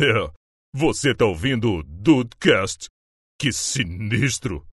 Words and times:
É, 0.00 0.30
você 0.74 1.14
tá 1.14 1.26
ouvindo 1.26 1.70
o 1.70 1.82
Dudecast? 1.82 2.88
Que 3.38 3.52
sinistro! 3.52 4.66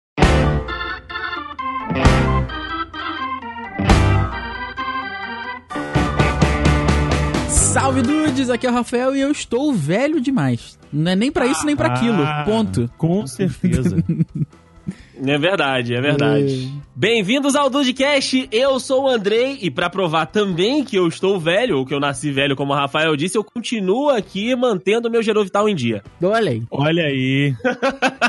Salve 7.48 8.02
dudes, 8.02 8.50
aqui 8.50 8.66
é 8.66 8.71
o 8.71 8.74
Rafael 8.74 9.16
e 9.16 9.21
eu 9.21 9.30
estou 9.30 9.72
velho 9.72 10.21
demais. 10.21 10.79
Não 10.92 11.13
é 11.13 11.17
nem 11.17 11.33
pra 11.33 11.46
isso 11.46 11.64
nem 11.64 11.76
pra 11.76 11.88
aquilo. 11.88 12.22
Ah, 12.22 12.42
Ponto. 12.44 12.90
Com 12.98 13.26
certeza. 13.26 13.96
É 15.24 15.38
verdade, 15.38 15.94
é 15.94 16.01
verdade. 16.01 16.70
Bem-vindos 16.95 17.55
ao 17.56 17.70
Dudecast, 17.70 18.48
eu 18.52 18.78
sou 18.78 19.05
o 19.05 19.09
Andrei 19.09 19.59
e 19.62 19.70
pra 19.70 19.88
provar 19.88 20.27
também 20.27 20.84
que 20.84 20.96
eu 20.96 21.06
estou 21.09 21.38
velho, 21.41 21.78
ou 21.78 21.87
que 21.87 21.95
eu 21.95 22.00
nasci 22.00 22.30
velho, 22.30 22.55
como 22.56 22.73
o 22.73 22.77
Rafael 22.77 23.16
disse, 23.16 23.37
eu 23.38 23.45
continuo 23.45 24.10
aqui 24.10 24.55
mantendo 24.55 25.10
meu 25.10 25.23
Gerovital 25.23 25.68
em 25.68 25.74
dia. 25.74 26.02
Olha 26.23 26.50
aí. 26.50 26.62
Olha 26.70 27.05
aí. 27.06 27.55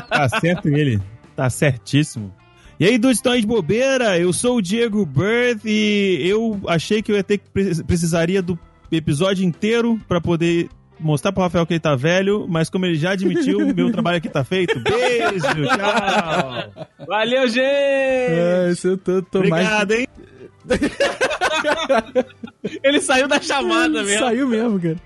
Tá 0.08 0.28
certo 0.40 0.68
ele. 0.68 1.00
Tá 1.36 1.50
certíssimo. 1.50 2.32
E 2.80 2.84
aí, 2.86 2.96
dudes, 2.96 3.18
estão 3.18 3.36
de 3.38 3.46
bobeira? 3.46 4.18
Eu 4.18 4.32
sou 4.32 4.56
o 4.56 4.62
Diego 4.62 5.04
Birth 5.04 5.64
e 5.64 6.22
eu 6.24 6.60
achei 6.68 7.02
que 7.02 7.10
eu 7.12 7.16
ia 7.16 7.24
ter 7.24 7.38
que 7.38 7.50
pre- 7.50 7.82
precisaria 7.84 8.40
do 8.40 8.58
episódio 8.90 9.44
inteiro 9.44 10.00
pra 10.08 10.20
poder 10.20 10.68
mostrar 11.00 11.32
pro 11.32 11.42
Rafael 11.42 11.66
que 11.66 11.74
ele 11.74 11.80
tá 11.80 11.94
velho, 11.94 12.46
mas 12.48 12.70
como 12.70 12.86
ele 12.86 12.96
já 12.96 13.12
admitiu, 13.12 13.74
meu 13.74 13.92
trabalho 13.92 14.18
aqui 14.18 14.28
tá 14.28 14.44
feito. 14.44 14.78
Beijo, 14.80 15.66
tchau. 15.66 16.86
Valeu, 17.06 17.48
gente! 17.48 17.60
É, 17.60 18.68
isso 18.70 18.88
eu 18.88 18.98
tô, 18.98 19.22
tô 19.22 19.38
mais... 19.40 19.66
Obrigado, 19.66 19.92
hein? 19.92 20.06
Ele 22.84 23.00
saiu 23.00 23.26
da 23.26 23.40
chamada 23.40 24.02
mesmo. 24.02 24.18
Saiu 24.18 24.46
mesmo, 24.46 24.78
cara. 24.80 24.96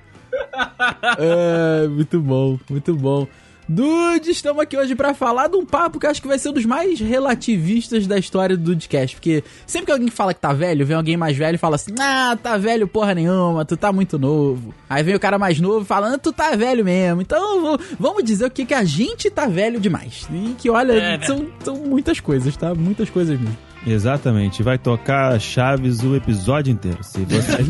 É, 1.18 1.86
muito 1.86 2.20
bom, 2.20 2.58
muito 2.68 2.94
bom. 2.94 3.26
Dudes, 3.68 4.28
estamos 4.36 4.60
aqui 4.62 4.76
hoje 4.76 4.94
pra 4.94 5.14
falar 5.14 5.48
de 5.48 5.56
um 5.56 5.64
papo 5.64 5.98
que 5.98 6.04
eu 6.04 6.10
acho 6.10 6.20
que 6.20 6.28
vai 6.28 6.38
ser 6.38 6.50
um 6.50 6.52
dos 6.52 6.66
mais 6.66 7.00
relativistas 7.00 8.06
da 8.06 8.18
história 8.18 8.54
do 8.56 8.64
Dudecast. 8.64 9.16
Porque 9.16 9.42
sempre 9.66 9.86
que 9.86 9.92
alguém 9.92 10.08
fala 10.10 10.34
que 10.34 10.40
tá 10.40 10.52
velho, 10.52 10.84
vem 10.84 10.96
alguém 10.96 11.16
mais 11.16 11.36
velho 11.36 11.54
e 11.54 11.58
fala 11.58 11.76
assim: 11.76 11.94
Ah, 11.98 12.36
tá 12.42 12.58
velho 12.58 12.86
porra 12.88 13.14
nenhuma, 13.14 13.64
tu 13.64 13.76
tá 13.76 13.92
muito 13.92 14.18
novo. 14.18 14.74
Aí 14.90 15.02
vem 15.02 15.14
o 15.14 15.20
cara 15.20 15.38
mais 15.38 15.58
novo 15.60 15.84
falando: 15.84 16.18
Tu 16.18 16.32
tá 16.32 16.54
velho 16.56 16.84
mesmo. 16.84 17.22
Então 17.22 17.78
vamos 17.98 18.24
dizer 18.24 18.46
o 18.46 18.50
que, 18.50 18.66
que 18.66 18.74
a 18.74 18.84
gente 18.84 19.30
tá 19.30 19.46
velho 19.46 19.78
demais. 19.80 20.28
E 20.32 20.54
que 20.58 20.68
olha, 20.68 20.92
É, 20.94 21.20
são, 21.22 21.46
são 21.64 21.76
muitas 21.76 22.18
coisas, 22.20 22.54
tá? 22.56 22.74
Muitas 22.74 23.08
coisas 23.10 23.38
mesmo. 23.40 23.56
Exatamente, 23.86 24.62
vai 24.62 24.78
tocar 24.78 25.40
Chaves 25.40 26.02
o 26.04 26.14
episódio 26.14 26.70
inteiro. 26.72 27.02
Se 27.02 27.24
você... 27.24 27.56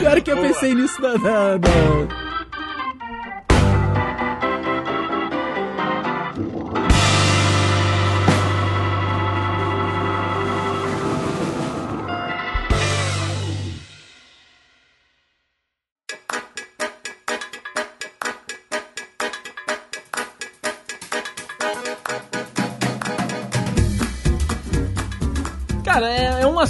Pior 0.00 0.20
que 0.20 0.32
eu 0.32 0.36
pensei 0.38 0.74
nisso 0.74 1.00
da- 1.00 1.14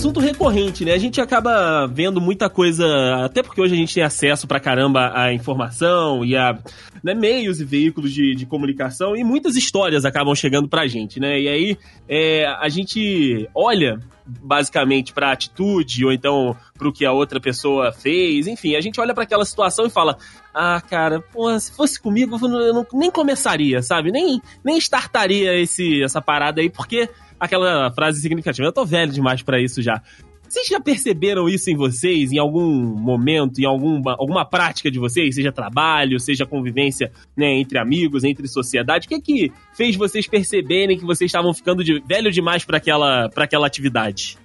assunto 0.07 0.21
recorrente, 0.21 0.85
né? 0.85 0.93
A 0.93 0.99
gente 0.99 1.21
acaba 1.21 1.87
vendo 1.87 2.21
muita 2.21 2.49
coisa, 2.49 2.87
até 3.25 3.43
porque 3.43 3.61
hoje 3.61 3.75
a 3.75 3.77
gente 3.77 3.93
tem 3.93 4.05
acesso 4.05 4.47
pra 4.47 4.61
caramba 4.61 5.11
à 5.12 5.33
informação 5.33 6.25
e 6.25 6.37
a 6.37 6.57
né, 7.03 7.12
meios 7.12 7.61
e 7.61 7.65
veículos 7.65 8.12
de, 8.12 8.34
de 8.34 8.47
comunicação 8.47 9.17
e 9.17 9.25
muitas 9.25 9.57
histórias 9.57 10.05
acabam 10.05 10.34
chegando 10.34 10.69
pra 10.69 10.87
gente, 10.87 11.19
né? 11.19 11.41
E 11.41 11.49
aí 11.49 11.79
é, 12.09 12.47
a 12.61 12.69
gente 12.69 13.49
olha 13.53 13.99
basicamente 14.27 15.12
pra 15.12 15.33
atitude 15.33 16.05
ou 16.05 16.12
então 16.12 16.56
pro 16.77 16.93
que 16.93 17.05
a 17.05 17.12
outra 17.12 17.41
pessoa 17.41 17.93
fez, 17.93 18.47
enfim, 18.47 18.75
a 18.77 18.81
gente 18.81 19.00
olha 19.00 19.15
pra 19.15 19.25
aquela 19.25 19.44
situação 19.44 19.87
e 19.87 19.91
fala: 19.91 20.17
"Ah, 20.55 20.81
cara, 20.81 21.21
pô, 21.33 21.59
se 21.59 21.75
fosse 21.75 22.00
comigo 22.00 22.37
eu 22.41 22.49
não, 22.49 22.61
eu 22.61 22.75
não- 22.75 22.87
nem 22.94 23.11
começaria, 23.11 23.83
sabe? 23.83 24.11
Nem 24.11 24.41
nem 24.65 24.77
startaria 24.78 25.55
esse 25.61 26.03
essa 26.03 26.21
parada 26.21 26.61
aí 26.61 26.69
porque 26.71 27.09
aquela 27.39 27.91
frase 27.93 28.21
significativa. 28.21 28.67
Eu 28.67 28.73
tô 28.73 28.85
velho 28.85 29.13
demais 29.13 29.43
pra 29.43 29.61
isso 29.61 29.83
já. 29.83 30.03
Vocês 30.49 30.69
já 30.69 30.81
perceberam 30.81 31.49
isso 31.49 31.71
em 31.71 31.77
vocês, 31.77 32.31
em 32.33 32.39
algum 32.39 32.71
momento, 32.97 33.59
em 33.61 33.65
alguma, 33.65 34.13
alguma 34.13 34.45
prática 34.45 34.91
de 34.91 34.99
vocês, 34.99 35.35
seja 35.35 35.51
trabalho, 35.51 36.21
seja 36.21 36.47
convivência 36.47 37.11
né, 37.37 37.53
entre 37.55 37.79
amigos, 37.79 38.23
entre 38.23 38.47
sociedade? 38.47 39.07
O 39.07 39.09
que 39.09 39.15
é 39.17 39.21
que 39.21 39.53
fez 39.75 39.97
vocês 39.97 40.27
perceberem 40.29 40.97
que 40.97 41.05
vocês 41.05 41.29
estavam 41.29 41.53
ficando 41.53 41.83
de, 41.83 42.01
velho 42.07 42.31
demais 42.31 42.65
pra 42.65 42.77
aquela, 42.77 43.29
pra 43.29 43.45
aquela 43.45 43.67
atividade? 43.67 44.39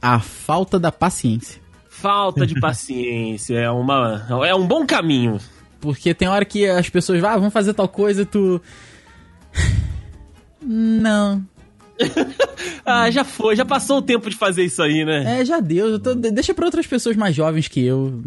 A 0.00 0.18
falta 0.18 0.78
da 0.78 0.90
paciência. 0.90 1.60
Falta 1.90 2.46
de 2.46 2.58
paciência 2.60 3.58
é, 3.58 3.70
uma, 3.70 4.26
é 4.46 4.54
um 4.54 4.66
bom 4.66 4.86
caminho. 4.86 5.38
Porque 5.78 6.14
tem 6.14 6.26
hora 6.26 6.46
que 6.46 6.66
as 6.66 6.88
pessoas 6.88 7.20
vão, 7.20 7.28
ah, 7.28 7.36
vamos 7.36 7.52
fazer 7.52 7.74
tal 7.74 7.88
coisa 7.88 8.22
e 8.22 8.24
tu. 8.24 8.60
Não. 10.62 11.44
Ah, 12.86 13.10
já 13.10 13.24
foi, 13.24 13.56
já 13.56 13.64
passou 13.64 13.98
o 13.98 14.02
tempo 14.02 14.28
de 14.28 14.36
fazer 14.36 14.62
isso 14.64 14.82
aí, 14.82 15.04
né? 15.06 15.40
É, 15.40 15.44
já 15.44 15.58
deu. 15.58 15.88
eu 15.88 15.98
tô- 15.98 16.14
de- 16.14 16.30
deixa 16.30 16.52
pra 16.52 16.66
outras 16.66 16.86
pessoas 16.86 17.16
mais 17.16 17.34
jovens 17.34 17.66
que 17.66 17.82
eu. 17.84 18.22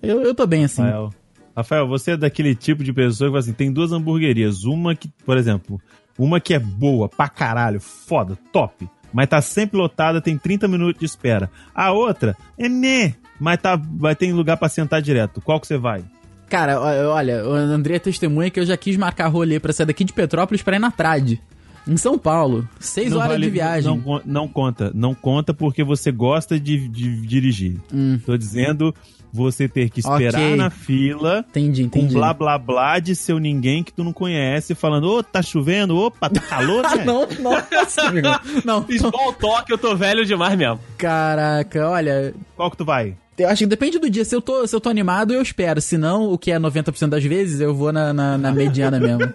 Eu, 0.00 0.22
eu 0.22 0.34
tô 0.34 0.46
bem 0.46 0.64
assim. 0.64 0.82
Rafael. 0.82 1.10
Rafael, 1.56 1.88
você 1.88 2.12
é 2.12 2.16
daquele 2.16 2.54
tipo 2.54 2.84
de 2.84 2.92
pessoa 2.92 3.26
que 3.28 3.32
fala 3.32 3.40
assim, 3.40 3.52
tem 3.52 3.72
duas 3.72 3.90
hamburguerias. 3.90 4.62
Uma 4.64 4.94
que, 4.94 5.08
por 5.26 5.36
exemplo, 5.36 5.80
uma 6.16 6.38
que 6.38 6.54
é 6.54 6.58
boa 6.60 7.08
pra 7.08 7.28
caralho, 7.28 7.80
foda, 7.80 8.38
top. 8.52 8.88
Mas 9.12 9.26
tá 9.28 9.40
sempre 9.40 9.76
lotada, 9.76 10.20
tem 10.20 10.38
30 10.38 10.68
minutos 10.68 11.00
de 11.00 11.06
espera. 11.06 11.50
A 11.74 11.90
outra 11.90 12.36
é 12.56 12.68
né, 12.68 13.14
mas 13.40 13.60
tá, 13.60 13.74
vai 13.76 14.14
ter 14.14 14.32
lugar 14.32 14.56
pra 14.58 14.68
sentar 14.68 15.02
direto. 15.02 15.40
Qual 15.40 15.58
que 15.58 15.66
você 15.66 15.76
vai? 15.76 16.04
Cara, 16.48 16.80
olha, 16.80 17.44
o 17.46 17.52
André 17.52 17.96
é 17.96 17.98
testemunha 17.98 18.48
que 18.50 18.60
eu 18.60 18.64
já 18.66 18.76
quis 18.76 18.96
marcar 18.96 19.26
rolê 19.26 19.58
pra 19.58 19.72
sair 19.72 19.86
daqui 19.86 20.04
de 20.04 20.12
Petrópolis 20.12 20.62
pra 20.62 20.76
ir 20.76 20.78
na 20.78 20.90
Trade. 20.92 21.40
Em 21.88 21.96
São 21.96 22.18
Paulo. 22.18 22.68
Seis 22.78 23.10
Não 23.10 23.18
horas 23.18 23.32
vale- 23.32 23.46
de 23.46 23.50
viagem. 23.50 24.02
Não, 24.04 24.20
não 24.24 24.46
conta, 24.48 24.92
não 24.94 25.14
conta 25.14 25.54
porque 25.54 25.82
você 25.82 26.12
gosta 26.12 26.60
de, 26.60 26.86
de 26.88 27.22
dirigir. 27.26 27.78
Hum. 27.92 28.20
Tô 28.26 28.36
dizendo 28.36 28.94
você 29.32 29.68
ter 29.68 29.90
que 29.90 30.00
esperar 30.00 30.40
Ok. 30.40 30.56
na 30.56 30.70
fila 30.70 31.44
Entendi, 31.50 31.82
com 31.88 31.98
entendi. 31.98 32.14
blá 32.14 32.32
blá 32.32 32.56
blá 32.58 32.98
de 32.98 33.14
seu 33.14 33.38
ninguém 33.38 33.82
que 33.84 33.92
tu 33.92 34.02
não 34.02 34.12
conhece, 34.12 34.74
falando, 34.74 35.04
ô, 35.10 35.22
tá 35.22 35.42
chovendo, 35.42 35.96
opa, 35.98 36.30
tá 36.30 36.40
calor, 36.40 36.82
Ah, 36.86 36.96
né? 36.96 37.04
não, 37.04 37.26
nossa, 37.40 38.02
amigo. 38.08 38.26
Não, 38.64 38.86
Small 38.90 39.32
talk, 39.34 39.70
eu 39.70 39.76
tô 39.76 39.94
velho 39.94 40.24
demais 40.24 40.56
mesmo. 40.56 40.80
caraca, 40.96 41.88
olha. 41.88 42.34
Qual 42.56 42.70
que 42.70 42.76
tu 42.78 42.84
vai? 42.86 43.16
Eu 43.38 43.48
acho 43.48 43.60
que 43.60 43.66
depende 43.66 43.98
do 43.98 44.10
dia. 44.10 44.24
Se 44.24 44.34
eu 44.34 44.42
tô, 44.42 44.66
se 44.66 44.74
eu 44.74 44.80
tô 44.80 44.88
animado, 44.88 45.32
eu 45.32 45.40
espero. 45.40 45.80
Se 45.80 45.96
não, 45.96 46.32
o 46.32 46.38
que 46.38 46.50
é 46.50 46.58
90% 46.58 47.08
das 47.08 47.24
vezes, 47.24 47.60
eu 47.60 47.74
vou 47.74 47.92
na, 47.92 48.12
na, 48.12 48.36
na 48.36 48.52
mediana 48.52 48.98
mesmo. 48.98 49.32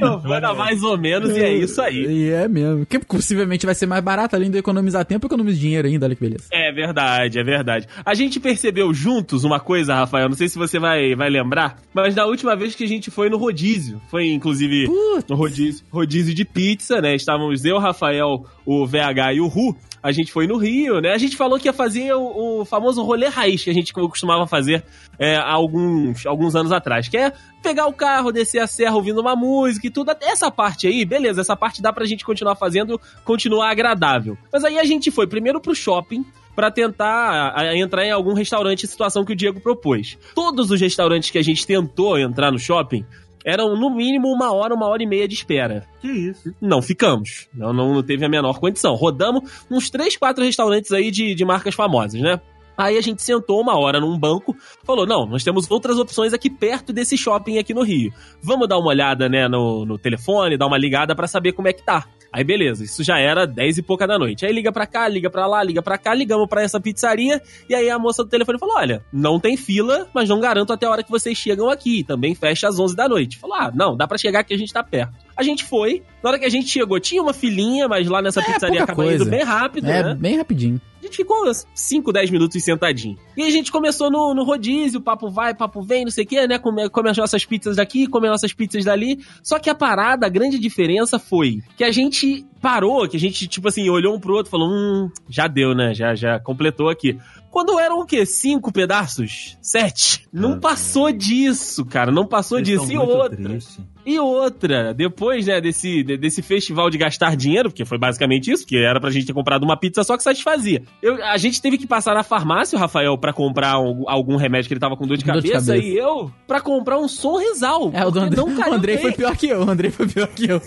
Eu 0.00 0.20
vou 0.20 0.40
dar 0.40 0.54
mais 0.54 0.82
ou 0.82 0.96
menos 0.98 1.36
e 1.36 1.40
é 1.40 1.52
isso 1.52 1.80
aí. 1.80 2.04
E 2.04 2.30
é 2.30 2.46
mesmo. 2.46 2.86
Que 2.86 2.98
possivelmente 2.98 3.66
vai 3.66 3.74
ser 3.74 3.86
mais 3.86 4.02
barato, 4.02 4.36
além 4.36 4.50
de 4.50 4.58
economizar 4.58 5.04
tempo, 5.04 5.24
eu 5.24 5.28
economizo 5.28 5.58
dinheiro 5.58 5.88
ainda, 5.88 6.06
olha 6.06 6.14
que 6.14 6.20
beleza. 6.20 6.44
É 6.52 6.72
verdade, 6.72 7.38
é 7.38 7.44
verdade. 7.44 7.88
A 8.04 8.14
gente 8.14 8.38
percebeu 8.38 8.92
juntos 8.92 9.44
uma 9.44 9.58
coisa, 9.58 9.94
Rafael, 9.94 10.28
não 10.28 10.36
sei 10.36 10.48
se 10.48 10.58
você 10.58 10.78
vai, 10.78 11.14
vai 11.14 11.30
lembrar, 11.30 11.78
mas 11.92 12.14
na 12.14 12.26
última 12.26 12.54
vez 12.54 12.74
que 12.74 12.84
a 12.84 12.88
gente 12.88 13.10
foi 13.10 13.28
no 13.28 13.36
rodízio, 13.36 14.00
foi 14.08 14.28
inclusive 14.28 14.86
Putz. 14.86 15.28
no 15.28 15.36
rodízio, 15.36 15.84
rodízio 15.90 16.34
de 16.34 16.44
pizza, 16.44 17.00
né? 17.00 17.14
Estávamos 17.14 17.64
eu, 17.64 17.78
Rafael, 17.78 18.44
o 18.64 18.86
VH 18.86 19.34
e 19.34 19.40
o 19.40 19.46
Ru. 19.46 19.76
A 20.02 20.12
gente 20.12 20.30
foi 20.30 20.46
no 20.46 20.58
Rio, 20.58 21.00
né? 21.00 21.12
A 21.12 21.18
gente 21.18 21.34
falou 21.34 21.58
que 21.58 21.66
ia 21.66 21.72
fazer 21.72 22.12
o, 22.12 22.60
o 22.60 22.64
famoso 22.66 23.02
rolê 23.02 23.28
raiz 23.28 23.64
que 23.64 23.70
a 23.70 23.74
gente 23.74 23.90
costumava 23.92 24.46
fazer 24.46 24.84
é, 25.18 25.36
alguns, 25.36 26.26
alguns 26.26 26.54
anos 26.54 26.72
atrás, 26.72 27.08
que 27.08 27.16
é 27.16 27.32
pegar 27.62 27.86
o 27.86 27.92
carro, 27.92 28.30
descer 28.30 28.58
a 28.58 28.66
serra 28.66 28.94
ouvindo 28.96 29.20
uma 29.20 29.34
música 29.34 29.86
e 29.86 29.90
tudo. 29.90 30.10
Até 30.10 30.26
Essa 30.26 30.50
parte 30.50 30.86
aí, 30.86 31.06
beleza, 31.06 31.40
essa 31.40 31.56
parte 31.56 31.80
dá 31.80 31.90
pra 31.90 32.04
gente 32.04 32.22
continuar 32.22 32.54
fazendo, 32.54 33.00
continuar 33.24 33.70
agradável. 33.70 34.36
Mas 34.52 34.62
aí 34.62 34.78
a 34.78 34.84
gente 34.84 35.10
foi 35.10 35.26
primeiro 35.26 35.58
pro 35.58 35.74
shopping, 35.74 36.22
pra 36.54 36.70
tentar 36.70 37.74
entrar 37.74 38.04
em 38.04 38.10
algum 38.10 38.32
restaurante, 38.32 38.86
situação 38.86 39.24
que 39.24 39.32
o 39.32 39.36
Diego 39.36 39.60
propôs. 39.60 40.18
Todos 40.34 40.70
os 40.70 40.80
restaurantes 40.80 41.30
que 41.30 41.38
a 41.38 41.42
gente 41.42 41.66
tentou 41.66 42.18
entrar 42.18 42.52
no 42.52 42.58
shopping 42.58 43.04
eram 43.44 43.76
no 43.76 43.90
mínimo 43.90 44.28
uma 44.28 44.52
hora, 44.52 44.74
uma 44.74 44.88
hora 44.88 45.02
e 45.02 45.06
meia 45.06 45.28
de 45.28 45.34
espera. 45.34 45.86
Que 46.00 46.08
isso? 46.08 46.54
Não 46.60 46.80
ficamos. 46.80 47.48
Não, 47.54 47.72
não 47.72 48.02
teve 48.02 48.24
a 48.24 48.28
menor 48.28 48.58
condição. 48.58 48.94
Rodamos 48.94 49.64
uns 49.70 49.90
três, 49.90 50.16
quatro 50.16 50.42
restaurantes 50.42 50.90
aí 50.92 51.10
de, 51.10 51.34
de 51.34 51.44
marcas 51.44 51.74
famosas, 51.74 52.20
né? 52.20 52.40
Aí 52.76 52.98
a 52.98 53.00
gente 53.00 53.22
sentou 53.22 53.60
uma 53.60 53.78
hora 53.78 54.00
num 54.00 54.18
banco, 54.18 54.54
falou: 54.82 55.06
não, 55.06 55.26
nós 55.26 55.44
temos 55.44 55.70
outras 55.70 55.96
opções 55.98 56.32
aqui 56.32 56.50
perto 56.50 56.92
desse 56.92 57.16
shopping 57.16 57.58
aqui 57.58 57.72
no 57.72 57.82
Rio. 57.82 58.12
Vamos 58.42 58.68
dar 58.68 58.78
uma 58.78 58.88
olhada, 58.88 59.28
né, 59.28 59.46
no, 59.46 59.84
no 59.84 59.96
telefone, 59.96 60.56
dar 60.56 60.66
uma 60.66 60.78
ligada 60.78 61.14
pra 61.14 61.28
saber 61.28 61.52
como 61.52 61.68
é 61.68 61.72
que 61.72 61.84
tá. 61.84 62.04
Aí 62.34 62.42
beleza, 62.42 62.82
isso 62.82 63.04
já 63.04 63.16
era 63.16 63.46
10 63.46 63.78
e 63.78 63.82
pouca 63.82 64.08
da 64.08 64.18
noite. 64.18 64.44
Aí 64.44 64.52
liga 64.52 64.72
pra 64.72 64.88
cá, 64.88 65.06
liga 65.06 65.30
pra 65.30 65.46
lá, 65.46 65.62
liga 65.62 65.80
pra 65.80 65.96
cá, 65.96 66.12
ligamos 66.12 66.48
pra 66.48 66.62
essa 66.62 66.80
pizzaria. 66.80 67.40
E 67.68 67.74
aí 67.76 67.88
a 67.88 67.96
moça 67.96 68.24
do 68.24 68.28
telefone 68.28 68.58
falou: 68.58 68.74
Olha, 68.76 69.04
não 69.12 69.38
tem 69.38 69.56
fila, 69.56 70.08
mas 70.12 70.28
não 70.28 70.40
garanto 70.40 70.72
até 70.72 70.84
a 70.84 70.90
hora 70.90 71.04
que 71.04 71.10
vocês 71.12 71.38
chegam 71.38 71.70
aqui. 71.70 72.02
Também 72.02 72.34
fecha 72.34 72.66
às 72.66 72.76
11 72.76 72.96
da 72.96 73.08
noite. 73.08 73.38
Falou: 73.38 73.54
Ah, 73.56 73.70
não, 73.72 73.96
dá 73.96 74.08
pra 74.08 74.18
chegar 74.18 74.42
que 74.42 74.52
a 74.52 74.58
gente 74.58 74.72
tá 74.72 74.82
perto. 74.82 75.14
A 75.36 75.44
gente 75.44 75.62
foi. 75.62 76.02
Na 76.22 76.30
hora 76.30 76.38
que 76.40 76.44
a 76.44 76.48
gente 76.50 76.68
chegou, 76.68 76.98
tinha 76.98 77.22
uma 77.22 77.32
filinha, 77.32 77.86
mas 77.86 78.08
lá 78.08 78.20
nessa 78.20 78.40
É, 78.40 78.44
pizzaria 78.44 78.82
acaba 78.82 78.96
coisa. 79.04 79.22
indo 79.22 79.30
bem 79.30 79.44
rápido, 79.44 79.88
É, 79.88 80.02
né? 80.02 80.14
bem 80.14 80.36
rapidinho. 80.36 80.80
Ficou 81.14 81.50
5, 81.74 82.12
10 82.12 82.30
minutos 82.30 82.62
sentadinho. 82.62 83.18
E 83.36 83.42
a 83.42 83.50
gente 83.50 83.70
começou 83.70 84.10
no, 84.10 84.34
no 84.34 84.44
rodízio, 84.44 85.00
papo 85.00 85.30
vai, 85.30 85.54
papo 85.54 85.82
vem, 85.82 86.04
não 86.04 86.10
sei 86.10 86.24
o 86.24 86.26
quê, 86.26 86.46
né? 86.46 86.58
Come, 86.58 86.88
come 86.88 87.10
as 87.10 87.16
nossas 87.16 87.44
pizzas 87.44 87.76
daqui, 87.76 88.06
come 88.06 88.26
as 88.26 88.32
nossas 88.32 88.52
pizzas 88.52 88.84
dali. 88.84 89.18
Só 89.42 89.58
que 89.58 89.70
a 89.70 89.74
parada, 89.74 90.26
a 90.26 90.28
grande 90.28 90.58
diferença 90.58 91.18
foi 91.18 91.60
que 91.76 91.84
a 91.84 91.90
gente 91.90 92.44
parou, 92.60 93.06
que 93.06 93.16
a 93.16 93.20
gente, 93.20 93.46
tipo 93.46 93.68
assim, 93.68 93.88
olhou 93.90 94.16
um 94.16 94.20
pro 94.20 94.34
outro 94.34 94.48
e 94.48 94.50
falou: 94.50 94.68
hum, 94.70 95.10
já 95.28 95.46
deu, 95.46 95.74
né? 95.74 95.92
Já, 95.92 96.14
já 96.14 96.40
completou 96.40 96.88
aqui. 96.88 97.18
Quando 97.54 97.78
eram 97.78 98.00
o 98.00 98.04
quê? 98.04 98.26
Cinco 98.26 98.72
pedaços? 98.72 99.56
Sete? 99.62 100.26
Não 100.32 100.58
passou 100.58 101.12
disso, 101.12 101.84
cara. 101.84 102.10
Não 102.10 102.26
passou 102.26 102.58
Eles 102.58 102.68
disso. 102.68 102.90
E 102.92 102.98
outra. 102.98 103.36
tristes. 103.36 103.78
E 104.04 104.18
outra, 104.18 104.92
depois, 104.92 105.46
né, 105.46 105.60
desse, 105.60 106.02
de- 106.02 106.16
desse 106.18 106.42
festival 106.42 106.90
de 106.90 106.98
gastar 106.98 107.36
dinheiro, 107.36 107.70
porque 107.70 107.84
foi 107.84 107.96
basicamente 107.96 108.50
isso, 108.50 108.66
que 108.66 108.76
era 108.76 109.00
pra 109.00 109.08
gente 109.08 109.24
ter 109.24 109.32
comprado 109.32 109.62
uma 109.62 109.76
pizza 109.78 110.02
só 110.02 110.16
que 110.16 110.22
satisfazia. 110.24 110.82
Eu, 111.00 111.24
a 111.24 111.38
gente 111.38 111.62
teve 111.62 111.78
que 111.78 111.86
passar 111.86 112.12
na 112.12 112.24
farmácia, 112.24 112.76
o 112.76 112.80
Rafael, 112.80 113.16
pra 113.16 113.32
comprar 113.32 113.70
algum, 113.70 114.10
algum 114.10 114.36
remédio 114.36 114.66
que 114.68 114.74
ele 114.74 114.80
tava 114.80 114.96
com 114.96 115.06
dor 115.06 115.16
de, 115.16 115.24
dor 115.24 115.40
de 115.40 115.48
cabeça, 115.48 115.72
cabeça. 115.72 115.86
e 115.86 115.96
eu 115.96 116.30
pra 116.48 116.60
comprar 116.60 116.98
um 116.98 117.06
Sonrisal. 117.08 117.90
É, 117.94 118.04
o 118.04 118.10
do 118.10 118.18
André, 118.18 118.36
não 118.36 118.48
o 118.70 118.74
Andrei 118.74 118.98
foi 118.98 119.12
pior 119.12 119.36
que 119.36 119.46
eu. 119.46 119.60
O 119.64 119.70
Andrei 119.70 119.90
foi 119.92 120.06
pior 120.08 120.26
que 120.28 120.50
eu. 120.50 120.60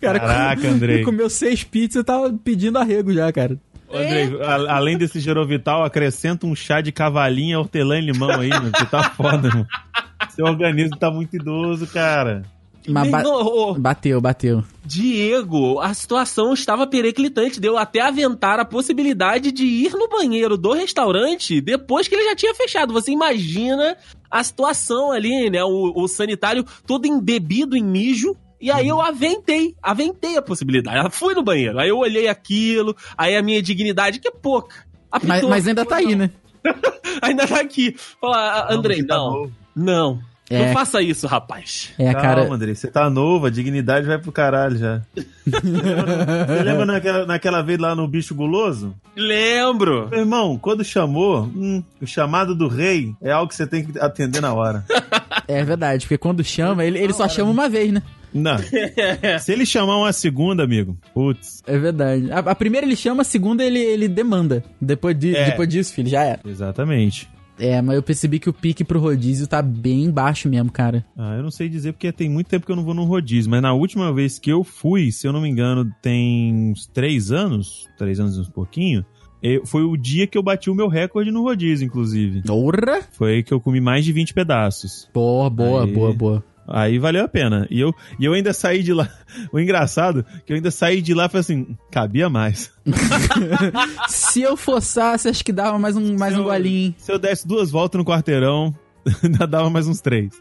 Cara, 0.00 0.18
Caraca, 0.18 0.62
com- 0.62 0.68
Andrei. 0.68 0.96
Ele 0.96 1.04
comeu 1.04 1.28
seis 1.30 1.62
pizzas 1.62 2.00
e 2.02 2.04
tava 2.04 2.32
pedindo 2.42 2.78
arrego 2.78 3.12
já, 3.12 3.30
cara. 3.30 3.56
Andrei, 3.96 4.40
a- 4.42 4.76
além 4.76 4.96
desse 4.98 5.20
Gerovital, 5.20 5.84
acrescenta 5.84 6.46
um 6.46 6.54
chá 6.54 6.80
de 6.80 6.92
cavalinha, 6.92 7.58
hortelã 7.58 7.98
e 7.98 8.02
limão 8.02 8.30
aí, 8.30 8.48
mano. 8.50 8.70
Você 8.76 8.86
tá 8.86 9.10
foda, 9.10 9.48
mano. 9.48 9.66
Seu 10.30 10.46
organismo 10.46 10.96
tá 10.98 11.10
muito 11.10 11.34
idoso, 11.36 11.86
cara. 11.86 12.42
Mas 12.88 13.10
ba- 13.10 13.22
bateu, 13.78 14.20
bateu. 14.20 14.64
Diego, 14.84 15.78
a 15.80 15.94
situação 15.94 16.52
estava 16.52 16.84
periclitante. 16.86 17.60
Deu 17.60 17.78
até 17.78 18.00
aventar 18.00 18.58
a 18.58 18.64
possibilidade 18.64 19.52
de 19.52 19.64
ir 19.64 19.92
no 19.92 20.08
banheiro 20.08 20.56
do 20.56 20.72
restaurante 20.72 21.60
depois 21.60 22.08
que 22.08 22.14
ele 22.16 22.24
já 22.24 22.34
tinha 22.34 22.54
fechado. 22.54 22.92
Você 22.92 23.12
imagina 23.12 23.96
a 24.30 24.42
situação 24.42 25.12
ali, 25.12 25.48
né? 25.48 25.62
O, 25.62 25.92
o 25.94 26.08
sanitário 26.08 26.64
todo 26.86 27.06
embebido 27.06 27.76
em 27.76 27.84
mijo. 27.84 28.36
E 28.62 28.70
aí 28.70 28.86
eu 28.86 29.00
aventei, 29.02 29.74
aventei 29.82 30.36
a 30.36 30.42
possibilidade. 30.42 30.96
Ela 30.96 31.10
fui 31.10 31.34
no 31.34 31.42
banheiro. 31.42 31.78
Aí 31.80 31.88
eu 31.88 31.98
olhei 31.98 32.28
aquilo, 32.28 32.96
aí 33.18 33.34
a 33.36 33.42
minha 33.42 33.60
dignidade, 33.60 34.20
que 34.20 34.28
é 34.28 34.30
pouca. 34.30 34.76
Mas, 35.10 35.24
apitou. 35.24 35.50
mas 35.50 35.66
ainda 35.66 35.84
tá 35.84 35.96
aí, 35.96 36.14
né? 36.14 36.30
Ainda 37.20 37.46
tá 37.46 37.60
aqui. 37.60 37.94
Fala, 38.20 38.36
"Ah, 38.36 38.72
Andrei, 38.72 39.02
tá 39.04 39.16
não, 39.16 39.30
novo. 39.30 39.52
não. 39.76 40.20
É. 40.48 40.66
Não 40.66 40.72
faça 40.74 41.00
isso, 41.02 41.26
rapaz. 41.26 41.92
É, 41.98 42.12
Calma, 42.12 42.20
cara. 42.20 42.54
Andrei, 42.54 42.74
você 42.74 42.86
tá 42.88 43.08
novo, 43.10 43.46
a 43.46 43.50
dignidade 43.50 44.06
vai 44.06 44.18
pro 44.18 44.30
caralho 44.30 44.76
já. 44.78 45.00
você 45.46 46.62
lembra 46.62 46.84
naquela, 46.86 47.26
naquela 47.26 47.62
vez 47.62 47.78
lá 47.78 47.94
no 47.94 48.06
Bicho 48.06 48.34
Guloso? 48.34 48.94
Lembro. 49.16 50.08
Meu 50.10 50.20
irmão, 50.20 50.58
quando 50.58 50.84
chamou, 50.84 51.42
hum, 51.44 51.82
o 52.00 52.06
chamado 52.06 52.54
do 52.54 52.68
rei 52.68 53.14
é 53.22 53.32
algo 53.32 53.48
que 53.48 53.54
você 53.56 53.66
tem 53.66 53.84
que 53.84 53.98
atender 53.98 54.40
na 54.40 54.52
hora. 54.54 54.84
É 55.48 55.64
verdade, 55.64 56.04
porque 56.06 56.16
quando 56.16 56.42
chama, 56.44 56.84
ele, 56.84 56.98
ele 56.98 57.12
só 57.12 57.28
chama 57.28 57.50
uma 57.50 57.68
vez, 57.68 57.92
né? 57.92 58.00
Não. 58.34 58.56
Se 59.40 59.52
ele 59.52 59.66
chamar 59.66 59.96
uma 59.98 60.12
segunda, 60.12 60.62
amigo, 60.64 60.96
putz. 61.14 61.62
É 61.66 61.78
verdade. 61.78 62.30
A, 62.32 62.38
a 62.38 62.54
primeira 62.54 62.86
ele 62.86 62.96
chama, 62.96 63.22
a 63.22 63.24
segunda 63.24 63.64
ele, 63.64 63.78
ele 63.78 64.08
demanda. 64.08 64.64
Depois, 64.80 65.18
de, 65.18 65.36
É. 65.36 65.50
depois 65.50 65.68
disso, 65.68 65.92
filho, 65.92 66.08
já 66.08 66.22
era. 66.22 66.40
Exatamente. 66.46 67.28
É, 67.58 67.80
mas 67.82 67.94
eu 67.96 68.02
percebi 68.02 68.38
que 68.38 68.48
o 68.48 68.52
pique 68.52 68.82
pro 68.82 68.98
rodízio 68.98 69.46
tá 69.46 69.60
bem 69.60 70.10
baixo 70.10 70.48
mesmo, 70.48 70.72
cara. 70.72 71.04
Ah, 71.16 71.36
eu 71.36 71.42
não 71.42 71.50
sei 71.50 71.68
dizer 71.68 71.92
porque 71.92 72.10
tem 72.10 72.28
muito 72.28 72.48
tempo 72.48 72.64
que 72.64 72.72
eu 72.72 72.76
não 72.76 72.82
vou 72.82 72.94
num 72.94 73.04
rodízio, 73.04 73.50
mas 73.50 73.60
na 73.62 73.72
última 73.74 74.12
vez 74.12 74.38
que 74.38 74.50
eu 74.50 74.64
fui, 74.64 75.12
se 75.12 75.26
eu 75.28 75.32
não 75.32 75.40
me 75.42 75.48
engano, 75.48 75.88
tem 76.00 76.72
uns 76.72 76.86
três 76.86 77.30
anos, 77.30 77.86
três 77.98 78.18
anos 78.18 78.36
e 78.36 78.40
uns 78.40 78.48
pouquinho, 78.48 79.04
foi 79.66 79.82
o 79.84 79.96
dia 79.96 80.26
que 80.26 80.36
eu 80.38 80.42
bati 80.42 80.70
o 80.70 80.74
meu 80.74 80.88
recorde 80.88 81.30
no 81.30 81.42
rodízio, 81.42 81.84
inclusive. 81.84 82.42
Porra! 82.42 83.02
Foi 83.12 83.34
aí 83.34 83.42
que 83.42 83.52
eu 83.52 83.60
comi 83.60 83.80
mais 83.80 84.04
de 84.04 84.12
20 84.12 84.32
pedaços. 84.32 85.08
Boa, 85.12 85.50
boa, 85.50 85.84
Aí. 85.84 85.92
boa, 85.92 86.12
boa. 86.14 86.44
Aí 86.68 86.98
valeu 86.98 87.24
a 87.24 87.28
pena. 87.28 87.66
E 87.70 87.80
eu, 87.80 87.92
e 88.20 88.24
eu 88.24 88.32
ainda 88.32 88.52
saí 88.52 88.82
de 88.82 88.92
lá. 88.92 89.08
O 89.50 89.58
engraçado, 89.58 90.26
que 90.44 90.52
eu 90.52 90.56
ainda 90.56 90.70
saí 90.70 91.00
de 91.00 91.14
lá 91.14 91.24
e 91.24 91.28
falei 91.28 91.40
assim, 91.40 91.76
cabia 91.90 92.28
mais. 92.28 92.70
Se 94.08 94.42
eu 94.42 94.56
forçasse, 94.58 95.26
acho 95.28 95.42
que 95.44 95.52
dava 95.52 95.78
mais 95.78 95.96
um, 95.96 96.16
mais 96.18 96.34
Se 96.34 96.38
um 96.38 96.42
eu- 96.42 96.48
golinho. 96.48 96.94
Se 96.98 97.10
eu 97.12 97.18
desse 97.18 97.48
duas 97.48 97.70
voltas 97.70 97.98
no 97.98 98.04
quarteirão, 98.04 98.74
ainda 99.24 99.46
dava 99.46 99.70
mais 99.70 99.86
uns 99.88 100.00
três. 100.02 100.32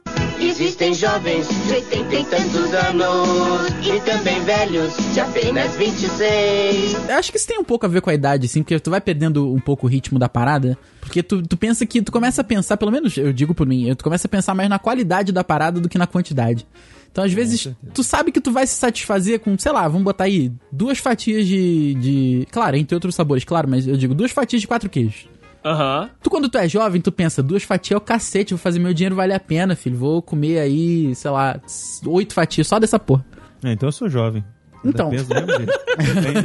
Existem 0.61 0.93
jovens 0.93 1.47
de 1.65 1.73
80 1.73 2.15
e 2.15 2.25
tantos 2.25 2.71
anos 2.71 3.67
e 3.81 3.99
também 4.01 4.39
velhos 4.43 4.93
de 5.11 5.19
apenas 5.19 5.75
26. 5.75 7.09
Eu 7.09 7.15
acho 7.15 7.31
que 7.31 7.37
isso 7.39 7.47
tem 7.47 7.57
um 7.57 7.63
pouco 7.63 7.87
a 7.87 7.89
ver 7.89 7.99
com 7.99 8.11
a 8.11 8.13
idade, 8.13 8.45
assim, 8.45 8.61
porque 8.61 8.79
tu 8.79 8.91
vai 8.91 9.01
perdendo 9.01 9.51
um 9.51 9.59
pouco 9.59 9.87
o 9.87 9.89
ritmo 9.89 10.19
da 10.19 10.29
parada. 10.29 10.77
Porque 10.99 11.23
tu, 11.23 11.41
tu 11.41 11.57
pensa 11.57 11.83
que. 11.83 11.99
Tu 11.99 12.11
começa 12.11 12.41
a 12.41 12.43
pensar, 12.43 12.77
pelo 12.77 12.91
menos 12.91 13.17
eu 13.17 13.33
digo 13.33 13.55
por 13.55 13.65
mim, 13.65 13.91
tu 13.95 14.03
começa 14.03 14.27
a 14.27 14.29
pensar 14.29 14.53
mais 14.53 14.69
na 14.69 14.77
qualidade 14.77 15.31
da 15.31 15.43
parada 15.43 15.79
do 15.79 15.89
que 15.89 15.97
na 15.97 16.05
quantidade. 16.05 16.67
Então, 17.11 17.23
às 17.23 17.33
vezes, 17.33 17.67
tu 17.91 18.03
sabe 18.03 18.31
que 18.31 18.39
tu 18.39 18.51
vai 18.51 18.67
se 18.67 18.75
satisfazer 18.75 19.39
com, 19.39 19.57
sei 19.57 19.71
lá, 19.71 19.87
vamos 19.87 20.03
botar 20.03 20.25
aí, 20.25 20.51
duas 20.71 20.99
fatias 20.99 21.47
de. 21.47 21.95
de 21.95 22.47
claro, 22.51 22.77
entre 22.77 22.95
outros 22.95 23.15
sabores, 23.15 23.43
claro, 23.43 23.67
mas 23.67 23.87
eu 23.87 23.97
digo 23.97 24.13
duas 24.13 24.31
fatias 24.31 24.61
de 24.61 24.67
quatro 24.67 24.91
queijos. 24.91 25.27
Aham. 25.63 26.09
Tu, 26.21 26.29
quando 26.29 26.49
tu 26.49 26.57
é 26.57 26.67
jovem, 26.67 27.01
tu 27.01 27.11
pensa, 27.11 27.43
duas 27.43 27.63
fatias 27.63 27.95
é 27.95 27.97
o 27.97 28.01
cacete, 28.01 28.53
vou 28.53 28.59
fazer 28.59 28.79
meu 28.79 28.93
dinheiro 28.93 29.15
valer 29.15 29.35
a 29.35 29.39
pena, 29.39 29.75
filho. 29.75 29.97
Vou 29.97 30.21
comer 30.21 30.59
aí, 30.59 31.13
sei 31.15 31.31
lá, 31.31 31.59
oito 32.05 32.33
fatias 32.33 32.67
só 32.67 32.79
dessa 32.79 32.97
porra. 32.97 33.25
É, 33.63 33.71
então 33.71 33.87
eu 33.87 33.93
sou 33.93 34.09
jovem. 34.09 34.43
Então. 34.83 35.11
Eu 35.13 35.25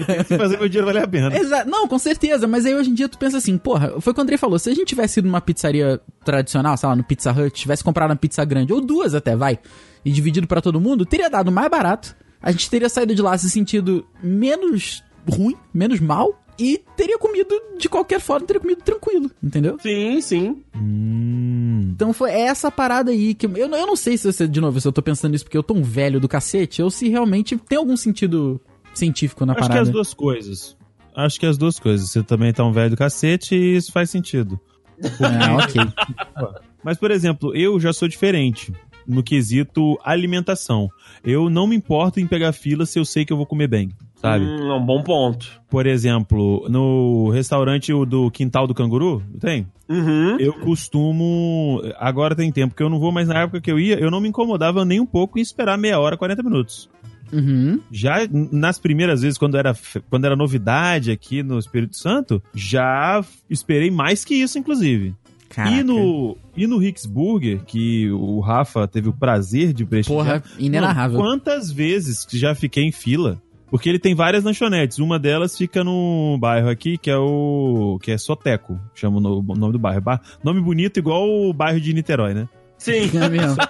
penso 0.07 0.37
fazer 0.37 0.59
meu 0.59 0.69
dinheiro 0.69 0.87
valer 0.87 1.05
a 1.05 1.09
pena. 1.09 1.37
Exato. 1.37 1.71
Não, 1.71 1.89
com 1.89 1.99
certeza, 1.99 2.47
mas 2.47 2.67
aí 2.67 2.75
hoje 2.75 2.91
em 2.91 2.95
dia 2.95 3.09
tu 3.09 3.17
pensa 3.17 3.39
assim, 3.39 3.57
porra, 3.57 3.99
foi 4.01 4.11
o 4.11 4.15
que 4.15 4.21
o 4.21 4.23
Andrei 4.23 4.37
falou, 4.37 4.59
se 4.59 4.69
a 4.69 4.75
gente 4.75 4.89
tivesse 4.89 5.21
ido 5.21 5.27
numa 5.27 5.41
pizzaria 5.41 6.01
tradicional, 6.25 6.77
sei 6.77 6.89
lá, 6.89 6.97
no 6.97 7.05
Pizza 7.05 7.33
Hut, 7.33 7.51
tivesse 7.53 7.83
comprado 7.83 8.11
uma 8.11 8.17
pizza 8.17 8.45
grande, 8.45 8.73
ou 8.73 8.81
duas 8.81 9.15
até, 9.15 9.35
vai, 9.35 9.59
e 10.05 10.11
dividido 10.11 10.47
pra 10.47 10.61
todo 10.61 10.81
mundo, 10.81 11.07
teria 11.07 11.31
dado 11.31 11.51
mais 11.51 11.71
barato, 11.71 12.15
a 12.43 12.51
gente 12.51 12.69
teria 12.69 12.89
saído 12.89 13.15
de 13.15 13.23
lá 13.23 13.39
se 13.39 13.49
sentido 13.49 14.07
menos 14.23 15.03
ruim, 15.29 15.57
menos 15.73 16.01
mal, 16.01 16.39
e 16.59 16.83
teria 16.97 17.19
comido 17.19 17.55
de 17.79 17.89
qualquer 17.89 18.21
forma, 18.21 18.47
teria 18.47 18.61
comido 18.61 18.83
tranquilo, 18.83 19.31
entendeu? 19.43 19.79
Sim, 19.81 20.21
sim. 20.21 20.63
Hum. 20.75 21.91
Então 21.95 22.13
foi 22.13 22.31
essa 22.31 22.71
parada 22.71 23.11
aí 23.11 23.35
que. 23.35 23.47
Eu, 23.47 23.69
não- 23.69 23.79
eu 23.79 23.87
não 23.87 23.97
sei 23.97 24.17
se, 24.17 24.31
você- 24.33 24.47
de 24.49 24.61
novo, 24.61 24.81
se 24.81 24.87
eu 24.87 24.93
tô 24.93 25.03
pensando 25.03 25.35
isso 25.35 25.45
porque 25.45 25.57
eu 25.57 25.63
tô 25.63 25.75
um 25.75 25.83
velho 25.83 26.21
do 26.21 26.29
cacete, 26.29 26.83
ou 26.83 26.91
se 26.91 27.09
realmente 27.09 27.57
tem 27.57 27.79
algum 27.79 27.97
sentido 27.97 28.61
científico 28.95 29.45
na 29.47 29.53
Acho 29.53 29.63
que 29.63 29.69
parada. 29.69 29.83
as 29.83 29.91
duas 29.91 30.15
coisas. 30.15 30.77
Acho 31.15 31.41
que 31.41 31.47
as 31.47 31.57
duas 31.57 31.79
coisas. 31.79 32.11
Você 32.11 32.23
também 32.23 32.53
tá 32.53 32.65
um 32.65 32.73
velho 32.73 32.91
do 32.91 32.97
cacete 32.97 33.55
e 33.55 33.77
isso 33.77 33.93
faz 33.93 34.11
sentido. 34.11 34.59
Ah, 35.21 35.57
ok. 35.57 35.83
Mas, 36.83 36.97
por 36.99 37.11
exemplo, 37.11 37.55
eu 37.55 37.79
já 37.81 37.93
sou 37.93 38.09
diferente 38.09 38.73
no 39.07 39.23
quesito 39.23 39.99
alimentação. 40.05 40.89
Eu 41.25 41.49
não 41.51 41.67
me 41.67 41.77
importo 41.77 42.19
em 42.21 42.27
pegar 42.27 42.53
fila 42.53 42.87
se 42.87 42.99
eu 42.99 43.05
sei 43.05 43.25
que 43.25 43.33
eu 43.33 43.37
vou 43.37 43.45
comer 43.47 43.69
bem, 43.69 43.91
sabe? 44.17 44.45
Hum, 44.45 44.71
é 44.71 44.75
um 44.75 44.85
bom 44.85 45.03
ponto. 45.03 45.61
Por 45.69 45.87
exemplo, 45.87 46.67
no 46.69 47.31
restaurante 47.31 47.93
do 48.07 48.31
Quintal 48.31 48.67
do 48.67 48.75
Canguru, 48.75 49.23
tem? 49.39 49.67
Uhum. 49.89 50.37
Eu 50.39 50.53
costumo. 50.55 51.81
Agora 51.99 52.35
tem 52.35 52.51
tempo 52.51 52.75
que 52.75 52.83
eu 52.83 52.91
não 52.91 52.99
vou, 52.99 53.13
mas 53.13 53.29
na 53.29 53.43
época 53.43 53.61
que 53.61 53.71
eu 53.71 53.79
ia, 53.79 53.99
eu 53.99 54.11
não 54.11 54.21
me 54.21 54.29
incomodava 54.29 54.85
nem 54.85 55.01
um 55.01 55.07
pouco 55.07 55.39
em 55.39 55.43
esperar 55.43 55.79
meia 55.79 56.01
hora, 56.01 56.17
40 56.17 56.43
minutos. 56.43 56.89
Uhum. 57.33 57.81
Já 57.91 58.19
nas 58.53 58.79
primeiras 58.79 59.23
vezes, 59.23 59.39
quando 59.39 59.57
era, 59.57 59.75
quando 60.09 60.25
era 60.25 60.37
novidade 60.37 61.11
aqui 61.11 61.43
no 61.43 61.59
Espírito 61.59 61.97
Santo, 61.97 62.43
já 62.55 63.25
esperei 63.51 63.91
mais 63.91 64.25
que 64.25 64.35
isso, 64.35 64.59
inclusive. 64.59 65.15
Caraca. 65.49 65.77
E 65.77 65.83
no, 65.83 66.37
e 66.57 66.67
no 66.67 66.83
Hicks 66.83 67.07
Burger, 67.07 67.65
que 67.65 68.11
o 68.11 68.41
Rafa 68.41 68.87
teve 68.87 69.09
o 69.09 69.13
prazer 69.13 69.73
de 69.73 69.85
prestigiar. 69.85 70.43
Porra, 70.43 70.43
inenarrável. 70.59 71.19
Quantas 71.19 71.71
vezes 71.71 72.25
que 72.25 72.39
já 72.39 72.55
fiquei 72.55 72.85
em 72.85 72.93
fila? 72.93 73.41
Porque 73.71 73.89
ele 73.89 73.99
tem 73.99 74.15
várias 74.15 74.45
lanchonetes. 74.45 74.99
Uma 74.99 75.19
delas 75.19 75.57
fica 75.57 75.83
no 75.83 76.39
bairro 76.41 76.69
aqui, 76.69 76.97
que 76.97 77.11
é 77.11 77.17
o. 77.17 77.99
que 78.01 78.13
é 78.13 78.19
Soteco. 78.19 78.79
Chama 78.95 79.19
o 79.19 79.21
no- 79.21 79.39
o 79.41 79.55
nome 79.57 79.73
do 79.73 79.79
bairro. 79.79 80.01
Ba- 80.01 80.21
Nome 80.45 80.61
bonito, 80.61 80.99
igual 80.99 81.29
o 81.29 81.53
bairro 81.53 81.81
de 81.81 81.93
Niterói, 81.93 82.33
né? 82.35 82.49
Sim. 82.79 83.11
É 83.19 83.29
mesmo. 83.29 83.57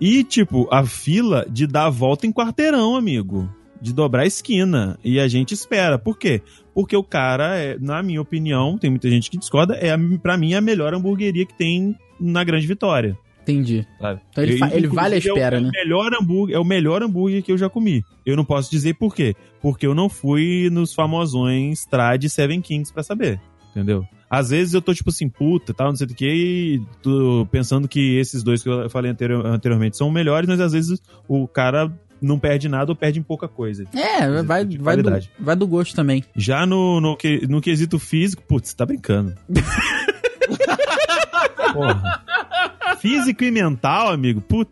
E, 0.00 0.24
tipo, 0.24 0.66
a 0.72 0.82
fila 0.86 1.44
de 1.50 1.66
dar 1.66 1.84
a 1.86 1.90
volta 1.90 2.26
em 2.26 2.32
quarteirão, 2.32 2.96
amigo. 2.96 3.48
De 3.82 3.92
dobrar 3.92 4.22
a 4.22 4.26
esquina. 4.26 4.98
E 5.04 5.20
a 5.20 5.28
gente 5.28 5.52
espera. 5.52 5.98
Por 5.98 6.18
quê? 6.18 6.40
Porque 6.74 6.96
o 6.96 7.04
cara, 7.04 7.56
é, 7.58 7.76
na 7.78 8.02
minha 8.02 8.20
opinião, 8.22 8.78
tem 8.78 8.88
muita 8.88 9.10
gente 9.10 9.30
que 9.30 9.36
discorda, 9.36 9.74
é 9.74 9.90
a- 9.92 9.98
pra 10.22 10.38
mim 10.38 10.54
a 10.54 10.60
melhor 10.62 10.94
hamburgueria 10.94 11.44
que 11.44 11.52
tem 11.56 11.94
na 12.18 12.42
Grande 12.42 12.66
Vitória. 12.66 13.16
Entendi. 13.42 13.86
sabe? 14.00 14.20
Então 14.30 14.44
ele, 14.44 14.58
ele 14.72 14.86
vale 14.88 15.14
a 15.14 15.18
espera, 15.18 15.56
é 15.56 15.60
o, 15.60 15.62
né? 15.62 15.70
É 15.74 15.80
o 15.80 15.84
melhor 15.84 16.12
hambúrguer, 16.14 16.56
é 16.56 16.58
o 16.58 16.64
melhor 16.64 17.02
hambúrguer 17.02 17.42
que 17.42 17.50
eu 17.52 17.58
já 17.58 17.68
comi. 17.68 18.02
Eu 18.24 18.36
não 18.36 18.44
posso 18.44 18.70
dizer 18.70 18.94
por 18.94 19.14
quê. 19.14 19.34
Porque 19.60 19.86
eu 19.86 19.94
não 19.94 20.08
fui 20.08 20.68
nos 20.70 20.94
famosões 20.94 21.84
Trad 21.86 22.24
Seven 22.28 22.60
Kings 22.60 22.92
pra 22.92 23.02
saber. 23.02 23.40
Entendeu? 23.70 24.04
Às 24.28 24.50
vezes 24.50 24.74
eu 24.74 24.82
tô 24.82 24.94
tipo 24.94 25.10
assim, 25.10 25.28
puta, 25.28 25.74
tal, 25.74 25.88
não 25.88 25.96
sei 25.96 26.06
o 26.06 26.10
que, 26.14 26.26
e 26.26 26.82
tô 27.02 27.46
pensando 27.50 27.88
que 27.88 28.16
esses 28.16 28.42
dois 28.44 28.62
que 28.62 28.68
eu 28.68 28.88
falei 28.88 29.10
anterior- 29.10 29.44
anteriormente 29.44 29.96
são 29.96 30.10
melhores, 30.10 30.48
mas 30.48 30.60
às 30.60 30.72
vezes 30.72 31.00
o 31.28 31.48
cara 31.48 31.92
não 32.22 32.38
perde 32.38 32.68
nada 32.68 32.92
ou 32.92 32.96
perde 32.96 33.18
em 33.18 33.22
pouca 33.22 33.48
coisa. 33.48 33.84
É, 33.94 34.28
vai, 34.42 34.64
vai, 34.64 34.96
do, 34.96 35.10
vai 35.38 35.56
do 35.56 35.66
gosto 35.66 35.96
também. 35.96 36.22
Já 36.36 36.64
no, 36.66 37.00
no, 37.00 37.16
no 37.48 37.60
quesito 37.60 37.98
físico, 37.98 38.42
putz, 38.46 38.72
tá 38.74 38.84
brincando. 38.86 39.34
Porra. 41.72 42.22
Físico 43.00 43.42
e 43.44 43.50
mental, 43.50 44.08
amigo, 44.12 44.40
puta. 44.40 44.70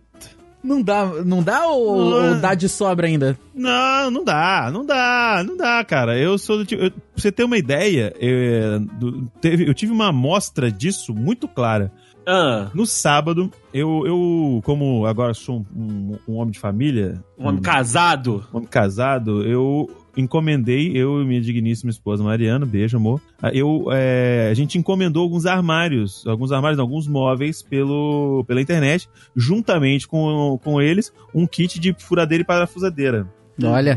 Não 0.62 0.82
dá, 0.82 1.04
não 1.25 1.42
dá 1.42 1.66
ou, 1.68 1.97
Não. 2.11 2.28
ou 2.30 2.40
dá 2.40 2.52
de 2.54 2.68
sobra 2.68 3.06
ainda? 3.06 3.38
Não, 3.54 4.11
não 4.11 4.25
dá, 4.25 4.68
não 4.73 4.85
dá, 4.85 5.42
não 5.47 5.56
dá, 5.56 5.82
cara. 5.85 6.18
Eu 6.18 6.37
sou 6.37 6.58
do 6.58 6.64
tipo. 6.64 6.82
eu- 6.82 6.90
pra 6.90 7.00
você 7.16 7.30
ter 7.32 7.44
uma 7.44 7.56
ideia, 7.56 8.12
eu, 8.18 8.85
teve- 9.40 9.68
eu 9.68 9.73
tive 9.73 9.92
uma 9.92 10.08
amostra 10.08 10.70
disso 10.70 11.14
muito 11.14 11.47
clara. 11.47 11.92
Ah, 12.26 12.68
No 12.75 12.85
sábado, 12.85 13.50
eu, 13.73 14.02
eu 14.04 14.61
como 14.64 15.06
agora 15.06 15.32
sou 15.32 15.64
um, 15.75 16.18
um 16.28 16.35
homem 16.35 16.50
de 16.50 16.58
família, 16.58 17.23
um 17.38 17.47
homem 17.47 17.62
casado. 17.62 18.44
um 18.52 18.56
homem 18.58 18.68
casado, 18.68 19.42
eu 19.44 19.88
encomendei, 20.18 20.92
eu 20.94 21.22
e 21.22 21.25
minha 21.25 21.40
digníssima 21.40 21.90
esposa 21.90 22.25
Mariana, 22.25 22.66
beijo, 22.66 22.96
amor. 22.96 23.20
Ah, 23.40 23.50
Eu, 23.54 23.87
é, 23.92 24.48
a 24.50 24.54
gente 24.54 24.76
encomendou 24.76 25.22
alguns 25.22 25.46
armários, 25.46 26.26
alguns 26.26 26.50
armários, 26.50 26.76
não, 26.76 26.84
alguns 26.84 27.06
móveis 27.06 27.62
pelo, 27.62 28.44
pela 28.46 28.60
internet, 28.60 29.08
juntamente 29.34 30.08
com, 30.08 30.58
com 30.62 30.82
eles, 30.82 31.12
um 31.34 31.46
kit 31.46 31.78
de 31.78 31.94
furadeira 31.98 32.42
e 32.42 32.46
parafusadeira. 32.46 33.26
Olha, 33.62 33.96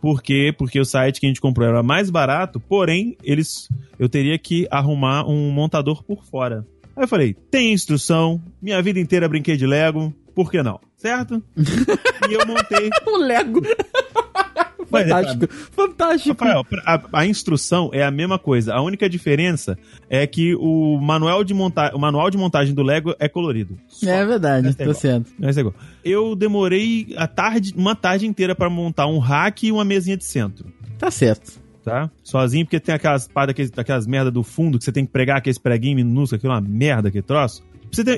Por 0.00 0.22
quê? 0.22 0.54
Porque 0.56 0.80
o 0.80 0.84
site 0.84 1.20
que 1.20 1.26
a 1.26 1.28
gente 1.28 1.40
comprou 1.40 1.66
era 1.66 1.82
mais 1.82 2.10
barato, 2.10 2.58
porém, 2.60 3.16
eles 3.22 3.68
eu 3.98 4.08
teria 4.08 4.38
que 4.38 4.66
arrumar 4.70 5.28
um 5.28 5.50
montador 5.50 6.02
por 6.02 6.24
fora. 6.24 6.66
Aí 6.96 7.04
eu 7.04 7.08
falei, 7.08 7.34
tem 7.50 7.72
instrução, 7.72 8.40
minha 8.60 8.80
vida 8.82 8.98
inteira 8.98 9.28
brinquei 9.28 9.56
de 9.56 9.66
Lego, 9.66 10.14
por 10.34 10.50
que 10.50 10.62
não? 10.62 10.80
Certo? 10.96 11.42
e 12.28 12.34
eu 12.34 12.46
montei. 12.46 12.90
o 13.06 13.16
Lego. 13.16 13.62
Mas, 14.90 15.08
fantástico, 15.08 15.52
fantástico. 15.52 16.44
Rafael, 16.44 16.66
a, 16.84 17.20
a 17.20 17.26
instrução 17.26 17.90
é 17.92 18.02
a 18.02 18.10
mesma 18.10 18.38
coisa. 18.38 18.74
A 18.74 18.82
única 18.82 19.08
diferença 19.08 19.78
é 20.08 20.26
que 20.26 20.54
o 20.54 20.98
manual 21.00 21.42
de, 21.44 21.52
monta 21.54 21.94
o 21.94 21.98
manual 21.98 22.30
de 22.30 22.36
montagem 22.38 22.74
do 22.74 22.82
Lego 22.82 23.14
é 23.18 23.28
colorido. 23.28 23.76
Só. 23.88 24.08
É 24.10 24.24
verdade, 24.24 24.68
Essa 24.68 24.76
é 24.76 24.78
tá 24.78 24.84
igual. 24.84 24.94
certo. 25.00 25.32
Essa 25.42 25.58
é 25.58 25.62
igual. 25.62 25.74
Eu 26.04 26.36
demorei 26.36 27.08
a 27.16 27.26
tarde, 27.26 27.72
uma 27.76 27.94
tarde 27.94 28.26
inteira 28.26 28.54
pra 28.54 28.70
montar 28.70 29.06
um 29.06 29.18
rack 29.18 29.66
e 29.66 29.72
uma 29.72 29.84
mesinha 29.84 30.16
de 30.16 30.24
centro. 30.24 30.72
Tá 30.98 31.10
certo. 31.10 31.60
tá? 31.84 32.10
Sozinho, 32.22 32.64
porque 32.64 32.80
tem 32.80 32.94
aquelas 32.94 33.28
pá 33.28 33.46
daqueles, 33.46 33.70
daquelas 33.70 34.06
merda 34.06 34.30
do 34.30 34.42
fundo 34.42 34.78
que 34.78 34.84
você 34.84 34.92
tem 34.92 35.04
que 35.04 35.12
pregar 35.12 35.38
aqueles 35.38 35.58
preguinhos 35.58 35.96
minúsculos, 35.96 36.34
aquilo 36.34 36.52
é 36.52 36.56
uma 36.56 36.60
merda, 36.62 37.08
aquele 37.08 37.22
troço. 37.22 37.62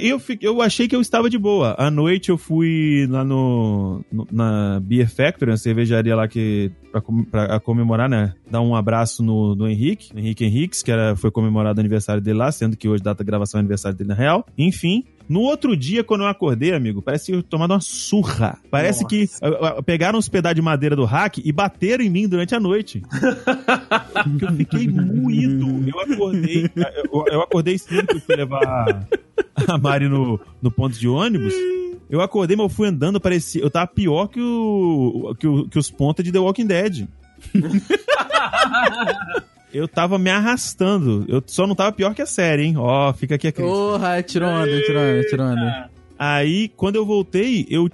Eu, 0.01 0.21
eu 0.41 0.63
achei 0.63 0.89
que 0.89 0.97
eu 0.97 1.01
estava 1.01 1.29
de 1.31 1.39
boa. 1.39 1.75
À 1.79 1.91
noite 1.91 2.31
eu 2.31 2.39
fui 2.39 3.07
lá 3.09 3.25
no, 3.25 4.05
no- 4.11 4.27
na 4.31 4.81
Beer 4.81 5.09
Factory, 5.09 5.51
uma 5.51 5.57
cervejaria 5.57 6.17
lá 6.17 6.27
que 6.27 6.71
pra, 6.91 7.03
pra- 7.31 7.61
comemorar, 7.61 8.09
né? 8.09 8.35
Dar 8.51 8.61
um 8.61 8.75
abraço 8.75 9.23
no, 9.23 9.55
no 9.55 9.69
Henrique, 9.69 10.11
Henrique 10.17 10.45
Henriques, 10.45 10.83
que 10.83 10.91
era, 10.91 11.15
foi 11.17 11.31
comemorado 11.31 11.79
o 11.79 11.81
aniversário 11.81 12.23
dele 12.23 12.39
lá, 12.39 12.51
sendo 12.51 12.77
que 12.77 12.89
hoje 12.89 13.03
data 13.03 13.23
de 13.23 13.27
gravação 13.27 13.59
é 13.59 13.61
aniversário 13.61 13.97
dele 13.97 14.09
na 14.09 14.15
real. 14.15 14.45
Enfim. 14.57 15.05
No 15.29 15.41
outro 15.41 15.77
dia, 15.77 16.03
quando 16.03 16.23
eu 16.23 16.27
acordei, 16.27 16.73
amigo, 16.73 17.03
parece 17.03 17.27
que 17.27 17.33
eu 17.39 17.43
tomado 17.43 17.73
uma 17.73 17.81
surra. 17.81 18.59
Parece 18.71 19.03
Nossa. 19.03 19.15
que 19.15 19.29
ah, 19.43 19.75
ah, 19.79 19.83
pegaram 19.83 20.19
os 20.19 20.29
pedaços 20.29 20.57
de 20.57 20.63
madeira 20.63 20.97
do 20.97 21.05
hack 21.05 21.39
e 21.45 21.53
bateram 21.53 22.03
em 22.03 22.09
mim 22.09 22.27
durante 22.27 22.55
a 22.55 22.61
noite. 22.61 23.03
Porque 24.25 24.45
eu 24.45 24.53
fiquei 24.55 24.89
moído. 24.89 25.85
Eu 25.87 26.01
acordei. 26.01 26.71
Eu, 27.13 27.25
eu 27.31 27.43
acordei 27.43 27.77
cedo 27.79 28.07
que 28.07 28.17
eu 28.17 28.21
fui 28.21 28.37
levar 28.37 29.07
a 29.69 29.79
Mari 29.79 30.09
no, 30.09 30.41
no 30.63 30.71
ponto 30.71 30.99
de 30.99 31.07
ônibus. 31.07 31.53
Eu 32.09 32.23
acordei, 32.23 32.57
mas 32.57 32.65
eu 32.65 32.71
fui 32.71 32.89
andando, 32.89 33.21
parecia. 33.21 33.61
Eu 33.63 33.71
tava 33.71 33.87
pior 33.87 34.29
que, 34.29 34.41
o, 34.41 35.35
que, 35.39 35.47
o- 35.47 35.69
que 35.69 35.79
os 35.79 35.91
pontas 35.91 36.25
de 36.25 36.33
The 36.33 36.39
Walking 36.39 36.67
Dead. 36.67 37.07
Eu 39.73 39.87
tava 39.87 40.19
me 40.19 40.31
arrastando. 40.31 41.25
Eu 41.29 41.43
só 41.47 41.67
não 41.67 41.75
tava 41.75 41.93
pior 41.93 42.15
que 42.15 42.23
a 42.23 42.27
série, 42.27 42.65
hein? 42.65 42.75
Ó, 42.77 43.13
fica 43.13 43.35
aqui 43.35 43.49
a 43.49 43.53
crítica. 43.53 43.75
Porra, 43.75 44.23
tirou 44.23 44.49
onda, 44.49 44.83
tirou 44.83 45.03
onda, 45.03 45.25
tirou 45.25 45.47
onda. 45.47 45.91
Aí, 46.19 46.69
quando 46.77 46.97
eu 46.97 47.07
voltei, 47.07 47.65
eu 47.71 47.89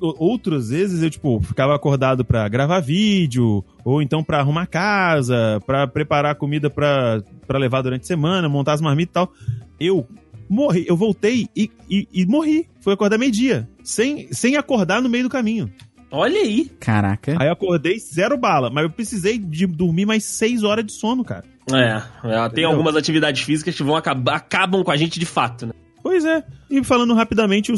outras 0.00 0.70
vezes 0.70 1.02
eu 1.02 1.10
tipo 1.10 1.38
ficava 1.42 1.74
acordado 1.74 2.24
pra 2.24 2.48
gravar 2.48 2.80
vídeo 2.80 3.62
ou 3.84 4.00
então 4.00 4.24
pra 4.24 4.38
arrumar 4.38 4.66
casa, 4.66 5.60
pra 5.66 5.86
preparar 5.86 6.34
comida 6.36 6.70
pra 6.70 7.22
pra 7.46 7.58
levar 7.58 7.82
durante 7.82 8.04
a 8.04 8.06
semana, 8.06 8.48
montar 8.48 8.72
as 8.72 8.80
marmitas 8.80 9.10
e 9.10 9.14
tal. 9.14 9.32
Eu 9.78 10.08
morri, 10.48 10.86
eu 10.88 10.96
voltei 10.96 11.46
e, 11.54 11.70
e, 11.90 12.08
e 12.10 12.24
morri. 12.24 12.66
Foi 12.80 12.94
acordar 12.94 13.18
meio-dia, 13.18 13.68
sem 13.84 14.32
sem 14.32 14.56
acordar 14.56 15.02
no 15.02 15.08
meio 15.10 15.24
do 15.24 15.30
caminho. 15.30 15.70
Olha 16.10 16.40
aí. 16.40 16.70
Caraca. 16.80 17.36
Aí 17.38 17.48
eu 17.48 17.52
acordei 17.52 17.98
zero 17.98 18.36
bala, 18.38 18.70
mas 18.70 18.84
eu 18.84 18.90
precisei 18.90 19.38
de 19.38 19.66
dormir 19.66 20.06
mais 20.06 20.24
seis 20.24 20.62
horas 20.64 20.84
de 20.86 20.92
sono, 20.92 21.24
cara. 21.24 21.44
É, 21.70 21.76
é, 21.96 22.00
tem 22.30 22.46
Entendeu? 22.46 22.70
algumas 22.70 22.96
atividades 22.96 23.42
físicas 23.42 23.74
que 23.74 23.82
vão 23.82 23.94
acabar, 23.94 24.36
acabam 24.36 24.82
com 24.82 24.90
a 24.90 24.96
gente 24.96 25.20
de 25.20 25.26
fato, 25.26 25.66
né? 25.66 25.72
Pois 26.02 26.24
é. 26.24 26.42
E 26.70 26.82
falando 26.82 27.12
rapidamente, 27.12 27.70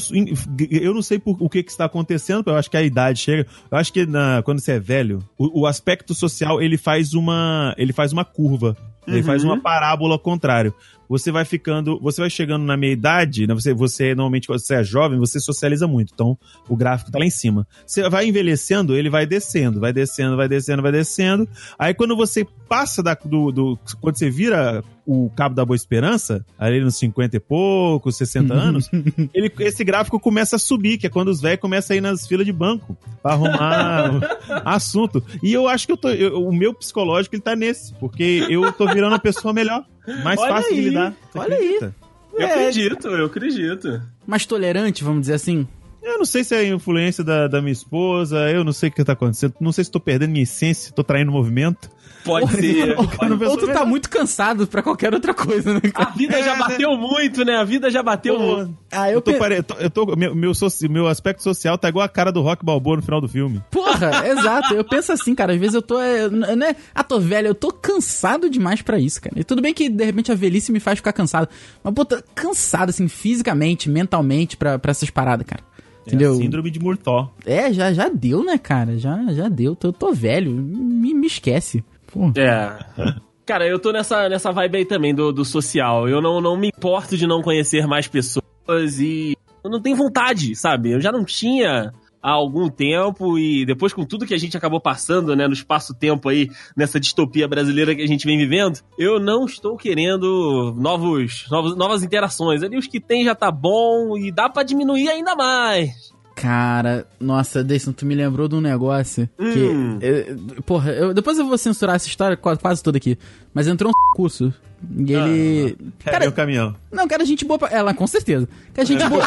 eu 0.81 0.95
não 0.95 1.03
sei 1.03 1.19
por 1.19 1.37
o 1.41 1.49
que, 1.49 1.63
que 1.65 1.71
está 1.71 1.87
acontecendo, 1.87 2.45
eu 2.47 2.55
acho 2.57 2.71
que 2.71 2.77
a 2.77 2.83
idade 2.83 3.19
chega. 3.19 3.47
Eu 3.71 3.77
acho 3.79 3.93
que 3.93 4.07
na- 4.07 4.43
quando 4.45 4.61
você 4.61 4.73
é 4.73 4.79
velho, 4.79 5.19
o, 5.37 5.63
o 5.63 5.67
aspecto 5.67 6.15
social 6.15 6.63
ele 6.63 6.77
faz 6.77 7.15
uma, 7.15 7.75
ele 7.77 7.93
faz 7.93 8.13
uma 8.13 8.25
curva. 8.25 8.77
Ele 9.09 9.17
Uhum. 9.19 9.25
faz 9.25 9.43
uma 9.43 9.59
parábola 9.61 10.13
ao 10.15 10.19
contrário. 10.21 10.73
Você 11.11 11.31
vai 11.33 11.45
ficando, 11.45 11.99
você 12.01 12.21
vai 12.23 12.31
chegando 12.31 12.65
na 12.65 12.77
meia 12.77 12.93
idade, 12.93 13.47
né? 13.47 13.53
Você, 13.53 13.75
você 13.75 14.15
normalmente 14.15 14.47
quando 14.47 14.61
você 14.61 14.77
é 14.77 14.83
jovem, 14.85 15.19
você 15.19 15.39
socializa 15.41 15.87
muito. 15.87 16.13
Então, 16.15 16.39
o 16.69 16.77
gráfico 16.77 17.11
tá 17.11 17.19
lá 17.19 17.25
em 17.27 17.31
cima. 17.31 17.67
Você 17.85 18.09
vai 18.09 18.27
envelhecendo, 18.27 18.97
ele 18.97 19.11
vai 19.11 19.27
descendo, 19.27 19.81
vai 19.81 19.93
descendo, 19.93 20.37
vai 20.37 20.49
descendo, 20.49 20.81
vai 20.83 20.93
descendo. 20.93 21.49
Aí 21.79 21.93
quando 21.93 22.17
você 22.17 22.47
passa 22.69 23.03
da, 23.03 23.15
do, 23.15 23.51
do- 23.51 23.79
quando 24.01 24.17
você 24.17 24.31
vira 24.31 24.83
o 25.05 25.29
cabo 25.35 25.57
da 25.57 25.65
boa 25.65 25.75
esperança, 25.75 26.47
ali 26.57 26.81
nos 26.81 26.97
50 26.97 27.37
e 27.37 27.41
poucos, 27.41 28.17
60 28.17 28.55
anos, 28.55 28.89
ele, 29.35 29.53
esse 29.59 29.83
gráfico 29.83 30.21
começa 30.21 30.55
a 30.55 30.59
subir, 30.59 30.97
que 30.99 31.07
é 31.09 31.11
quando 31.11 31.29
os 31.29 31.41
velhos 31.41 31.61
começam 31.61 31.95
a 31.95 31.99
ir 31.99 32.01
nas 32.01 32.25
filas 32.29 32.47
de 32.47 32.53
banco 32.53 32.97
pra 33.21 33.33
arrumar 33.33 34.21
assunto. 34.65 35.21
E 35.43 35.53
eu 35.53 35.67
acho 35.67 35.87
que 35.87 35.93
eu 35.93 35.97
tô, 35.97 36.09
eu- 36.11 36.41
o 36.47 36.53
meu 36.55 36.73
psicológico 36.73 37.35
ele 37.35 37.43
tá 37.43 37.57
nesse, 37.57 37.93
porque 37.95 38.47
eu 38.49 38.73
tô 38.73 38.87
virando 38.87 39.13
uma 39.13 39.19
pessoa 39.19 39.53
melhor, 39.53 39.85
mais 40.23 40.39
Olha 40.41 40.55
fácil 40.55 40.75
de 40.75 40.81
aí, 40.81 40.89
lidar. 40.89 41.15
Você 41.33 41.39
olha 41.39 41.55
acredita? 41.55 41.95
Eu 42.33 42.41
É. 42.41 42.45
acredito, 42.53 43.09
eu 43.09 43.27
acredito. 43.27 44.03
Mais 44.27 44.47
tolerante, 44.47 45.03
vamos 45.05 45.23
dizer 45.23 45.35
assim. 45.35 45.67
Eu 46.03 46.19
não 46.19 46.25
sei 46.25 46.43
se 46.45 46.55
é 46.55 46.59
a 46.59 46.65
influência 46.69 47.23
da, 47.23 47.47
da 47.47 47.61
minha 47.61 47.73
esposa, 47.73 48.51
eu 48.51 48.65
não 48.65 48.73
sei 48.73 48.89
o 48.89 48.93
que 48.93 49.05
tá 49.05 49.13
acontecendo, 49.13 49.55
não 49.61 49.71
sei 49.73 49.85
se 49.85 49.91
tô 49.91 50.01
perdendo 50.01 50.31
minha 50.31 50.43
essência, 50.43 50.93
tô 50.93 51.05
traindo 51.05 51.31
movimento. 51.31 51.91
Pode 52.25 52.51
ser. 52.55 52.95
Quando 53.17 53.43
a 53.45 53.49
Ou 53.49 53.57
tu 53.57 53.67
tá 53.69 53.83
muito 53.87 54.11
cansado 54.11 54.67
pra 54.67 54.83
qualquer 54.83 55.15
outra 55.15 55.33
coisa, 55.33 55.73
né, 55.73 55.81
A 55.95 56.11
vida 56.11 56.39
É, 56.39 56.43
já 56.45 56.53
né? 56.53 56.59
bateu 56.59 56.95
muito, 56.99 57.45
né? 57.47 57.57
A 57.57 57.65
vida 57.65 57.91
já 57.91 58.03
bateu 58.03 58.37
Pô, 58.37 58.57
muito. 58.57 58.79
Ah, 58.93 59.11
eu 59.11 59.23
tô, 59.23 59.33
pe- 59.33 59.39
pare... 59.39 59.57
eu 59.57 59.63
tô, 59.63 59.75
eu 59.77 59.91
tô- 59.91 60.17
meu, 60.17 60.35
meu, 60.35 60.53
soci- 60.55 60.87
meu 60.87 61.07
aspecto 61.07 61.43
social 61.43 61.79
tá 61.79 61.89
igual 61.89 62.05
a 62.05 62.09
cara 62.11 62.31
do 62.31 62.43
Rock 62.43 62.63
Balboa 62.63 62.97
no 62.97 63.03
final 63.03 63.23
do 63.23 63.29
filme. 63.29 63.63
Porra, 63.71 64.11
exato. 64.29 64.75
Eu 64.75 64.85
penso 64.85 65.13
assim, 65.13 65.35
cara. 65.35 65.55
Às 65.55 65.59
vezes 65.61 65.75
eu 65.75 65.81
tô. 65.81 65.99
É, 65.99 66.27
n- 66.29 66.57
não 66.57 66.67
é, 66.67 66.77
ah, 66.95 67.03
tô 67.03 67.19
velho, 67.19 67.49
eu 67.49 67.55
tô 67.55 67.73
cansado 67.73 68.51
demais 68.51 68.83
pra 68.83 68.99
isso, 68.99 69.19
cara. 69.23 69.41
E 69.41 69.45
tudo 69.45 69.63
bem 69.63 69.73
que 69.73 69.89
de 69.89 70.05
repente 70.05 70.31
a 70.31 70.35
velhice 70.35 70.71
me 70.73 70.81
faz 70.81 70.99
ficar 70.99 71.15
cansado. 71.15 71.49
Mas, 71.83 71.95
pô, 71.95 72.05
tô 72.05 72.23
cansado, 72.35 72.91
assim, 72.91 73.09
fisicamente, 73.09 73.89
mentalmente 73.89 74.59
pra, 74.59 74.79
pra 74.79 74.91
essas 74.91 75.09
paradas, 75.09 75.47
cara. 75.47 75.63
É 76.13 76.17
Entendeu? 76.17 76.33
a 76.33 76.37
síndrome 76.37 76.71
de 76.71 76.81
Murtaugh. 76.81 77.29
É, 77.45 77.73
já, 77.73 77.93
já 77.93 78.09
deu, 78.09 78.45
né, 78.45 78.59
cara? 78.59 78.99
Já, 78.99 79.33
já 79.33 79.49
deu. 79.49 79.77
Tô, 79.77 79.93
tô 79.93 80.13
velho. 80.13 80.53
Me, 80.53 81.15
me 81.15 81.27
esquece. 81.27 81.85
Pô. 82.07 82.33
É. 82.37 82.79
Cara, 83.47 83.67
eu 83.67 83.81
tô 83.81 83.91
nessa, 83.91 84.29
nessa 84.29 84.53
vibe 84.53 84.79
aí 84.79 84.85
também 84.85 85.13
do, 85.13 85.33
do 85.33 85.45
social. 85.45 86.09
Eu 86.09 86.21
não, 86.23 86.41
não 86.41 86.57
me 86.57 86.69
importo 86.69 87.17
de 87.17 87.27
não 87.27 87.43
conhecer 87.43 87.85
mais 87.87 88.07
pessoas 88.07 89.01
e 89.01 89.37
eu 89.65 89.71
não 89.71 89.81
tenho 89.81 89.97
vontade, 89.97 90.55
sabe? 90.55 90.93
Eu 90.93 91.01
já 91.01 91.11
não 91.11 91.25
tinha 91.25 91.93
há 92.23 92.31
algum 92.31 92.69
tempo 92.69 93.39
e 93.39 93.65
depois 93.65 93.93
com 93.93 94.05
tudo 94.05 94.27
que 94.27 94.35
a 94.35 94.39
gente 94.39 94.57
acabou 94.57 94.81
passando, 94.81 95.35
né, 95.35 95.47
no 95.47 95.55
espaço-tempo 95.55 96.29
aí, 96.29 96.49
nessa 96.77 97.01
distopia 97.01 97.49
brasileira 97.49 97.95
que 97.95 98.03
a 98.03 98.07
gente 98.07 98.27
vem 98.27 98.37
vivendo, 98.37 98.79
eu 98.99 99.19
não 99.19 99.45
estou 99.47 99.77
querendo 99.77 100.75
novos, 100.79 101.47
novos 101.51 101.77
novas 101.77 102.03
interações. 102.03 102.63
Ali 102.63 102.77
os 102.77 102.87
que 102.87 103.01
tem 103.01 103.25
já 103.25 103.35
tá 103.35 103.51
bom 103.51 104.17
e 104.19 104.31
dá 104.31 104.49
pra 104.49 104.63
diminuir 104.63 105.09
ainda 105.09 105.35
mais. 105.35 106.11
Cara, 106.37 107.07
nossa, 107.21 107.63
Deison, 107.63 107.93
tu 107.93 108.07
me 108.07 108.15
lembrou 108.15 108.49
de 108.49 108.55
um 108.55 108.61
negócio 108.63 109.29
que. 109.37 109.59
Hum. 109.59 109.99
eh, 110.01 110.35
porra, 110.65 110.91
eu- 110.93 111.13
depois 111.13 111.39
eu 111.39 111.47
vou 111.47 111.59
censurar 111.59 111.97
essa 111.97 112.07
história 112.09 112.35
quase, 112.37 112.61
quase 112.61 112.83
toda 112.83 112.97
aqui. 112.97 113.19
Mas 113.53 113.67
entrou 113.69 113.91
um 113.91 113.95
curso. 114.17 114.53
E 114.97 115.13
ele. 115.13 115.77
Cadê 116.03 116.19
Cara, 116.19 116.29
o 116.31 116.33
caminhão? 116.33 116.75
não, 116.91 117.07
cara, 117.07 117.27
gente 117.27 117.45
boa 117.45 117.59
pra. 117.59 117.69
Ela, 117.69 117.93
com 117.93 118.07
certeza. 118.07 118.49
Cara, 118.73 118.87
gente 118.87 119.05
boa. 119.11 119.23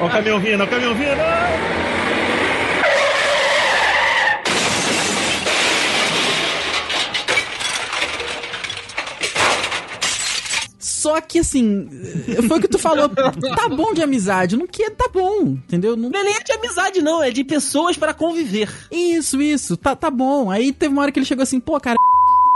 Ó 0.00 0.06
o 0.06 0.10
caminhão 0.10 0.40
vindo, 0.40 0.60
ó 0.60 0.64
o 0.64 0.68
caminhão 0.68 0.94
vindo! 0.94 1.93
Só 11.04 11.20
que 11.20 11.40
assim, 11.40 11.86
foi 12.48 12.58
o 12.58 12.60
que 12.62 12.66
tu 12.66 12.78
falou. 12.78 13.10
Tá 13.10 13.68
bom 13.68 13.92
de 13.92 14.02
amizade, 14.02 14.56
não 14.56 14.66
que 14.66 14.88
tá 14.88 15.06
bom, 15.12 15.48
entendeu? 15.48 15.94
Não... 15.94 16.08
Não 16.08 16.18
é 16.18 16.24
nem 16.24 16.42
de 16.42 16.52
amizade, 16.52 17.02
não, 17.02 17.22
é 17.22 17.30
de 17.30 17.44
pessoas 17.44 17.94
para 17.94 18.14
conviver. 18.14 18.72
Isso, 18.90 19.42
isso, 19.42 19.76
tá, 19.76 19.94
tá 19.94 20.10
bom. 20.10 20.50
Aí 20.50 20.72
teve 20.72 20.94
uma 20.94 21.02
hora 21.02 21.12
que 21.12 21.18
ele 21.18 21.26
chegou 21.26 21.42
assim, 21.42 21.60
pô, 21.60 21.78
cara, 21.78 21.98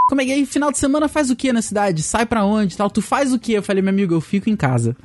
como 0.09 0.23
é 0.23 0.25
que 0.25 0.33
aí 0.33 0.47
final 0.47 0.73
de 0.73 0.79
semana 0.79 1.09
faz 1.09 1.29
o 1.29 1.37
que 1.37 1.53
na 1.53 1.61
cidade? 1.61 2.03
Sai 2.03 2.25
pra 2.25 2.43
onde 2.43 2.73
e 2.73 2.77
tal? 2.79 2.89
Tu 2.89 3.03
faz 3.03 3.35
o 3.35 3.39
que? 3.39 3.53
Eu 3.53 3.63
falei, 3.63 3.83
meu 3.83 3.91
amigo, 3.91 4.15
eu 4.15 4.21
fico 4.23 4.49
em 4.49 4.57
casa. 4.57 4.97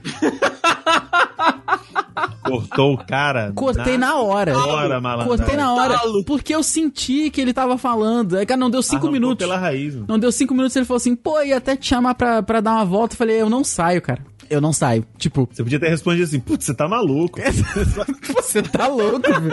Cortou 2.43 2.93
o 2.93 2.97
cara. 2.97 3.51
Cortei 3.55 3.97
na 3.97 4.17
hora. 4.17 4.57
hora, 4.57 5.01
malandro. 5.01 5.27
Cortei 5.35 5.55
na 5.55 5.73
hora. 5.73 5.99
Porque 6.25 6.53
eu 6.53 6.63
senti 6.63 7.29
que 7.29 7.39
ele 7.41 7.53
tava 7.53 7.77
falando. 7.77 8.37
Aí, 8.37 8.45
cara, 8.45 8.59
não 8.59 8.69
deu 8.69 8.81
cinco 8.81 8.95
Arrancou 9.07 9.11
minutos. 9.11 9.37
pela 9.45 9.57
raiz. 9.57 9.93
mano. 9.93 10.05
Não 10.07 10.19
deu 10.19 10.31
cinco 10.31 10.53
minutos, 10.53 10.75
ele 10.75 10.85
falou 10.85 10.97
assim, 10.97 11.15
pô, 11.15 11.41
ia 11.41 11.57
até 11.57 11.75
te 11.75 11.87
chamar 11.87 12.15
pra, 12.15 12.43
pra 12.43 12.61
dar 12.61 12.71
uma 12.73 12.85
volta. 12.85 13.13
Eu 13.13 13.17
falei, 13.17 13.41
eu 13.41 13.49
não 13.49 13.63
saio, 13.63 14.01
cara. 14.01 14.21
Eu 14.49 14.59
não 14.61 14.71
saio. 14.73 15.05
Tipo, 15.17 15.47
Você 15.51 15.63
podia 15.63 15.79
ter 15.79 15.89
respondido 15.89 16.23
assim, 16.25 16.39
putz, 16.39 16.65
você 16.65 16.73
tá 16.73 16.87
maluco. 16.87 17.39
você 18.35 18.61
tá 18.61 18.87
louco, 18.87 19.21
velho. 19.21 19.51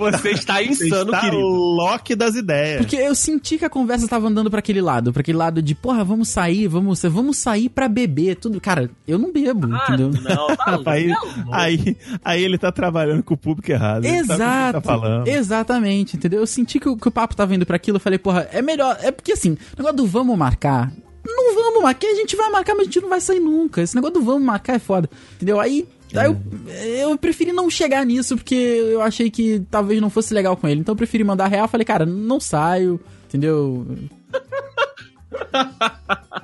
Você 0.00 0.30
está 0.30 0.54
Você 0.62 0.86
insano, 0.86 1.06
está 1.12 1.20
querido. 1.20 1.42
Loki 1.42 2.14
das 2.14 2.34
ideias. 2.34 2.78
Porque 2.78 2.96
eu 2.96 3.14
senti 3.14 3.58
que 3.58 3.64
a 3.64 3.70
conversa 3.70 4.06
tava 4.08 4.28
andando 4.28 4.50
pra 4.50 4.58
aquele 4.60 4.80
lado, 4.80 5.12
pra 5.12 5.20
aquele 5.20 5.38
lado 5.38 5.62
de, 5.62 5.74
porra, 5.74 6.02
vamos 6.04 6.28
sair, 6.28 6.66
vamos, 6.68 7.02
vamos 7.02 7.36
sair 7.36 7.68
pra 7.68 7.88
beber, 7.88 8.36
tudo. 8.36 8.60
Cara, 8.60 8.90
eu 9.06 9.18
não 9.18 9.32
bebo, 9.32 9.68
Ah, 9.74 9.84
entendeu? 9.88 10.10
não, 10.10 10.56
tá 10.56 10.70
louco. 10.76 10.90
Aí, 10.90 11.08
Tá 11.10 11.16
aí, 11.50 11.96
aí 12.24 12.44
ele 12.44 12.58
tá 12.58 12.70
trabalhando 12.72 13.22
com 13.22 13.34
o 13.34 13.36
público 13.36 13.70
errado. 13.70 14.04
Ele 14.04 14.16
Exato, 14.16 14.72
tá 14.74 14.80
falando. 14.80 15.26
exatamente, 15.28 16.16
entendeu? 16.16 16.40
Eu 16.40 16.46
senti 16.46 16.78
que 16.78 16.88
o, 16.88 16.96
que 16.96 17.08
o 17.08 17.10
papo 17.10 17.34
tava 17.36 17.54
indo 17.54 17.66
pra 17.66 17.76
aquilo, 17.76 17.96
eu 17.96 18.00
falei, 18.00 18.18
porra, 18.18 18.48
é 18.52 18.62
melhor, 18.62 18.96
é 19.02 19.10
porque 19.10 19.32
assim, 19.32 19.52
o 19.52 19.56
negócio 19.76 19.96
do 19.96 20.06
vamos 20.06 20.36
marcar, 20.36 20.92
não 21.24 21.54
vamos 21.54 21.82
marcar, 21.82 22.08
a 22.08 22.14
gente 22.14 22.36
vai 22.36 22.50
marcar, 22.50 22.74
mas 22.74 22.82
a 22.82 22.84
gente 22.84 23.00
não 23.00 23.08
vai 23.08 23.20
sair 23.20 23.40
nunca, 23.40 23.82
esse 23.82 23.94
negócio 23.94 24.14
do 24.14 24.22
vamos 24.22 24.42
marcar 24.42 24.74
é 24.74 24.78
foda, 24.78 25.08
entendeu? 25.36 25.60
Aí, 25.60 25.86
aí 26.14 26.26
eu, 26.26 27.10
eu 27.10 27.18
preferi 27.18 27.52
não 27.52 27.70
chegar 27.70 28.04
nisso, 28.04 28.36
porque 28.36 28.54
eu 28.54 29.00
achei 29.02 29.30
que 29.30 29.62
talvez 29.70 30.00
não 30.00 30.10
fosse 30.10 30.32
legal 30.34 30.56
com 30.56 30.68
ele, 30.68 30.80
então 30.80 30.92
eu 30.92 30.96
preferi 30.96 31.24
mandar 31.24 31.48
real, 31.48 31.68
falei, 31.68 31.84
cara, 31.84 32.04
não 32.06 32.40
saio, 32.40 33.00
entendeu? 33.28 33.86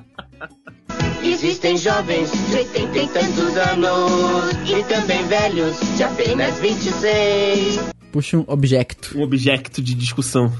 Existem 1.23 1.77
jovens 1.77 2.31
de 2.49 2.55
oitenta 2.55 2.97
e 2.99 3.07
tantos 3.09 3.57
anos 3.57 4.51
e 4.69 4.83
também 4.87 5.25
velhos 5.27 5.77
de 5.97 6.03
apenas 6.03 6.57
26. 6.59 7.79
Puxa 8.11 8.37
um 8.37 8.45
objecto, 8.47 9.17
Um 9.17 9.23
objeto 9.23 9.81
de 9.81 9.93
discussão. 9.93 10.51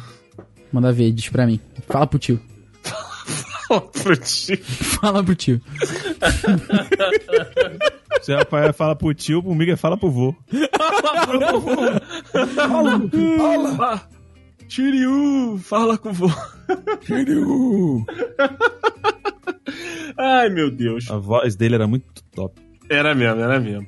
manda 0.72 0.92
ver, 0.92 1.12
diz 1.12 1.30
pra 1.30 1.48
mim, 1.48 1.60
fala 1.88 2.06
pro 2.06 2.20
tio, 2.20 2.40
fala 3.68 5.24
pro 5.24 5.36
tio. 5.36 5.62
Se 8.22 8.34
o 8.34 8.38
Rafael 8.38 8.74
fala 8.74 8.96
pro 8.96 9.14
tio, 9.14 9.44
pro 9.44 9.54
Miguel 9.54 9.78
fala 9.78 9.98
pro 9.98 10.10
vô. 10.10 10.36
Fala! 13.38 14.08
Shiryu, 14.70 15.58
fala 15.60 15.98
com 15.98 16.10
o 16.10 16.14
vô. 16.14 16.30
Ai, 20.18 20.50
meu 20.50 20.70
Deus. 20.70 21.10
A 21.10 21.18
voz 21.18 21.56
dele 21.56 21.76
era 21.76 21.88
muito 21.88 22.24
top. 22.36 22.67
Era 22.90 23.14
mesmo, 23.14 23.42
era 23.42 23.60
mesmo. 23.60 23.88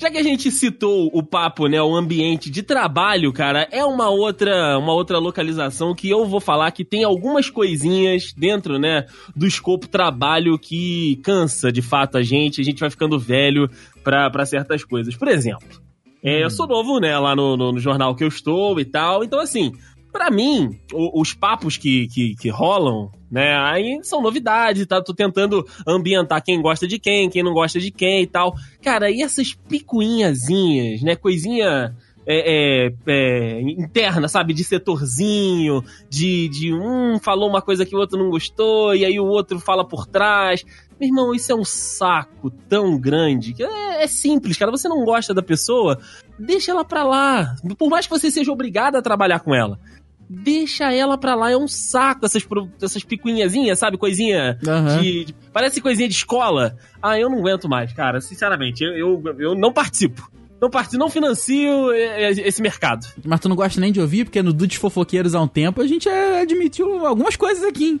Já 0.00 0.10
que 0.10 0.16
a 0.16 0.22
gente 0.22 0.50
citou 0.50 1.10
o 1.12 1.22
papo, 1.22 1.66
né, 1.66 1.80
o 1.82 1.94
ambiente 1.94 2.50
de 2.50 2.62
trabalho, 2.62 3.30
cara, 3.34 3.68
é 3.70 3.84
uma 3.84 4.08
outra, 4.08 4.78
uma 4.78 4.94
outra 4.94 5.18
localização 5.18 5.94
que 5.94 6.08
eu 6.08 6.24
vou 6.24 6.40
falar 6.40 6.70
que 6.70 6.86
tem 6.86 7.04
algumas 7.04 7.50
coisinhas 7.50 8.32
dentro, 8.32 8.78
né, 8.78 9.04
do 9.36 9.46
escopo 9.46 9.86
trabalho 9.86 10.58
que 10.58 11.16
cansa 11.22 11.70
de 11.70 11.82
fato 11.82 12.16
a 12.16 12.22
gente, 12.22 12.62
a 12.62 12.64
gente 12.64 12.80
vai 12.80 12.88
ficando 12.88 13.18
velho 13.18 13.68
pra, 14.02 14.30
pra 14.30 14.46
certas 14.46 14.82
coisas. 14.84 15.14
Por 15.14 15.28
exemplo, 15.28 15.68
é, 16.22 16.42
eu 16.42 16.48
sou 16.48 16.66
novo, 16.66 16.98
né, 16.98 17.18
lá 17.18 17.36
no, 17.36 17.54
no, 17.54 17.72
no 17.72 17.78
jornal 17.78 18.14
que 18.14 18.24
eu 18.24 18.28
estou 18.28 18.80
e 18.80 18.86
tal, 18.86 19.22
então 19.22 19.38
assim, 19.38 19.72
Pra 20.12 20.30
mim, 20.30 20.78
o- 20.92 21.20
os 21.20 21.32
papos 21.34 21.76
que, 21.76 22.08
que, 22.08 22.34
que 22.34 22.48
rolam, 22.48 23.10
né, 23.30 23.56
aí 23.58 24.00
são 24.02 24.20
novidades, 24.20 24.84
tá? 24.86 25.00
Tô 25.02 25.14
tentando 25.14 25.64
ambientar 25.86 26.42
quem 26.44 26.60
gosta 26.60 26.86
de 26.86 26.98
quem, 26.98 27.30
quem 27.30 27.42
não 27.42 27.52
gosta 27.52 27.78
de 27.78 27.90
quem 27.90 28.22
e 28.22 28.26
tal. 28.26 28.54
Cara, 28.82 29.10
e 29.10 29.22
essas 29.22 29.54
picuinhazinhas, 29.68 31.02
né, 31.02 31.16
coisinha 31.16 31.94
é, 32.26 32.86
é, 32.86 32.92
é, 33.06 33.60
interna, 33.62 34.28
sabe? 34.28 34.52
De 34.52 34.62
setorzinho, 34.64 35.82
de, 36.08 36.48
de 36.48 36.72
um 36.74 37.18
falou 37.18 37.48
uma 37.48 37.62
coisa 37.62 37.86
que 37.86 37.94
o 37.94 37.98
outro 37.98 38.18
não 38.18 38.30
gostou, 38.30 38.94
e 38.94 39.04
aí 39.04 39.18
o 39.18 39.26
outro 39.26 39.58
fala 39.58 39.86
por 39.86 40.06
trás. 40.06 40.64
Meu 40.98 41.08
irmão, 41.08 41.34
isso 41.34 41.50
é 41.50 41.54
um 41.54 41.64
saco 41.64 42.50
tão 42.68 42.98
grande 42.98 43.54
que 43.54 43.62
é, 43.62 44.02
é 44.02 44.06
simples, 44.06 44.58
cara. 44.58 44.70
Você 44.70 44.86
não 44.86 45.02
gosta 45.04 45.32
da 45.32 45.42
pessoa, 45.42 45.98
deixa 46.38 46.72
ela 46.72 46.84
pra 46.84 47.04
lá. 47.04 47.56
Por 47.78 47.88
mais 47.88 48.06
que 48.06 48.10
você 48.12 48.30
seja 48.30 48.52
obrigado 48.52 48.96
a 48.96 49.02
trabalhar 49.02 49.40
com 49.40 49.54
ela. 49.54 49.78
Deixa 50.32 50.92
ela 50.92 51.18
pra 51.18 51.34
lá, 51.34 51.50
é 51.50 51.56
um 51.56 51.66
saco 51.66 52.24
essas, 52.24 52.46
essas 52.80 53.02
picuinhazinhas, 53.02 53.76
sabe? 53.80 53.98
Coisinha 53.98 54.56
Aham. 54.64 55.02
de, 55.02 55.24
de- 55.24 55.34
Parece 55.52 55.80
coisinha 55.80 56.08
de 56.08 56.14
escola. 56.14 56.76
Ah, 57.02 57.18
eu 57.18 57.28
não 57.28 57.38
aguento 57.40 57.68
mais, 57.68 57.92
cara. 57.92 58.20
Sinceramente, 58.20 58.84
eu, 58.84 58.94
eu, 58.96 59.36
eu 59.40 59.54
não 59.56 59.72
participo. 59.72 60.30
Não 60.60 60.70
participo, 60.70 61.00
não 61.02 61.10
financio 61.10 61.90
é, 61.90 62.24
é, 62.24 62.30
esse 62.30 62.62
mercado. 62.62 63.06
Mas 63.24 63.40
tu 63.40 63.48
não 63.48 63.56
gosta 63.56 63.80
nem 63.80 63.90
de 63.90 64.00
ouvir, 64.00 64.24
porque 64.24 64.40
no 64.40 64.52
Dudes 64.52 64.76
Fofoqueiros 64.78 65.34
há 65.34 65.40
um 65.40 65.48
tempo 65.48 65.82
a 65.82 65.86
gente 65.86 66.08
é, 66.08 66.42
admitiu 66.42 67.04
algumas 67.06 67.34
coisas 67.34 67.64
aqui, 67.64 67.84
hein? 67.86 68.00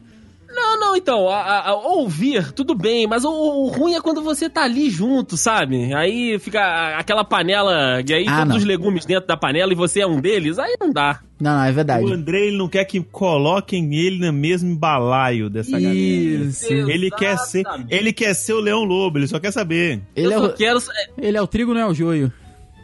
Não, 0.52 0.80
não, 0.80 0.96
então, 0.96 1.28
a- 1.28 1.40
a- 1.40 1.68
a 1.70 1.74
ouvir, 1.76 2.52
tudo 2.52 2.74
bem, 2.74 3.06
mas 3.06 3.24
o, 3.24 3.30
o 3.30 3.68
ruim 3.68 3.94
é 3.94 4.00
quando 4.00 4.20
você 4.22 4.48
tá 4.50 4.64
ali 4.64 4.90
junto, 4.90 5.36
sabe? 5.36 5.94
Aí 5.94 6.38
fica 6.40 6.96
aquela 6.98 7.24
panela, 7.24 8.02
e 8.06 8.12
aí 8.12 8.24
Ah, 8.28 8.38
todos 8.38 8.48
não. 8.48 8.56
os 8.56 8.64
legumes 8.64 9.04
dentro 9.04 9.26
da 9.28 9.36
panela 9.36 9.72
e 9.72 9.76
você 9.76 10.00
é 10.00 10.06
um 10.06 10.20
deles, 10.20 10.58
aí 10.58 10.74
não 10.80 10.92
dá. 10.92 11.20
Não, 11.40 11.56
não, 11.56 11.64
é 11.64 11.72
verdade. 11.72 12.04
O 12.04 12.12
Andrei 12.12 12.48
ele 12.48 12.56
não 12.58 12.68
quer 12.68 12.84
que 12.84 13.00
coloquem 13.00 13.94
ele 13.94 14.18
no 14.26 14.32
mesmo 14.32 14.76
balaio 14.76 15.48
dessa 15.48 15.72
galera. 15.72 15.94
Isso. 15.94 16.72
Ele 16.72 17.10
quer 17.10 17.38
ser, 17.38 17.64
ele 17.88 18.12
quer 18.12 18.34
ser 18.34 18.52
o 18.54 18.60
Leão 18.60 18.82
Lobo, 18.84 19.18
ele 19.18 19.28
só 19.28 19.38
quer 19.38 19.52
saber. 19.52 20.00
Ele 20.16 20.32
é, 20.32 20.36
eu 20.36 20.40
só 20.40 20.46
o, 20.46 20.52
quero. 20.52 20.78
ele 21.16 21.36
é 21.36 21.42
o 21.42 21.46
trigo, 21.46 21.72
não 21.72 21.80
é 21.80 21.86
o 21.86 21.94
joio. 21.94 22.32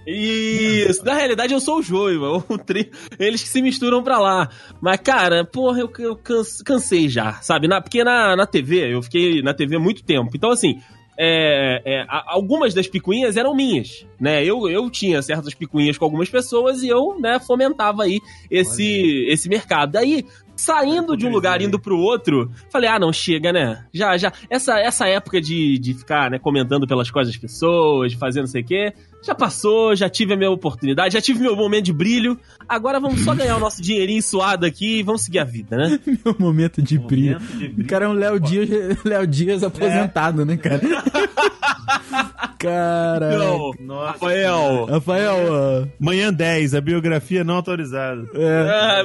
Isso, 0.06 1.04
na 1.04 1.14
realidade 1.14 1.52
eu 1.52 1.60
sou 1.60 1.78
o 1.78 1.82
joio, 1.82 2.20
mano. 2.20 2.44
o 2.48 2.58
tri... 2.58 2.90
eles 3.18 3.42
que 3.42 3.48
se 3.48 3.60
misturam 3.60 4.02
pra 4.02 4.18
lá. 4.18 4.48
Mas, 4.80 5.00
cara, 5.00 5.44
porra, 5.44 5.80
eu, 5.80 5.90
eu 5.98 6.16
canse- 6.16 6.62
cansei 6.62 7.08
já, 7.08 7.34
sabe? 7.42 7.66
Na, 7.66 7.80
porque 7.80 8.04
na, 8.04 8.36
na 8.36 8.46
TV, 8.46 8.94
eu 8.94 9.02
fiquei 9.02 9.42
na 9.42 9.52
TV 9.52 9.76
há 9.76 9.80
muito 9.80 10.04
tempo. 10.04 10.30
Então, 10.34 10.50
assim, 10.50 10.80
é, 11.18 11.82
é, 11.84 12.06
algumas 12.26 12.74
das 12.74 12.86
picuinhas 12.86 13.36
eram 13.36 13.54
minhas, 13.54 14.06
né? 14.20 14.44
Eu, 14.44 14.68
eu 14.68 14.88
tinha 14.90 15.22
certas 15.22 15.54
picuinhas 15.54 15.96
com 15.98 16.04
algumas 16.04 16.28
pessoas 16.28 16.82
e 16.82 16.88
eu, 16.88 17.18
né, 17.18 17.40
fomentava 17.40 18.04
aí 18.04 18.20
esse, 18.50 19.24
esse 19.28 19.48
mercado. 19.48 19.92
Daí, 19.92 20.24
saindo 20.56 21.16
de 21.16 21.26
um 21.26 21.30
lugar, 21.30 21.60
indo 21.60 21.78
pro 21.78 21.98
outro, 21.98 22.50
falei, 22.70 22.88
ah, 22.88 22.98
não, 22.98 23.12
chega, 23.12 23.52
né? 23.52 23.84
Já, 23.92 24.16
já. 24.16 24.32
Essa, 24.48 24.78
essa 24.80 25.06
época 25.06 25.40
de, 25.40 25.78
de 25.78 25.94
ficar, 25.94 26.30
né, 26.30 26.38
comentando 26.38 26.86
pelas 26.86 27.10
coisas 27.10 27.32
das 27.32 27.40
pessoas, 27.40 28.12
fazendo 28.14 28.44
não 28.44 28.50
sei 28.50 28.62
o 28.62 28.64
quê, 28.64 28.92
já 29.22 29.34
passou, 29.34 29.94
já 29.94 30.08
tive 30.08 30.34
a 30.34 30.36
minha 30.36 30.50
oportunidade, 30.50 31.14
já 31.14 31.20
tive 31.20 31.40
meu 31.40 31.56
momento 31.56 31.86
de 31.86 31.92
brilho. 31.92 32.38
Agora 32.68 32.98
vamos 33.00 33.20
só 33.20 33.34
ganhar 33.34 33.56
o 33.56 33.60
nosso 33.60 33.82
dinheirinho 33.82 34.22
suado 34.22 34.64
aqui 34.64 34.98
e 34.98 35.02
vamos 35.02 35.22
seguir 35.22 35.40
a 35.40 35.44
vida, 35.44 35.76
né? 35.76 36.00
Meu 36.24 36.34
momento 36.38 36.80
de 36.82 36.98
brilho. 36.98 37.40
Momento 37.40 37.58
de 37.58 37.66
O 37.66 37.72
brilho. 37.72 37.88
cara 37.88 38.04
é 38.04 38.08
um 38.08 38.12
Léo 38.12 38.40
Dias, 38.40 38.68
Léo 39.04 39.26
Dias 39.26 39.62
aposentado, 39.62 40.44
né, 40.44 40.56
cara? 40.56 40.80
Cara. 42.58 43.38
Nossa. 43.80 44.12
Rafael! 44.12 44.84
Rafael, 44.86 45.88
Manhã 45.98 46.32
10, 46.32 46.74
a 46.74 46.80
biografia 46.80 47.44
não 47.44 47.56
autorizada. 47.56 48.26
é, 48.34 48.68
Ah, 48.70 49.04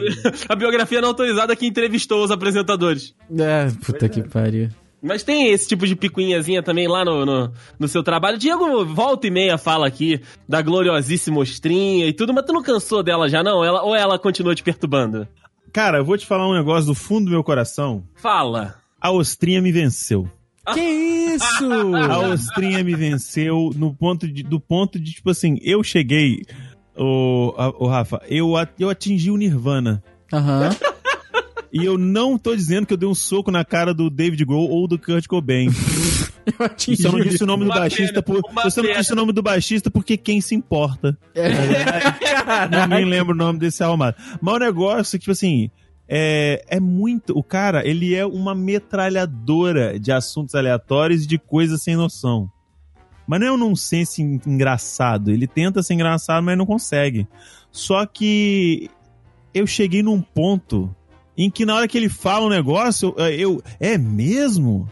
a 0.49 0.55
biografia 0.55 1.01
não 1.01 1.09
autorizada 1.09 1.55
que 1.55 1.65
entrevistou 1.65 2.23
os 2.23 2.31
apresentadores. 2.31 3.13
é, 3.37 3.67
puta 3.85 4.07
que 4.09 4.21
pariu. 4.23 4.69
Mas 5.03 5.23
tem 5.23 5.47
esse 5.51 5.67
tipo 5.67 5.87
de 5.87 5.95
picuinhazinha 5.95 6.61
também 6.61 6.87
lá 6.87 7.03
no, 7.03 7.25
no, 7.25 7.51
no 7.79 7.87
seu 7.87 8.03
trabalho. 8.03 8.37
Diego 8.37 8.85
volta 8.85 9.25
e 9.25 9.31
meia 9.31 9.57
fala 9.57 9.87
aqui 9.87 10.21
da 10.47 10.61
gloriosíssima 10.61 11.39
ostrinha 11.39 12.05
e 12.05 12.13
tudo, 12.13 12.31
mas 12.33 12.45
tu 12.45 12.53
não 12.53 12.61
cansou 12.61 13.01
dela 13.01 13.27
já, 13.27 13.41
não? 13.43 13.63
Ela, 13.65 13.81
ou 13.81 13.95
ela 13.95 14.19
continua 14.19 14.53
te 14.53 14.61
perturbando? 14.61 15.27
Cara, 15.73 15.97
eu 15.99 16.05
vou 16.05 16.17
te 16.19 16.27
falar 16.27 16.47
um 16.47 16.53
negócio 16.53 16.85
do 16.85 16.93
fundo 16.93 17.25
do 17.25 17.31
meu 17.31 17.43
coração. 17.43 18.03
Fala. 18.13 18.75
A 19.01 19.09
ostrinha 19.09 19.59
me 19.59 19.71
venceu. 19.71 20.29
Que 20.73 20.79
isso? 20.79 21.71
A 21.95 22.19
ostrinha 22.29 22.83
me 22.83 22.95
venceu 22.95 23.71
no 23.75 23.93
ponto 23.93 24.27
de, 24.27 24.43
do 24.43 24.59
ponto 24.59 24.99
de, 24.99 25.13
tipo 25.13 25.31
assim, 25.31 25.57
eu 25.61 25.83
cheguei 25.83 26.43
o, 26.95 27.53
o 27.79 27.87
Rafa, 27.87 28.21
eu, 28.29 28.53
eu 28.77 28.89
atingi 28.89 29.31
o 29.31 29.37
Nirvana. 29.37 30.03
Aham. 30.31 30.69
E 31.73 31.85
eu 31.85 31.97
não 31.97 32.37
tô 32.37 32.53
dizendo 32.55 32.85
que 32.85 32.93
eu 32.93 32.97
dei 32.97 33.07
um 33.07 33.15
soco 33.15 33.49
na 33.49 33.63
cara 33.63 33.93
do 33.93 34.09
David 34.09 34.43
Grohl 34.43 34.69
ou 34.69 34.87
do 34.87 34.99
Kurt 34.99 35.25
Cobain. 35.27 35.69
Eu 36.43 36.65
atingi. 36.65 37.05
Eu 37.05 37.11
não 37.11 37.19
disse 37.19 37.43
o 37.43 37.45
nome 37.45 37.65
do 37.65 37.69
baixista, 37.69 38.23
pena, 38.23 38.41
por, 38.41 38.51
eu 38.75 38.83
não 38.83 38.93
disse 38.93 39.13
o 39.13 39.15
nome 39.15 39.31
do 39.31 39.43
baixista 39.43 39.91
porque 39.91 40.17
quem 40.17 40.41
se 40.41 40.55
importa. 40.55 41.15
Caraca. 41.35 42.87
Ninguém 42.87 43.05
lembra 43.05 43.35
o 43.35 43.37
nome 43.37 43.59
desse 43.59 43.83
arrumado. 43.83 44.15
Mas 44.41 44.55
o 44.55 44.59
negócio 44.59 45.15
é 45.15 45.19
que, 45.19 45.23
tipo 45.25 45.31
assim, 45.33 45.69
é, 46.13 46.61
é 46.67 46.79
muito. 46.79 47.31
O 47.37 47.41
cara, 47.41 47.87
ele 47.87 48.13
é 48.13 48.25
uma 48.25 48.53
metralhadora 48.53 49.97
de 49.97 50.11
assuntos 50.11 50.53
aleatórios 50.55 51.23
e 51.23 51.27
de 51.27 51.37
coisas 51.39 51.81
sem 51.81 51.95
noção. 51.95 52.49
Mas 53.25 53.39
não 53.39 53.47
é 53.47 53.51
um 53.53 53.57
nonsense 53.57 54.21
en- 54.21 54.41
engraçado. 54.45 55.31
Ele 55.31 55.47
tenta 55.47 55.81
ser 55.81 55.93
engraçado, 55.93 56.43
mas 56.43 56.57
não 56.57 56.65
consegue. 56.65 57.25
Só 57.71 58.05
que 58.05 58.89
eu 59.53 59.65
cheguei 59.65 60.03
num 60.03 60.21
ponto 60.21 60.93
em 61.37 61.49
que 61.49 61.65
na 61.65 61.75
hora 61.75 61.87
que 61.87 61.97
ele 61.97 62.09
fala 62.09 62.45
um 62.45 62.49
negócio, 62.49 63.13
eu. 63.17 63.25
eu- 63.55 63.63
é 63.79 63.97
mesmo? 63.97 64.89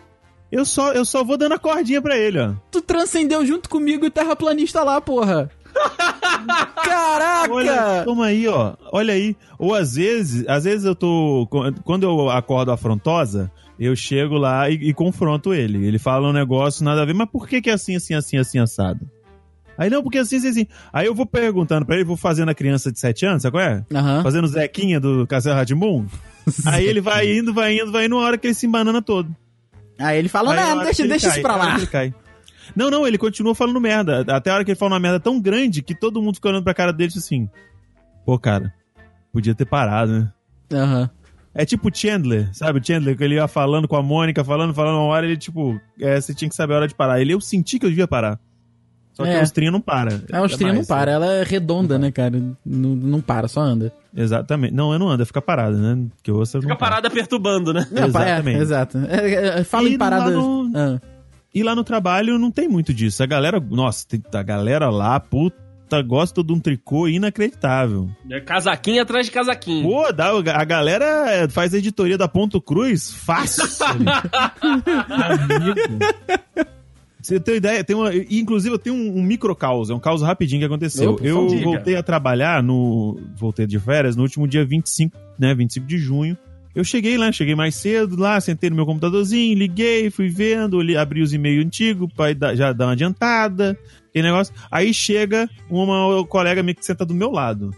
Eu 0.51 0.65
só, 0.65 0.93
eu 0.93 1.05
só 1.05 1.23
vou 1.23 1.37
dando 1.37 1.53
a 1.53 1.59
cordinha 1.59 2.01
pra 2.01 2.17
ele, 2.17 2.39
ó. 2.39 2.53
Tu 2.71 2.81
transcendeu 2.81 3.45
junto 3.45 3.69
comigo 3.69 4.05
o 4.05 4.09
terraplanista 4.09 4.81
lá, 4.83 4.99
porra. 4.99 5.51
Caraca! 6.83 7.53
Olha, 7.53 8.03
toma 8.03 8.25
aí, 8.25 8.47
ó. 8.47 8.73
Olha 8.91 9.13
aí. 9.13 9.35
Ou 9.57 9.73
às 9.73 9.95
vezes, 9.95 10.47
às 10.47 10.63
vezes 10.63 10.85
eu 10.85 10.95
tô. 10.95 11.47
Quando 11.83 12.03
eu 12.03 12.29
acordo 12.29 12.71
afrontosa, 12.71 13.51
eu 13.79 13.95
chego 13.95 14.35
lá 14.37 14.69
e, 14.69 14.75
e 14.75 14.93
confronto 14.93 15.53
ele. 15.53 15.85
Ele 15.85 15.99
fala 15.99 16.29
um 16.29 16.33
negócio 16.33 16.83
nada 16.83 17.01
a 17.01 17.05
ver, 17.05 17.13
mas 17.13 17.29
por 17.29 17.47
que, 17.47 17.61
que 17.61 17.69
é 17.69 17.73
assim, 17.73 17.95
assim, 17.95 18.13
assim, 18.13 18.37
assim, 18.37 18.59
assado? 18.59 19.09
Aí 19.77 19.89
não, 19.89 20.03
porque 20.03 20.17
assim, 20.17 20.35
assim, 20.35 20.49
assim. 20.49 20.67
Aí 20.91 21.05
eu 21.07 21.15
vou 21.15 21.25
perguntando 21.25 21.85
pra 21.85 21.95
ele, 21.95 22.03
vou 22.03 22.17
fazendo 22.17 22.49
a 22.49 22.53
criança 22.53 22.91
de 22.91 22.99
7 22.99 23.25
anos, 23.25 23.41
sabe 23.41 23.53
qual 23.53 23.63
é? 23.63 23.85
Aham. 23.93 24.21
Fazendo 24.23 24.43
o 24.43 24.47
Zequinha 24.47 24.99
do 24.99 25.25
Castelo 25.25 25.55
Radimon. 25.55 26.05
Aí 26.67 26.85
ele 26.85 26.99
vai 26.99 27.31
indo, 27.31 27.53
vai 27.53 27.79
indo, 27.79 27.89
vai 27.89 28.05
indo, 28.05 28.15
uma 28.17 28.25
hora 28.25 28.37
que 28.37 28.47
ele 28.47 28.53
se 28.53 28.67
embanana 28.67 29.01
todo. 29.01 29.33
Aí 29.97 30.17
ele 30.17 30.27
falou, 30.27 30.51
Aí 30.51 30.59
a 30.59 30.75
não, 30.75 30.83
deixa, 30.83 31.07
deixa 31.07 31.29
isso 31.29 31.41
pra 31.41 31.55
lá. 31.55 31.75
ele 31.77 31.87
cai. 31.87 32.13
Não, 32.75 32.89
não, 32.89 33.07
ele 33.07 33.17
continua 33.17 33.53
falando 33.55 33.79
merda. 33.79 34.21
Até 34.27 34.49
a 34.51 34.55
hora 34.55 34.65
que 34.65 34.71
ele 34.71 34.79
fala 34.79 34.93
uma 34.93 34.99
merda 34.99 35.19
tão 35.19 35.39
grande 35.41 35.81
que 35.81 35.93
todo 35.95 36.21
mundo 36.21 36.35
fica 36.35 36.49
olhando 36.49 36.63
pra 36.63 36.73
cara 36.73 36.91
dele 36.93 37.11
e 37.15 37.17
assim: 37.17 37.49
Pô, 38.25 38.37
cara, 38.39 38.73
podia 39.31 39.55
ter 39.55 39.65
parado, 39.65 40.11
né? 40.11 40.31
Aham. 40.73 41.09
É 41.53 41.65
tipo 41.65 41.89
o 41.89 41.93
Chandler, 41.93 42.47
sabe? 42.53 42.79
O 42.79 42.83
Chandler, 42.85 43.17
que 43.17 43.23
ele 43.23 43.35
ia 43.35 43.47
falando 43.47 43.87
com 43.87 43.95
a 43.95 44.03
Mônica, 44.03 44.43
falando, 44.43 44.73
falando, 44.73 44.95
uma 44.97 45.03
hora 45.05 45.25
ele, 45.25 45.35
tipo, 45.35 45.79
é, 45.99 46.21
você 46.21 46.33
tinha 46.33 46.47
que 46.47 46.55
saber 46.55 46.73
a 46.73 46.77
hora 46.77 46.87
de 46.87 46.93
parar. 46.95 47.19
Ele, 47.19 47.33
eu 47.33 47.41
senti 47.41 47.79
que 47.79 47.85
eu 47.85 47.89
devia 47.89 48.07
parar. 48.07 48.39
Só 49.13 49.23
que 49.23 49.29
É. 49.31 49.37
a 49.37 49.39
Austrinha 49.39 49.71
não 49.71 49.81
para. 49.81 50.21
A 50.31 50.37
Austria 50.37 50.67
não 50.69 50.75
mais, 50.75 50.87
para, 50.87 51.11
ela 51.11 51.25
é 51.33 51.43
redonda, 51.43 51.97
né, 51.99 52.11
cara? 52.11 52.39
Não, 52.65 52.95
não 52.95 53.19
para, 53.19 53.47
só 53.49 53.59
anda. 53.61 53.91
Exatamente. 54.15 54.73
Não, 54.73 54.93
eu 54.93 54.99
não 54.99 55.09
ando, 55.09 55.25
fica 55.25 55.41
parada, 55.41 55.75
né? 55.75 56.05
Porque 56.15 56.31
você 56.31 56.61
Fica 56.61 56.75
parada 56.75 57.09
perturbando, 57.09 57.73
né? 57.73 57.85
Não, 57.91 58.09
pa- 58.11 58.21
Exatamente. 58.23 58.57
É, 58.57 58.61
exato. 58.61 58.97
É, 59.09 59.33
é, 59.59 59.63
fala 59.65 59.89
E 59.89 59.95
em 59.95 59.97
parada. 59.97 60.31
no- 60.31 60.71
Ah. 60.75 61.01
E 61.53 61.63
lá 61.63 61.75
no 61.75 61.83
trabalho 61.83 62.37
não 62.37 62.51
tem 62.51 62.67
muito 62.67 62.93
disso. 62.93 63.23
A 63.23 63.25
galera, 63.25 63.59
nossa, 63.59 64.07
tem, 64.07 64.21
a 64.33 64.43
galera 64.43 64.89
lá, 64.89 65.19
puta, 65.19 66.01
gosta 66.05 66.43
de 66.43 66.53
um 66.53 66.59
tricô 66.59 67.07
inacreditável. 67.07 68.09
É 68.29 68.39
casaquinho 68.39 69.01
atrás 69.01 69.25
de 69.25 69.31
casaquinho. 69.31 69.83
Pô, 69.83 70.11
dá, 70.11 70.29
a 70.29 70.63
galera 70.63 71.49
faz 71.49 71.73
a 71.73 71.77
editoria 71.77 72.17
da 72.17 72.27
Ponto 72.27 72.61
Cruz 72.61 73.11
fácil. 73.11 73.65
Amigo. 75.09 75.99
Você 77.21 77.39
tem 77.39 77.55
ideia? 77.55 77.83
Tem 77.83 77.95
uma, 77.95 78.15
inclusive, 78.15 78.73
eu 78.73 78.79
tenho 78.79 78.95
um, 78.95 79.17
um 79.17 79.23
micro 79.23 79.53
caos, 79.55 79.89
é 79.89 79.93
um 79.93 79.99
caos 79.99 80.21
rapidinho 80.21 80.61
que 80.61 80.65
aconteceu. 80.65 81.11
Opa, 81.11 81.23
eu 81.23 81.47
diga. 81.47 81.63
voltei 81.63 81.95
a 81.95 82.03
trabalhar 82.03 82.63
no. 82.63 83.19
Voltei 83.35 83.67
de 83.67 83.77
férias 83.77 84.15
no 84.15 84.23
último 84.23 84.47
dia 84.47 84.65
25, 84.65 85.17
né? 85.37 85.53
25 85.53 85.85
de 85.85 85.97
junho. 85.97 86.37
Eu 86.75 86.83
cheguei 86.83 87.17
lá, 87.17 87.31
cheguei 87.31 87.55
mais 87.55 87.75
cedo 87.75 88.15
lá, 88.15 88.39
sentei 88.39 88.69
no 88.69 88.75
meu 88.75 88.85
computadorzinho, 88.85 89.57
liguei, 89.57 90.09
fui 90.11 90.29
vendo, 90.29 90.77
olhei, 90.77 90.95
abri 90.95 91.21
os 91.21 91.33
e-mails 91.33 91.65
antigos 91.65 92.11
pra 92.13 92.31
dar- 92.33 92.55
já 92.55 92.71
dar 92.71 92.85
uma 92.85 92.91
adiantada, 92.93 93.77
aquele 94.09 94.27
negócio. 94.27 94.53
Aí 94.71 94.93
chega 94.93 95.49
uma 95.69 96.23
colega 96.27 96.61
minha 96.61 96.75
que 96.75 96.85
senta 96.85 97.05
do 97.05 97.13
meu 97.13 97.31
lado. 97.31 97.73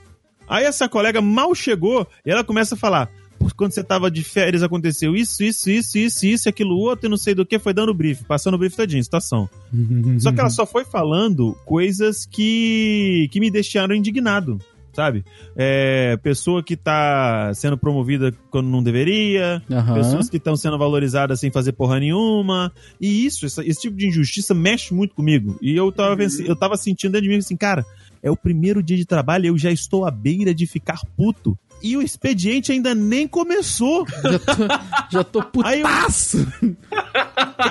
Aí 0.48 0.66
essa 0.66 0.90
colega 0.90 1.22
mal 1.22 1.56
chegou 1.56 2.06
e 2.26 2.30
ela 2.30 2.44
começa 2.44 2.76
a 2.76 2.78
falar: 2.78 3.10
"Pô, 3.40 3.48
quando 3.56 3.72
você 3.72 3.82
tava 3.82 4.12
de 4.12 4.22
férias 4.24 4.62
aconteceu 4.62 5.16
isso, 5.16 5.42
isso, 5.42 5.70
isso, 5.72 5.98
isso, 5.98 6.26
isso, 6.26 6.50
aquilo 6.50 6.76
outro, 6.78 7.08
e 7.08 7.10
não 7.10 7.16
sei 7.18 7.34
do 7.34 7.46
que, 7.46 7.58
foi 7.58 7.74
dando 7.74 7.94
brief, 7.94 8.26
passando 8.26 8.56
o 8.56 8.58
brief 8.58 8.76
todinho, 8.76 9.02
situação. 9.04 9.50
Só 10.20 10.34
que 10.34 10.40
ela 10.42 10.50
só 10.50 10.66
foi 10.66 10.84
falando 10.84 11.58
coisas 11.66 12.26
que, 12.26 13.30
que 13.32 13.40
me 13.40 13.50
deixaram 13.50 13.96
indignado, 13.96 14.60
sabe? 14.94 15.24
É, 15.56 16.18
pessoa 16.24 16.62
que 16.64 16.76
tá 16.76 17.52
sendo 17.54 17.78
promovida 17.78 18.34
quando 18.50 18.68
não 18.68 18.82
deveria, 18.84 19.62
Aham. 19.72 19.94
pessoas 19.94 20.30
que 20.30 20.38
estão 20.38 20.56
sendo 20.56 20.78
valorizadas 20.78 21.40
sem 21.40 21.52
fazer 21.52 21.72
porra 21.74 22.00
nenhuma. 22.00 22.72
E 23.00 23.26
isso, 23.26 23.46
essa- 23.46 23.66
esse 23.66 23.82
tipo 23.82 23.96
de 23.98 24.08
injustiça 24.08 24.54
mexe 24.54 24.94
muito 24.94 25.16
comigo. 25.16 25.58
E 25.62 25.76
eu 25.76 25.92
tava, 25.92 26.16
venci- 26.16 26.48
eu 26.48 26.56
tava 26.56 26.76
sentindo 26.78 27.12
dentro 27.14 27.24
de 27.28 27.30
mim 27.34 27.38
assim, 27.40 27.56
cara, 27.58 27.86
é 28.24 28.30
o 28.30 28.38
primeiro 28.38 28.84
dia 28.84 28.98
de 28.98 29.06
trabalho, 29.06 29.48
eu 29.48 29.58
já 29.58 29.72
estou 29.72 30.06
à 30.06 30.12
beira 30.12 30.54
de 30.54 30.68
ficar 30.68 31.00
puto. 31.18 31.58
E 31.84 31.98
o 31.98 32.02
expediente 32.04 32.72
ainda 32.72 32.94
nem 32.94 33.28
começou. 33.28 34.06
Já 34.24 34.38
tô, 34.40 34.64
já 35.12 35.24
tô 35.24 35.40
Aí 35.66 35.82
eu- 35.82 35.88
putaço. 35.88 36.48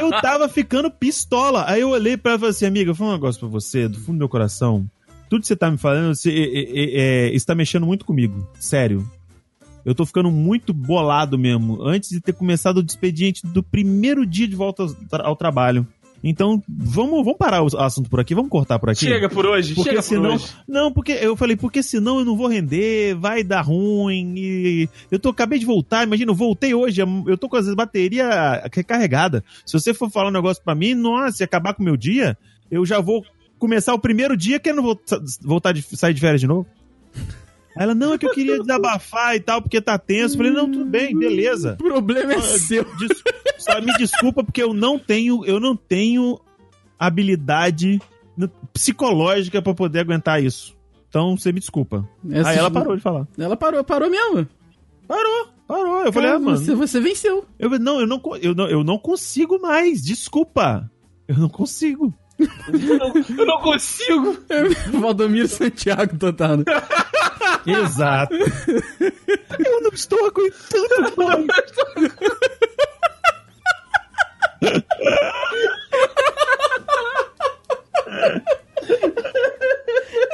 Eu 0.00 0.10
tava 0.20 0.48
ficando 0.48 0.90
pistola. 0.90 1.64
Aí 1.68 1.80
eu 1.82 1.90
olhei 1.90 2.16
pra 2.16 2.32
ela 2.32 2.38
e 2.38 2.40
falei 2.40 2.50
assim, 2.50 2.66
amiga, 2.66 2.90
eu 2.90 2.94
vou 2.94 3.06
falar 3.06 3.10
um 3.10 3.14
negócio 3.14 3.38
pra 3.40 3.48
você, 3.48 3.86
do 3.88 3.98
fundo 3.98 4.16
do 4.16 4.18
meu 4.18 4.28
coração. 4.28 4.84
Tudo 5.30 5.42
que 5.42 5.46
você 5.46 5.54
tá 5.54 5.70
me 5.70 5.78
falando, 5.78 6.12
você, 6.12 6.28
é, 6.28 6.58
é, 6.58 7.28
é, 7.28 7.34
está 7.34 7.54
mexendo 7.54 7.86
muito 7.86 8.04
comigo. 8.04 8.46
Sério. 8.58 9.08
Eu 9.84 9.94
tô 9.94 10.04
ficando 10.04 10.28
muito 10.28 10.74
bolado 10.74 11.38
mesmo. 11.38 11.80
Antes 11.82 12.10
de 12.10 12.20
ter 12.20 12.32
começado 12.32 12.78
o 12.78 12.84
expediente 12.84 13.46
do 13.46 13.62
primeiro 13.62 14.26
dia 14.26 14.48
de 14.48 14.56
volta 14.56 14.82
ao, 14.82 15.26
ao 15.26 15.36
trabalho. 15.36 15.86
Então, 16.22 16.62
vamos, 16.68 17.24
vamos 17.24 17.38
parar 17.38 17.62
o 17.62 17.78
assunto 17.78 18.10
por 18.10 18.20
aqui, 18.20 18.34
vamos 18.34 18.50
cortar 18.50 18.78
por 18.78 18.90
aqui. 18.90 19.06
Chega 19.06 19.28
por 19.28 19.46
hoje, 19.46 19.74
Porque 19.74 19.90
chega 19.90 20.02
senão. 20.02 20.22
por 20.22 20.34
hoje. 20.34 20.46
Não, 20.68 20.92
porque 20.92 21.12
eu 21.12 21.34
falei, 21.36 21.56
porque 21.56 21.82
senão 21.82 22.18
eu 22.18 22.24
não 22.24 22.36
vou 22.36 22.48
render, 22.48 23.14
vai 23.14 23.42
dar 23.42 23.62
ruim. 23.62 24.34
E 24.36 24.88
eu 25.10 25.18
tô, 25.18 25.30
acabei 25.30 25.58
de 25.58 25.64
voltar, 25.64 26.06
imagina, 26.06 26.32
eu 26.32 26.36
voltei 26.36 26.74
hoje, 26.74 27.00
eu 27.00 27.38
tô 27.38 27.48
com 27.48 27.56
as 27.56 27.72
bateria 27.74 28.68
recarregada. 28.70 29.42
Se 29.64 29.72
você 29.72 29.94
for 29.94 30.10
falar 30.10 30.28
um 30.28 30.32
negócio 30.32 30.62
pra 30.62 30.74
mim, 30.74 30.92
nossa, 30.92 31.38
se 31.38 31.44
acabar 31.44 31.72
com 31.72 31.82
o 31.82 31.86
meu 31.86 31.96
dia, 31.96 32.36
eu 32.70 32.84
já 32.84 33.00
vou 33.00 33.24
começar 33.60 33.94
o 33.94 33.98
primeiro 34.00 34.36
dia 34.36 34.58
querendo 34.58 34.82
voltar, 34.82 35.20
voltar 35.40 35.70
de 35.72 35.82
sair 35.82 36.12
de 36.14 36.20
férias 36.20 36.40
de 36.40 36.48
novo. 36.48 36.66
Aí 37.76 37.84
ela, 37.84 37.94
não, 37.94 38.14
é 38.14 38.18
que 38.18 38.26
eu 38.26 38.32
queria 38.32 38.58
desabafar 38.58 39.36
e 39.36 39.40
tal, 39.40 39.62
porque 39.62 39.80
tá 39.80 39.96
tenso. 39.96 40.34
Eu 40.34 40.38
falei, 40.38 40.52
não, 40.52 40.68
tudo 40.70 40.84
bem, 40.84 41.16
beleza. 41.16 41.76
O 41.80 41.84
problema 41.84 42.32
é 42.32 42.40
seu. 42.40 42.84
Des- 42.96 43.22
só 43.58 43.80
me 43.80 43.92
desculpa 43.96 44.42
porque 44.42 44.60
eu 44.62 44.74
não 44.74 44.98
tenho, 44.98 45.44
eu 45.44 45.60
não 45.60 45.76
tenho 45.76 46.40
habilidade 46.98 48.00
psicológica 48.72 49.60
pra 49.62 49.74
poder 49.74 50.00
aguentar 50.00 50.42
isso. 50.42 50.76
Então 51.08 51.36
você 51.36 51.52
me 51.52 51.60
desculpa. 51.60 52.08
Essas- 52.30 52.46
Aí 52.46 52.58
ela 52.58 52.70
parou 52.70 52.96
de 52.96 53.02
falar. 53.02 53.26
Ela 53.38 53.56
parou, 53.56 53.82
parou 53.84 54.10
mesmo. 54.10 54.46
Parou, 55.06 55.48
parou. 55.66 56.04
Eu 56.04 56.12
falei, 56.12 56.28
Cara, 56.30 56.36
ah, 56.40 56.44
mano. 56.44 56.56
Você, 56.58 56.74
você 56.74 57.00
venceu. 57.00 57.44
Eu, 57.58 57.70
não, 57.78 58.00
eu 58.00 58.06
não, 58.06 58.20
eu 58.40 58.54
não, 58.54 58.68
eu 58.68 58.84
não 58.84 58.98
consigo 58.98 59.60
mais. 59.60 60.02
Desculpa. 60.02 60.90
Eu 61.26 61.36
não 61.38 61.48
consigo. 61.48 62.12
Eu 62.40 62.98
não, 62.98 63.12
eu 63.38 63.46
não 63.46 63.60
consigo. 63.60 64.38
Valdomiro 65.00 65.48
Santiago 65.48 66.16
Totano. 66.18 66.64
Exato. 67.66 68.34
eu 68.34 69.80
não 69.82 69.90
estou 69.92 70.26
aguentando 70.26 71.14
mais. 71.16 71.46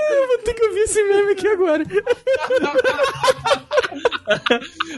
Eu 0.08 0.26
vou 0.28 0.38
ter 0.38 0.54
que 0.54 0.64
ouvir 0.64 0.80
esse 0.80 1.02
meme 1.02 1.32
aqui 1.32 1.48
agora. 1.48 1.84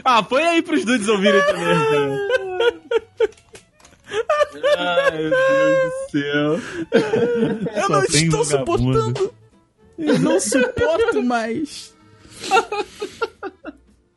Ah, 0.03 0.23
põe 0.23 0.43
aí 0.43 0.61
pros 0.61 0.85
dudes 0.85 1.07
ouvirem 1.07 1.41
também, 1.45 1.65
cara. 1.65 2.29
Ai, 4.77 5.17
meu 5.17 5.29
Deus 5.29 5.93
do 5.93 6.11
céu. 6.11 6.59
Eu 7.89 7.95
Só 7.95 8.01
não 8.01 8.07
tem 8.07 8.23
estou 8.25 8.43
vagabundo. 8.43 8.93
suportando. 9.01 9.33
Eu 9.97 10.19
não 10.19 10.39
suporto 10.39 11.23
mais. 11.23 11.93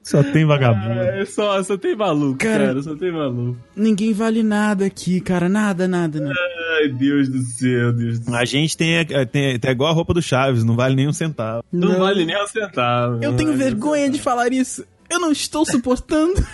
Só 0.02 0.22
tem 0.22 0.44
vagabundo. 0.44 1.00
É, 1.00 1.24
só, 1.24 1.62
só 1.62 1.76
tem 1.78 1.94
maluco, 1.96 2.38
Cara- 2.38 2.66
cara. 2.66 2.82
Só 2.82 2.94
tem 2.96 3.10
maluco. 3.12 3.56
Ninguém 3.74 4.12
vale 4.12 4.42
nada 4.42 4.84
aqui, 4.84 5.20
cara. 5.20 5.48
Nada, 5.48 5.86
nada, 5.88 6.20
nada. 6.20 6.34
Ai, 6.78 6.88
Deus 6.88 7.28
do 7.28 7.40
céu, 7.42 7.92
Deus 7.92 8.18
do 8.18 8.24
céu. 8.26 8.34
A 8.34 8.44
gente 8.44 8.76
tem, 8.76 8.96
é, 8.96 9.24
tem, 9.24 9.58
tem 9.58 9.70
igual 9.70 9.90
a 9.90 9.94
roupa 9.94 10.12
do 10.12 10.20
Chaves, 10.22 10.64
não 10.64 10.74
vale 10.76 10.94
nem 10.96 11.08
um 11.08 11.12
centavo. 11.12 11.64
Não, 11.72 11.98
vale 11.98 12.24
nem 12.24 12.40
um 12.40 12.46
centavo. 12.46 13.22
Eu 13.22 13.34
tenho 13.36 13.50
Ai, 13.50 13.56
vergonha 13.56 14.10
de 14.10 14.20
falar 14.20 14.52
isso. 14.52 14.84
Eu 15.08 15.18
não 15.20 15.30
estou 15.32 15.64
suportando. 15.64 16.34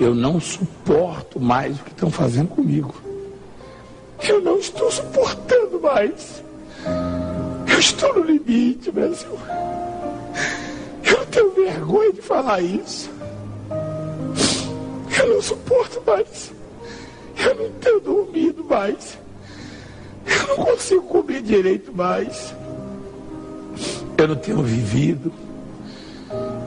Eu 0.00 0.14
não 0.14 0.38
suporto 0.40 1.40
mais 1.40 1.78
o 1.80 1.82
que 1.84 1.90
estão 1.90 2.08
fazendo 2.10 2.48
comigo. 2.48 2.94
Eu 4.26 4.40
não 4.40 4.58
estou 4.58 4.90
suportando 4.90 5.80
mais. 5.80 6.42
Eu 7.70 7.78
estou 7.78 8.14
no 8.14 8.24
limite, 8.24 8.90
Brasil. 8.90 9.38
Eu 11.04 11.26
tenho 11.26 11.54
vergonha 11.54 12.12
de 12.12 12.22
falar 12.22 12.60
isso. 12.60 13.10
Eu 15.18 15.34
não 15.34 15.42
suporto 15.42 16.02
mais. 16.06 16.52
Eu 17.36 17.54
não 17.54 17.70
tenho 17.80 18.00
dormido 18.00 18.64
mais. 18.64 19.18
Eu 20.26 20.48
não 20.48 20.64
consigo 20.64 21.02
comer 21.02 21.42
direito 21.42 21.92
mais. 21.94 22.54
Eu 24.16 24.28
não 24.28 24.36
tenho 24.36 24.62
vivido. 24.62 25.32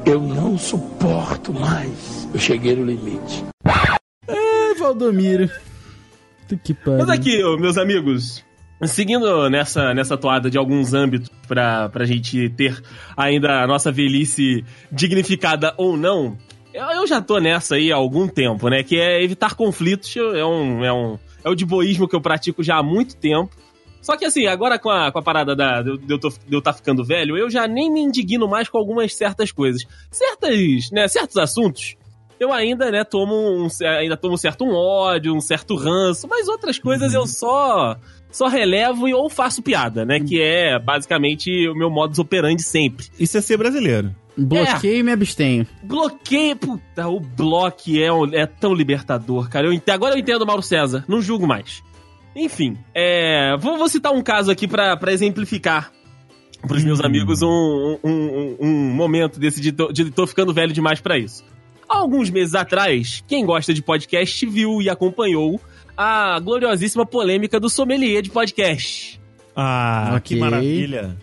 Eu 0.06 0.22
não 0.22 0.58
suporto 0.58 1.54
mais. 1.54 2.28
Eu 2.34 2.40
cheguei 2.40 2.76
no 2.76 2.86
limite. 2.86 3.46
É, 4.28 4.74
Valdomiro. 4.76 5.50
Tu 6.52 6.58
que 6.58 6.74
pariu. 6.74 7.00
Mas 7.00 7.10
aqui, 7.10 7.38
meus 7.60 7.78
amigos, 7.78 8.44
seguindo 8.84 9.50
nessa, 9.50 9.94
nessa 9.94 10.18
toada 10.18 10.50
de 10.50 10.58
alguns 10.58 10.94
âmbitos 10.94 11.30
pra, 11.48 11.88
pra 11.90 12.04
gente 12.06 12.50
ter 12.50 12.82
ainda 13.16 13.62
a 13.64 13.68
nossa 13.68 13.92
velhice 13.92 14.64
dignificada 14.92 15.74
ou 15.78 15.96
não, 15.98 16.38
eu, 16.74 16.86
eu 16.86 17.08
já 17.08 17.22
tô 17.22 17.38
nessa 17.40 17.76
aí 17.76 17.92
há 17.92 17.96
algum 17.96 18.28
tempo, 18.28 18.70
né? 18.70 18.84
Que 18.84 18.98
é 19.00 19.24
evitar 19.24 19.56
conflitos, 19.56 20.16
é 20.18 20.44
um, 20.46 20.84
é 20.84 20.92
um, 20.94 21.18
é 21.44 21.50
o 21.50 21.56
diboísmo 21.56 22.08
que 22.08 22.16
eu 22.16 22.22
pratico 22.22 22.64
já 22.64 22.78
há 22.78 22.84
muito 22.84 23.16
tempo. 23.18 23.50
Só 24.02 24.18
que 24.18 24.26
assim, 24.26 24.48
agora 24.48 24.80
com 24.80 24.90
a, 24.90 25.12
com 25.12 25.20
a 25.20 25.22
parada 25.22 25.56
da, 25.56 25.84
de, 25.84 25.92
eu 26.10 26.18
tô- 26.20 26.30
de 26.30 26.36
eu 26.54 26.58
estar 26.60 26.74
ficando 26.74 27.06
velho, 27.06 27.38
eu 27.38 27.52
já 27.52 27.68
nem 27.68 27.92
me 27.92 28.00
indigno 28.02 28.48
mais 28.48 28.68
com 28.68 28.78
algumas 28.80 29.14
certas 29.16 29.52
coisas. 29.52 29.84
Certas, 30.10 30.90
né, 30.92 31.08
certos 31.08 31.38
assuntos, 31.38 31.96
eu 32.42 32.52
ainda, 32.52 32.90
né, 32.90 33.04
tomo 33.04 33.36
um, 33.36 33.68
ainda 34.00 34.18
tomo 34.18 34.34
um 34.34 34.38
certo 34.38 34.66
um 34.66 34.74
ódio, 34.74 35.34
um 35.36 35.40
certo 35.42 35.76
ranço, 35.76 36.28
mas 36.28 36.48
outras 36.48 36.80
coisas 36.80 37.14
eu 37.14 37.28
só 37.28 37.96
só 38.32 38.48
relevo 38.48 39.08
e 39.08 39.14
ou 39.14 39.30
faço 39.30 39.62
piada, 39.62 40.04
né, 40.06 40.20
que 40.20 40.42
é 40.42 40.80
basicamente 40.80 41.68
o 41.68 41.76
meu 41.76 41.90
modus 41.90 42.18
operandi 42.18 42.64
sempre. 42.64 43.06
Isso 43.20 43.38
é 43.38 43.42
ser 43.42 43.58
brasileiro. 43.58 44.16
Bloqueio 44.38 45.00
e 45.00 45.04
me 45.04 45.12
abstenho. 45.12 45.68
Bloqueio, 45.84 46.56
puta, 46.56 47.08
o 47.10 47.20
bloque 47.20 48.02
é, 48.02 48.08
é 48.34 48.46
tão 48.46 48.74
libertador, 48.74 49.50
cara. 49.50 49.68
Eu 49.68 49.82
agora 49.94 50.16
eu 50.16 50.20
entendo 50.20 50.42
o 50.44 50.48
Mauro 50.48 50.62
César, 50.64 51.04
não 51.08 51.22
julgo 51.22 51.46
mais. 51.46 51.84
Enfim, 52.36 52.78
é, 52.96 53.56
vou, 53.60 53.78
vou 53.78 53.90
citar 53.90 54.14
um 54.14 54.22
caso 54.24 54.50
aqui 54.50 54.66
pra 54.68 54.96
pra 54.96 55.12
exemplificar 55.12 55.92
pros 56.66 56.84
meus 56.84 57.02
amigos 57.02 57.42
um, 57.42 57.98
um, 58.04 58.10
um- 58.12 58.58
um 58.62 58.90
momento 58.94 59.38
desse 59.40 59.60
de, 59.60 59.72
tô- 59.74 59.92
de 59.92 60.10
tô 60.12 60.26
ficando 60.26 60.54
velho 60.54 60.72
demais 60.72 61.02
pra 61.02 61.18
isso. 61.18 61.44
Alguns 61.94 62.30
meses 62.30 62.56
atrás, 62.56 63.22
quem 63.28 63.46
gosta 63.46 63.74
de 63.74 63.82
podcast 63.82 64.46
viu 64.46 64.82
e 64.82 64.90
acompanhou 64.90 65.60
a 65.98 66.40
gloriosíssima 66.40 67.06
polêmica 67.06 67.60
do 67.60 67.70
sommelier 67.70 68.22
de 68.22 68.30
podcast. 68.30 69.20
Ah, 69.56 70.14
Ok. 70.16 70.36
que 70.36 70.40
maravilha. 70.40 71.18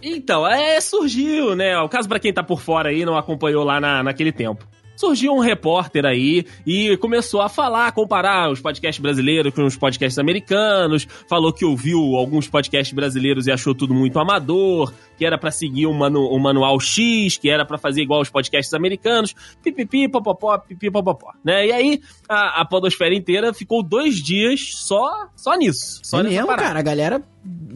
Então, 0.00 0.46
é, 0.46 0.80
surgiu, 0.80 1.56
né? 1.56 1.76
O 1.80 1.88
caso 1.88 2.08
pra 2.08 2.20
quem 2.20 2.32
tá 2.32 2.42
por 2.44 2.60
fora 2.60 2.90
aí, 2.90 3.04
não 3.04 3.16
acompanhou 3.18 3.64
lá 3.64 3.80
na, 3.80 4.02
naquele 4.04 4.30
tempo. 4.30 4.64
Surgiu 4.98 5.32
um 5.32 5.38
repórter 5.38 6.04
aí 6.04 6.44
e 6.66 6.96
começou 6.96 7.40
a 7.40 7.48
falar, 7.48 7.92
comparar 7.92 8.50
os 8.50 8.60
podcasts 8.60 9.00
brasileiros 9.00 9.54
com 9.54 9.64
os 9.64 9.76
podcasts 9.76 10.18
americanos. 10.18 11.06
Falou 11.28 11.52
que 11.52 11.64
ouviu 11.64 12.16
alguns 12.16 12.48
podcasts 12.48 12.92
brasileiros 12.92 13.46
e 13.46 13.52
achou 13.52 13.76
tudo 13.76 13.94
muito 13.94 14.18
amador, 14.18 14.92
que 15.16 15.24
era 15.24 15.38
pra 15.38 15.52
seguir 15.52 15.86
o, 15.86 15.94
manu, 15.94 16.36
manual 16.40 16.80
X, 16.80 17.36
que 17.36 17.48
era 17.48 17.64
pra 17.64 17.78
fazer 17.78 18.02
igual 18.02 18.20
os 18.22 18.28
podcasts 18.28 18.74
americanos. 18.74 19.36
Pipipi, 19.62 20.08
popopó, 20.08 20.58
pipi, 20.58 20.90
popopó. 20.90 21.30
Né? 21.44 21.68
E 21.68 21.72
aí, 21.72 22.00
a, 22.28 22.62
a 22.62 22.64
podosfera 22.64 23.14
inteira 23.14 23.54
ficou 23.54 23.84
dois 23.84 24.16
dias 24.16 24.72
só, 24.74 25.28
só 25.36 25.54
nisso. 25.54 26.00
Só 26.02 26.18
é 26.18 26.22
mesmo, 26.24 26.48
parada. 26.48 26.66
cara. 26.66 26.78
A 26.80 26.82
galera 26.82 27.22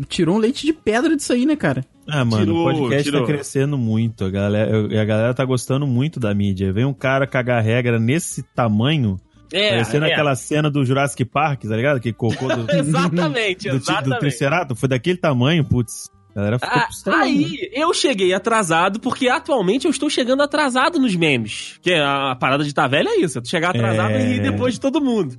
tirou 0.08 0.34
um 0.34 0.38
leite 0.40 0.66
de 0.66 0.72
pedra 0.72 1.14
disso 1.14 1.32
aí, 1.32 1.46
né, 1.46 1.54
cara? 1.54 1.86
Ah, 2.08 2.24
mano, 2.24 2.44
Tirou, 2.44 2.60
o 2.68 2.72
podcast 2.72 3.04
tirou. 3.04 3.20
tá 3.20 3.26
crescendo 3.32 3.78
muito. 3.78 4.24
A 4.24 4.30
galera, 4.30 5.00
a 5.00 5.04
galera 5.04 5.34
tá 5.34 5.44
gostando 5.44 5.86
muito 5.86 6.18
da 6.18 6.34
mídia. 6.34 6.72
Vem 6.72 6.84
um 6.84 6.92
cara 6.94 7.26
cagar 7.26 7.62
regra 7.62 7.98
nesse 7.98 8.42
tamanho, 8.54 9.20
É, 9.52 9.70
parecendo 9.70 10.06
é. 10.06 10.12
aquela 10.12 10.34
cena 10.34 10.68
do 10.70 10.84
Jurassic 10.84 11.24
Park, 11.24 11.62
tá 11.64 11.76
ligado? 11.76 12.00
Que 12.00 12.12
cocô 12.12 12.48
do, 12.48 12.64
do, 12.66 12.70
Exatamente, 12.72 13.68
do, 13.68 13.76
exatamente. 13.76 14.18
Triceratops. 14.20 14.80
Foi 14.80 14.88
daquele 14.88 15.16
tamanho, 15.18 15.64
putz. 15.64 16.10
A 16.32 16.34
galera 16.36 16.58
ficou 16.58 16.74
Ah, 16.78 16.86
pistola. 16.86 17.16
aí, 17.18 17.70
eu 17.74 17.92
cheguei 17.92 18.32
atrasado, 18.32 18.98
porque 18.98 19.28
atualmente 19.28 19.84
eu 19.84 19.90
estou 19.90 20.08
chegando 20.08 20.42
atrasado 20.42 20.98
nos 20.98 21.14
memes. 21.14 21.78
Que 21.82 21.92
a, 21.92 22.34
parada 22.34 22.62
de 22.64 22.70
estar 22.70 22.88
velho 22.88 23.08
é 23.10 23.16
isso, 23.18 23.36
é 23.38 23.40
tu 23.42 23.48
chegar 23.50 23.68
atrasado 23.70 24.12
É. 24.12 24.20
e 24.22 24.32
rir 24.32 24.40
depois 24.40 24.74
de 24.74 24.80
todo 24.80 24.98
mundo. 25.00 25.38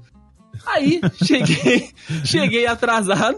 Aí, 0.68 1.02
cheguei, 1.26 1.90
cheguei 2.24 2.68
atrasado 2.68 3.38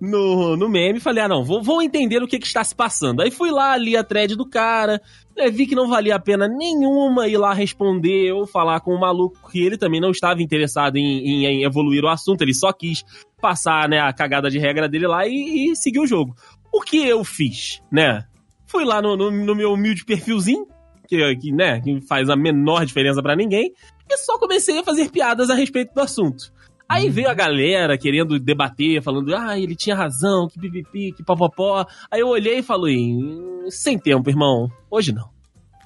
no, 0.00 0.56
no 0.56 0.68
meme 0.68 0.98
e 0.98 1.00
falei, 1.00 1.24
ah 1.24 1.28
não, 1.28 1.42
vou, 1.44 1.62
vou 1.62 1.82
entender 1.82 2.22
o 2.22 2.26
que, 2.28 2.38
que 2.38 2.46
está 2.46 2.62
se 2.62 2.74
passando. 2.74 3.20
Aí 3.20 3.30
fui 3.30 3.50
lá, 3.50 3.76
li 3.76 3.96
a 3.96 4.04
thread 4.04 4.36
do 4.36 4.48
cara, 4.48 5.00
né, 5.36 5.50
vi 5.50 5.66
que 5.66 5.74
não 5.74 5.88
valia 5.88 6.14
a 6.16 6.18
pena 6.20 6.46
nenhuma 6.48 7.26
ir 7.28 7.36
lá 7.36 7.52
responder 7.52 8.32
ou 8.32 8.46
falar 8.46 8.80
com 8.80 8.94
o 8.94 9.00
maluco, 9.00 9.50
que 9.50 9.60
ele 9.64 9.76
também 9.76 10.00
não 10.00 10.10
estava 10.10 10.42
interessado 10.42 10.96
em, 10.96 11.02
em- 11.02 11.46
em 11.46 11.64
evoluir 11.64 12.04
o 12.04 12.08
assunto, 12.08 12.42
ele 12.42 12.54
só 12.54 12.72
quis 12.72 13.02
passar 13.40 13.88
né, 13.88 14.00
a 14.00 14.12
cagada 14.12 14.50
de 14.50 14.58
regra 14.58 14.88
dele 14.88 15.06
lá 15.06 15.26
e, 15.26 15.70
e 15.72 15.76
seguir 15.76 16.00
o 16.00 16.06
jogo. 16.06 16.34
O 16.72 16.80
que 16.80 17.04
eu 17.06 17.24
fiz, 17.24 17.80
né? 17.90 18.24
Fui 18.66 18.84
lá 18.84 19.00
no, 19.00 19.16
no- 19.16 19.30
no 19.30 19.54
meu 19.54 19.72
humilde 19.72 20.04
perfilzinho, 20.04 20.66
que, 21.08 21.36
que, 21.36 21.50
né, 21.52 21.80
que 21.80 22.00
faz 22.02 22.28
a 22.28 22.36
menor 22.36 22.84
diferença 22.84 23.22
pra 23.22 23.34
ninguém, 23.34 23.72
e 24.10 24.16
só 24.18 24.38
comecei 24.38 24.78
a 24.78 24.84
fazer 24.84 25.10
piadas 25.10 25.48
a 25.50 25.54
respeito 25.54 25.92
do 25.94 26.00
assunto. 26.02 26.52
Aí 26.88 27.10
veio 27.10 27.28
a 27.28 27.34
galera 27.34 27.98
querendo 27.98 28.38
debater, 28.38 29.02
falando, 29.02 29.34
ah, 29.36 29.58
ele 29.58 29.76
tinha 29.76 29.94
razão, 29.94 30.48
que 30.48 30.58
pipipi, 30.58 31.12
que 31.12 31.22
popopó. 31.22 31.84
Aí 32.10 32.20
eu 32.20 32.28
olhei 32.28 32.58
e 32.58 32.62
falei, 32.62 32.96
"Hum, 32.98 33.66
sem 33.70 33.98
tempo, 33.98 34.30
irmão, 34.30 34.70
hoje 34.90 35.12
não. 35.12 35.28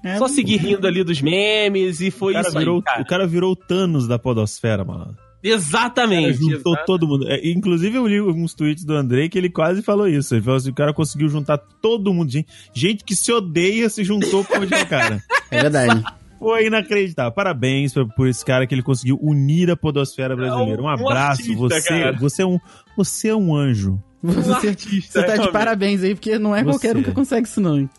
É, 0.04 0.18
Só 0.18 0.26
segui 0.28 0.56
rindo 0.56 0.86
ali 0.86 1.02
dos 1.04 1.20
memes 1.22 2.00
e 2.00 2.08
O 2.08 2.12
foi 2.12 2.32
cara, 2.34 2.48
isso 2.48 2.58
virou, 2.58 2.76
aí, 2.76 2.82
cara. 2.82 3.02
o 3.02 3.06
cara 3.06 3.26
virou 3.26 3.52
o 3.52 3.56
Thanos 3.56 4.06
da 4.08 4.18
podosfera, 4.18 4.84
mano. 4.84 5.12
O 5.12 5.42
cara 5.42 5.54
Exatamente. 5.56 6.38
juntou 6.38 6.74
exa- 6.74 6.84
todo 6.86 7.06
mundo. 7.06 7.26
É, 7.28 7.40
inclusive, 7.48 7.96
eu 7.96 8.06
li 8.06 8.18
alguns 8.18 8.54
tweets 8.54 8.84
do 8.84 8.94
Andrei 8.94 9.28
que 9.28 9.36
ele 9.36 9.50
quase 9.50 9.82
falou 9.82 10.06
isso. 10.08 10.34
Ele 10.34 10.42
falou 10.42 10.56
assim: 10.56 10.70
o 10.70 10.74
cara 10.74 10.94
conseguiu 10.94 11.28
juntar 11.28 11.58
todo 11.58 12.14
mundo. 12.14 12.30
Gente, 12.30 12.46
gente 12.72 13.02
que 13.04 13.14
se 13.16 13.32
odeia 13.32 13.88
se 13.88 14.04
juntou 14.04 14.44
por 14.44 14.58
onde 14.60 14.72
é 14.72 14.84
cara. 14.84 15.20
É 15.50 15.60
verdade. 15.62 16.00
Foi 16.42 16.66
inacreditável. 16.66 17.32
Parabéns 17.32 17.94
por, 17.94 18.08
por 18.14 18.26
esse 18.28 18.44
cara 18.44 18.66
que 18.66 18.74
ele 18.74 18.82
conseguiu 18.82 19.18
unir 19.22 19.70
a 19.70 19.76
podosfera 19.76 20.34
brasileira. 20.36 20.82
Um 20.82 20.86
um 20.86 20.88
abraço. 20.88 21.42
artista, 21.42 21.56
você, 21.56 21.88
cara. 21.88 22.12
você, 22.18 22.42
é 22.42 22.46
um, 22.46 22.58
você 22.96 23.28
é 23.28 23.34
um 23.36 23.54
anjo. 23.54 23.98
Você, 24.22 24.50
Um 24.50 24.54
artista, 24.70 25.20
você 25.20 25.26
tá 25.26 25.36
de 25.36 25.50
parabéns 25.50 26.00
aí, 26.04 26.14
porque 26.14 26.38
não 26.38 26.54
é 26.54 26.62
qualquer 26.62 26.96
um 26.96 27.00
Você. 27.00 27.08
que 27.08 27.12
consegue 27.14 27.44
isso, 27.48 27.60
não. 27.60 27.76
hein? 27.80 27.90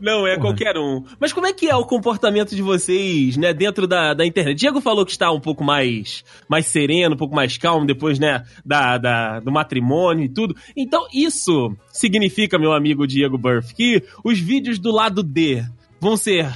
Não, 0.00 0.24
é 0.26 0.36
Porra. 0.36 0.48
qualquer 0.48 0.76
um. 0.78 1.02
Mas 1.20 1.32
como 1.32 1.46
é 1.46 1.52
que 1.52 1.68
é 1.68 1.74
o 1.74 1.84
comportamento 1.84 2.54
de 2.54 2.62
vocês, 2.62 3.36
né, 3.36 3.52
dentro 3.52 3.86
da, 3.88 4.14
da 4.14 4.24
internet? 4.24 4.56
Diego 4.58 4.80
falou 4.80 5.04
que 5.04 5.10
está 5.12 5.30
um 5.32 5.40
pouco 5.40 5.62
mais, 5.64 6.24
mais 6.48 6.66
sereno, 6.66 7.14
um 7.14 7.18
pouco 7.18 7.34
mais 7.34 7.56
calmo 7.58 7.84
depois, 7.86 8.18
né, 8.20 8.44
da, 8.64 8.96
da- 8.98 9.40
do 9.40 9.50
matrimônio 9.50 10.24
e 10.24 10.28
tudo. 10.28 10.54
Então, 10.76 11.04
isso 11.12 11.72
significa, 11.92 12.58
meu 12.60 12.72
amigo 12.72 13.04
Diego 13.06 13.36
Burff, 13.38 13.74
que 13.74 14.02
os 14.24 14.38
vídeos 14.38 14.78
do 14.78 14.92
lado 14.92 15.20
D 15.22 15.64
vão 16.00 16.16
ser 16.16 16.48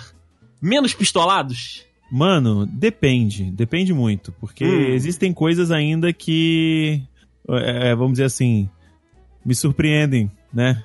menos 0.67 0.93
pistolados? 0.95 1.85
Mano, 2.11 2.67
depende. 2.67 3.45
Depende 3.51 3.93
muito. 3.93 4.33
Porque 4.33 4.65
Hum. 4.65 4.95
existem 4.95 5.33
coisas 5.33 5.71
ainda 5.71 6.13
que, 6.13 7.03
é, 7.49 7.95
vamos 7.95 8.13
dizer 8.13 8.25
assim, 8.25 8.69
me 9.45 9.55
surpreendem, 9.55 10.31
né? 10.53 10.85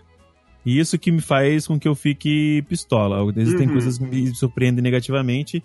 E 0.65 0.79
isso 0.79 0.97
que 0.99 1.11
me 1.11 1.21
faz 1.21 1.65
com 1.67 1.79
que 1.79 1.87
eu 1.87 1.95
fique 1.95 2.63
pistola. 2.69 3.17
Existem 3.35 3.67
Uhum. 3.67 3.73
coisas 3.73 3.97
que 3.97 4.03
me 4.05 4.35
surpreendem 4.35 4.81
negativamente. 4.83 5.63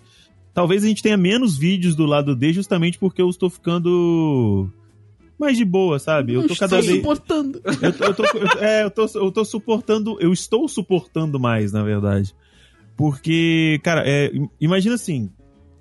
Talvez 0.53 0.83
a 0.83 0.87
gente 0.87 1.03
tenha 1.03 1.17
menos 1.17 1.55
vídeos 1.57 1.95
do 1.95 2.05
lado 2.05 2.35
D 2.35 2.51
justamente 2.51 2.97
porque 2.97 3.21
eu 3.21 3.29
estou 3.29 3.47
ficando 3.47 4.71
mais 5.39 5.55
de 5.55 5.63
boa, 5.63 5.99
sabe? 5.99 6.33
Eu 6.33 6.47
tô 6.47 6.53
estou 6.53 6.67
cada 6.67 6.81
vez. 6.81 6.95
suportando. 6.97 7.61
Eu, 7.79 7.93
tô- 7.93 8.03
eu 8.05 8.13
tô, 8.15 8.23
eu- 8.37 8.59
é, 8.59 8.83
eu 8.83 8.89
tô, 8.91 9.05
eu 9.15 9.31
tô 9.31 9.45
suportando, 9.45 10.17
eu 10.19 10.33
estou 10.33 10.67
suportando 10.67 11.39
mais, 11.39 11.71
na 11.71 11.83
verdade. 11.83 12.33
Porque, 12.97 13.79
cara, 13.83 14.03
é, 14.05 14.31
im- 14.33 14.49
imagina 14.59 14.95
assim, 14.95 15.29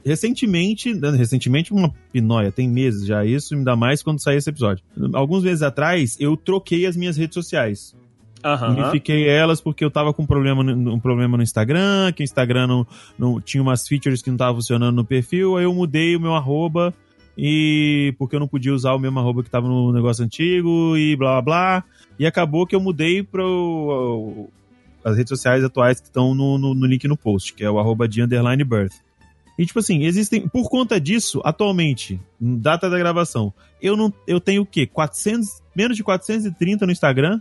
recentemente, 0.04 0.94
né, 0.94 1.10
recentemente 1.10 1.72
uma 1.72 1.92
pinóia, 2.12 2.52
tem 2.52 2.68
meses 2.68 3.06
já 3.06 3.24
isso, 3.24 3.54
ainda 3.54 3.74
mais 3.74 4.02
quando 4.02 4.22
sair 4.22 4.36
esse 4.36 4.50
episódio. 4.50 4.84
Alguns 5.14 5.42
meses 5.42 5.62
atrás, 5.62 6.16
eu 6.20 6.36
troquei 6.36 6.86
as 6.86 6.96
minhas 6.96 7.16
redes 7.16 7.34
sociais. 7.34 7.96
Aham. 8.44 8.76
Unifiquei 8.76 9.26
elas 9.28 9.60
porque 9.60 9.84
eu 9.84 9.90
tava 9.90 10.12
com 10.12 10.22
um 10.22 10.26
problema 10.26 10.62
no, 10.62 10.94
um 10.94 11.00
problema 11.00 11.36
no 11.36 11.42
Instagram, 11.42 12.12
que 12.14 12.22
o 12.22 12.24
Instagram 12.24 12.66
não, 12.68 12.86
não 13.18 13.40
tinha 13.40 13.60
umas 13.62 13.88
features 13.88 14.22
que 14.22 14.30
não 14.30 14.36
tava 14.36 14.54
funcionando 14.54 14.94
no 14.94 15.04
perfil, 15.04 15.56
aí 15.56 15.64
eu 15.64 15.74
mudei 15.74 16.14
o 16.14 16.20
meu 16.20 16.34
arroba 16.34 16.94
e 17.36 18.14
porque 18.18 18.36
eu 18.36 18.40
não 18.40 18.46
podia 18.46 18.72
usar 18.72 18.94
o 18.94 18.98
mesmo 18.98 19.18
arroba 19.18 19.42
que 19.42 19.50
tava 19.50 19.66
no 19.66 19.92
negócio 19.92 20.24
antigo 20.24 20.96
e 20.96 21.16
blá 21.16 21.40
blá 21.40 21.42
blá. 21.42 21.84
E 22.18 22.26
acabou 22.26 22.66
que 22.66 22.76
eu 22.76 22.80
mudei 22.80 23.22
para 23.22 23.42
as 25.06 25.16
redes 25.16 25.28
sociais 25.28 25.62
atuais 25.62 26.00
que 26.00 26.08
estão 26.08 26.34
no, 26.34 26.58
no, 26.58 26.74
no 26.74 26.84
link 26.84 27.06
no 27.06 27.16
post, 27.16 27.54
que 27.54 27.62
é 27.62 27.70
o 27.70 27.78
arroba 27.78 28.08
de 28.08 28.20
underline 28.20 28.64
birth. 28.64 28.94
E 29.56 29.64
tipo 29.64 29.78
assim, 29.78 30.04
existem, 30.04 30.48
por 30.48 30.68
conta 30.68 31.00
disso, 31.00 31.40
atualmente, 31.44 32.20
data 32.40 32.90
da 32.90 32.98
gravação, 32.98 33.54
eu 33.80 33.96
não 33.96 34.12
eu 34.26 34.40
tenho 34.40 34.62
o 34.62 34.66
quê? 34.66 34.84
400, 34.84 35.62
menos 35.74 35.96
de 35.96 36.02
430 36.02 36.84
no 36.84 36.92
Instagram 36.92 37.40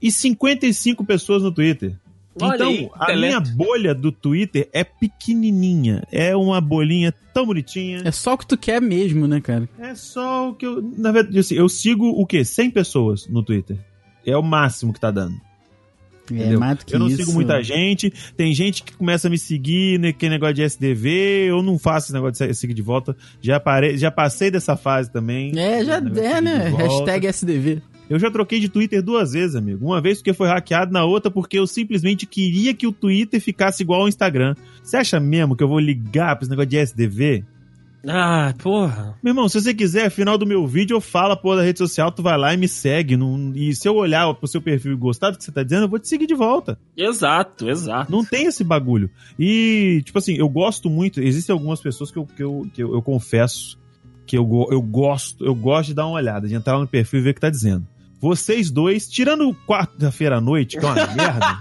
e 0.00 0.12
55 0.12 1.02
pessoas 1.04 1.42
no 1.42 1.50
Twitter. 1.50 1.96
Olha 2.40 2.54
então, 2.54 2.90
aí, 3.00 3.14
a 3.14 3.16
minha 3.16 3.40
bolha 3.40 3.94
do 3.94 4.12
Twitter 4.12 4.68
é 4.72 4.84
pequenininha. 4.84 6.04
É 6.12 6.36
uma 6.36 6.60
bolinha 6.60 7.12
tão 7.34 7.46
bonitinha. 7.46 8.02
É 8.04 8.12
só 8.12 8.34
o 8.34 8.38
que 8.38 8.46
tu 8.46 8.56
quer 8.56 8.80
mesmo, 8.80 9.26
né, 9.26 9.40
cara? 9.40 9.68
É 9.78 9.94
só 9.94 10.50
o 10.50 10.54
que 10.54 10.64
eu. 10.64 10.80
Na 10.96 11.10
verdade, 11.10 11.38
assim, 11.38 11.56
eu 11.56 11.68
sigo 11.68 12.06
o 12.08 12.24
quê? 12.26 12.44
100 12.44 12.70
pessoas 12.70 13.26
no 13.26 13.42
Twitter. 13.42 13.78
É 14.24 14.36
o 14.36 14.42
máximo 14.42 14.92
que 14.92 15.00
tá 15.00 15.10
dando. 15.10 15.40
É 16.34 16.36
entendeu? 16.40 16.60
mais 16.60 16.78
do 16.78 16.86
que 16.86 16.94
eu 16.94 16.98
não 16.98 17.08
isso. 17.08 17.18
sigo 17.18 17.32
muita 17.32 17.62
gente. 17.62 18.12
Tem 18.36 18.54
gente 18.54 18.82
que 18.82 18.92
começa 18.92 19.28
a 19.28 19.30
me 19.30 19.38
seguir, 19.38 19.98
né, 19.98 20.12
que 20.12 20.28
negócio 20.28 20.54
de 20.54 20.62
SDV. 20.62 21.46
Eu 21.48 21.62
não 21.62 21.78
faço 21.78 22.06
esse 22.06 22.12
negócio 22.12 22.46
de 22.46 22.54
seguir 22.54 22.74
de 22.74 22.82
volta. 22.82 23.16
Já, 23.40 23.58
parei, 23.58 23.96
já 23.96 24.10
passei 24.10 24.50
dessa 24.50 24.76
fase 24.76 25.10
também. 25.10 25.52
É, 25.58 25.84
já 25.84 25.96
é, 25.96 26.40
né? 26.40 26.68
Hashtag 26.68 27.26
SDV. 27.26 27.82
Eu 28.10 28.18
já 28.18 28.28
troquei 28.28 28.58
de 28.58 28.68
Twitter 28.68 29.00
duas 29.00 29.32
vezes, 29.32 29.54
amigo. 29.54 29.86
Uma 29.86 30.00
vez 30.00 30.18
porque 30.18 30.32
foi 30.32 30.48
hackeado, 30.48 30.92
na 30.92 31.04
outra 31.04 31.30
porque 31.30 31.56
eu 31.56 31.66
simplesmente 31.66 32.26
queria 32.26 32.74
que 32.74 32.84
o 32.84 32.90
Twitter 32.92 33.40
ficasse 33.40 33.84
igual 33.84 34.00
ao 34.00 34.08
Instagram. 34.08 34.56
Você 34.82 34.96
acha 34.96 35.20
mesmo 35.20 35.54
que 35.54 35.62
eu 35.62 35.68
vou 35.68 35.78
ligar 35.78 36.34
pra 36.34 36.42
esse 36.42 36.50
negócio 36.50 36.68
de 36.68 36.76
SDV? 36.76 37.44
Ah, 38.08 38.54
porra. 38.62 39.14
Meu 39.22 39.32
irmão, 39.32 39.48
se 39.48 39.60
você 39.60 39.74
quiser, 39.74 40.10
final 40.10 40.38
do 40.38 40.46
meu 40.46 40.66
vídeo, 40.66 40.96
eu 40.96 41.00
falo 41.02 41.36
porra 41.36 41.56
da 41.56 41.62
rede 41.62 41.78
social, 41.78 42.10
tu 42.10 42.22
vai 42.22 42.38
lá 42.38 42.54
e 42.54 42.56
me 42.56 42.66
segue. 42.66 43.16
Não- 43.16 43.52
e 43.54 43.74
se 43.74 43.86
eu 43.86 43.94
olhar 43.94 44.32
pro 44.34 44.48
seu 44.48 44.62
perfil 44.62 44.92
e 44.92 44.96
gostar 44.96 45.30
do 45.30 45.36
que 45.38 45.44
você 45.44 45.52
tá 45.52 45.62
dizendo, 45.62 45.82
eu 45.84 45.88
vou 45.88 45.98
te 45.98 46.08
seguir 46.08 46.26
de 46.26 46.34
volta. 46.34 46.78
Exato, 46.96 47.68
exato. 47.68 48.10
Não 48.10 48.24
tem 48.24 48.46
esse 48.46 48.64
bagulho. 48.64 49.10
E, 49.38 50.00
tipo 50.04 50.18
assim, 50.18 50.34
eu 50.34 50.48
gosto 50.48 50.88
muito. 50.88 51.20
Existem 51.20 51.52
algumas 51.52 51.80
pessoas 51.80 52.10
que 52.10 52.18
eu, 52.18 52.26
que 52.26 52.42
eu, 52.42 52.66
que 52.72 52.82
eu, 52.82 52.94
eu 52.94 53.02
confesso 53.02 53.78
que 54.26 54.38
eu, 54.38 54.68
eu 54.70 54.80
gosto, 54.80 55.44
eu 55.44 55.54
gosto 55.54 55.88
de 55.88 55.94
dar 55.94 56.06
uma 56.06 56.14
olhada, 56.16 56.48
de 56.48 56.54
entrar 56.54 56.78
no 56.78 56.86
perfil 56.86 57.20
e 57.20 57.22
ver 57.24 57.30
o 57.30 57.34
que 57.34 57.40
tá 57.40 57.50
dizendo. 57.50 57.86
Vocês 58.20 58.70
dois, 58.70 59.08
tirando 59.08 59.52
quarta-feira 59.66 60.36
à 60.36 60.40
noite, 60.40 60.78
que 60.78 60.84
é 60.84 60.88
uma 60.88 60.94
merda. 61.16 61.58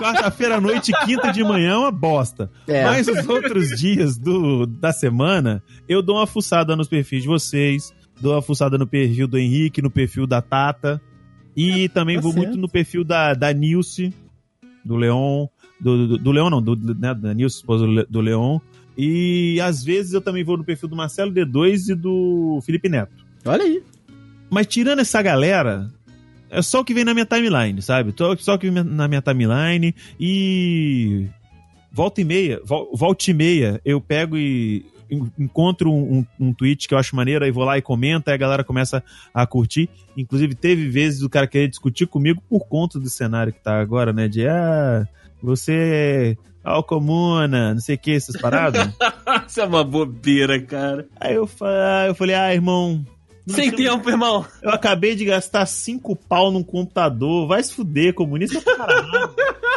Quarta-feira 0.00 0.56
à 0.56 0.60
noite 0.60 0.90
e 0.92 1.04
quinta 1.06 1.30
de 1.32 1.42
manhã 1.44 1.72
é 1.72 1.76
uma 1.76 1.90
bosta. 1.90 2.50
É. 2.66 2.84
Mas 2.84 3.06
os 3.08 3.26
outros 3.28 3.68
dias 3.78 4.16
do, 4.18 4.66
da 4.66 4.92
semana, 4.92 5.62
eu 5.88 6.00
dou 6.02 6.16
uma 6.16 6.26
fuçada 6.26 6.74
nos 6.74 6.88
perfis 6.88 7.22
de 7.22 7.28
vocês, 7.28 7.92
dou 8.20 8.34
uma 8.34 8.42
fuçada 8.42 8.78
no 8.78 8.86
perfil 8.86 9.26
do 9.28 9.38
Henrique, 9.38 9.82
no 9.82 9.90
perfil 9.90 10.26
da 10.26 10.40
Tata. 10.40 11.00
E 11.56 11.88
também 11.90 12.16
tá 12.16 12.22
vou 12.22 12.32
certo. 12.32 12.46
muito 12.46 12.60
no 12.60 12.68
perfil 12.68 13.04
da, 13.04 13.34
da 13.34 13.52
Nilce, 13.52 14.14
do 14.84 14.96
Leon. 14.96 15.46
Do, 15.80 16.06
do, 16.08 16.18
do 16.18 16.30
Leon, 16.32 16.50
não, 16.50 16.62
do, 16.62 16.76
né, 16.76 17.14
da 17.14 17.32
Nilce, 17.34 17.56
esposa 17.56 17.84
do, 17.86 17.92
Le- 17.92 18.06
do 18.08 18.20
Leon. 18.20 18.58
E 18.96 19.60
às 19.60 19.82
vezes 19.82 20.12
eu 20.12 20.20
também 20.20 20.44
vou 20.44 20.56
no 20.56 20.64
perfil 20.64 20.88
do 20.88 20.96
Marcelo 20.96 21.32
D2 21.32 21.90
e 21.90 21.94
do 21.94 22.60
Felipe 22.64 22.88
Neto. 22.88 23.12
Olha 23.44 23.64
aí. 23.64 23.82
Mas 24.50 24.66
tirando 24.66 24.98
essa 24.98 25.22
galera, 25.22 25.88
é 26.50 26.60
só 26.62 26.80
o 26.80 26.84
que 26.84 26.92
vem 26.94 27.04
na 27.04 27.14
minha 27.14 27.26
timeline, 27.26 27.80
sabe? 27.80 28.12
Só 28.38 28.54
o 28.54 28.58
que 28.58 28.70
vem 28.70 28.82
na 28.84 29.08
minha 29.08 29.22
timeline 29.22 29.94
e. 30.18 31.26
Volta 31.92 32.20
e 32.20 32.24
meia, 32.24 32.60
vol- 32.64 32.88
volta 32.94 33.30
e 33.30 33.34
meia, 33.34 33.80
eu 33.84 34.00
pego 34.00 34.38
e 34.38 34.86
en- 35.10 35.28
encontro 35.36 35.90
um, 35.92 36.18
um, 36.18 36.26
um 36.48 36.52
tweet 36.54 36.86
que 36.86 36.94
eu 36.94 36.98
acho 36.98 37.16
maneiro, 37.16 37.44
aí 37.44 37.50
vou 37.50 37.64
lá 37.64 37.76
e 37.76 37.82
comenta, 37.82 38.30
aí 38.30 38.34
a 38.36 38.38
galera 38.38 38.62
começa 38.62 39.02
a 39.34 39.44
curtir. 39.44 39.88
Inclusive, 40.16 40.54
teve 40.54 40.88
vezes 40.88 41.22
o 41.22 41.28
cara 41.28 41.48
querer 41.48 41.66
discutir 41.66 42.06
comigo 42.06 42.40
por 42.48 42.60
conta 42.68 42.96
do 43.00 43.08
cenário 43.10 43.52
que 43.52 43.58
tá 43.60 43.80
agora, 43.80 44.12
né? 44.12 44.28
De 44.28 44.46
ah, 44.46 45.04
você 45.42 46.36
é 46.64 46.70
alcomuna, 46.70 47.74
não 47.74 47.80
sei 47.80 47.96
o 47.96 47.98
que, 47.98 48.12
essas 48.12 48.40
paradas. 48.40 48.88
Isso 49.48 49.60
é 49.60 49.64
uma 49.66 49.82
bobeira, 49.82 50.60
cara. 50.60 51.08
aí 51.18 51.34
eu, 51.34 51.48
eu 52.06 52.14
falei, 52.14 52.36
ah, 52.36 52.54
irmão. 52.54 53.04
Não 53.46 53.54
Sem 53.54 53.70
tempo, 53.70 54.08
irmão. 54.08 54.44
eu 54.62 54.70
acabei 54.70 55.14
de 55.14 55.24
gastar 55.24 55.66
cinco 55.66 56.14
pau 56.14 56.50
num 56.50 56.62
computador. 56.62 57.48
Vai 57.48 57.62
se 57.62 57.72
fuder, 57.72 58.14
comunista 58.14 58.60
pra 58.60 58.76
caralho. 58.76 59.30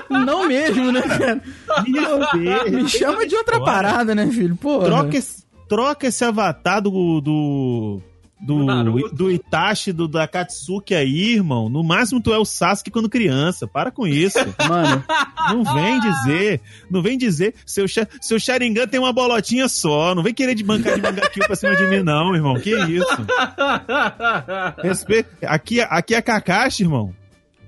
Não 0.10 0.47
mesmo, 0.47 0.91
né, 0.91 1.02
cara? 1.02 1.41
Me. 1.88 2.71
Me 2.71 2.89
chama 2.89 3.26
de 3.26 3.36
outra 3.36 3.60
parada, 3.60 4.13
né, 4.13 4.28
filho? 4.30 4.56
Porra. 4.56 4.86
Troca 4.86 5.17
esse, 5.17 5.43
troca 5.67 6.08
esse 6.08 6.23
avatar 6.23 6.82
do. 6.82 7.21
do. 7.21 8.02
Do 8.45 8.58
Do, 8.60 8.65
Naruto. 8.65 9.15
do 9.15 9.32
Itachi, 9.32 9.93
do, 9.93 10.08
da 10.08 10.27
Katsuki 10.27 10.93
aí, 10.93 11.36
irmão. 11.36 11.69
No 11.69 11.82
máximo 11.84 12.19
tu 12.21 12.34
é 12.34 12.38
o 12.38 12.43
Sasuke 12.43 12.91
quando 12.91 13.10
criança. 13.10 13.65
Para 13.67 13.89
com 13.89 14.06
isso. 14.06 14.38
Mano, 14.67 15.03
Não 15.49 15.63
vem 15.73 15.99
dizer. 15.99 16.62
Não 16.91 17.01
vem 17.01 17.17
dizer. 17.17 17.56
Seu, 17.65 17.86
seu 18.19 18.39
Sharingan 18.39 18.86
tem 18.88 18.99
uma 18.99 19.13
bolotinha 19.13 19.67
só. 19.69 20.13
Não 20.13 20.21
vem 20.21 20.34
querer 20.34 20.56
de 20.56 20.63
bancar 20.63 20.95
de 20.95 21.01
manga 21.01 21.29
kill 21.29 21.45
pra 21.45 21.56
cima 21.56 21.75
de 21.75 21.86
mim, 21.88 22.03
não, 22.03 22.36
irmão. 22.36 22.56
Que 22.60 22.71
isso? 22.86 23.08
Respeito. 24.84 25.29
Aqui, 25.45 25.82
aqui 25.82 26.15
é 26.15 26.21
Kakashi, 26.21 26.84
irmão. 26.84 27.13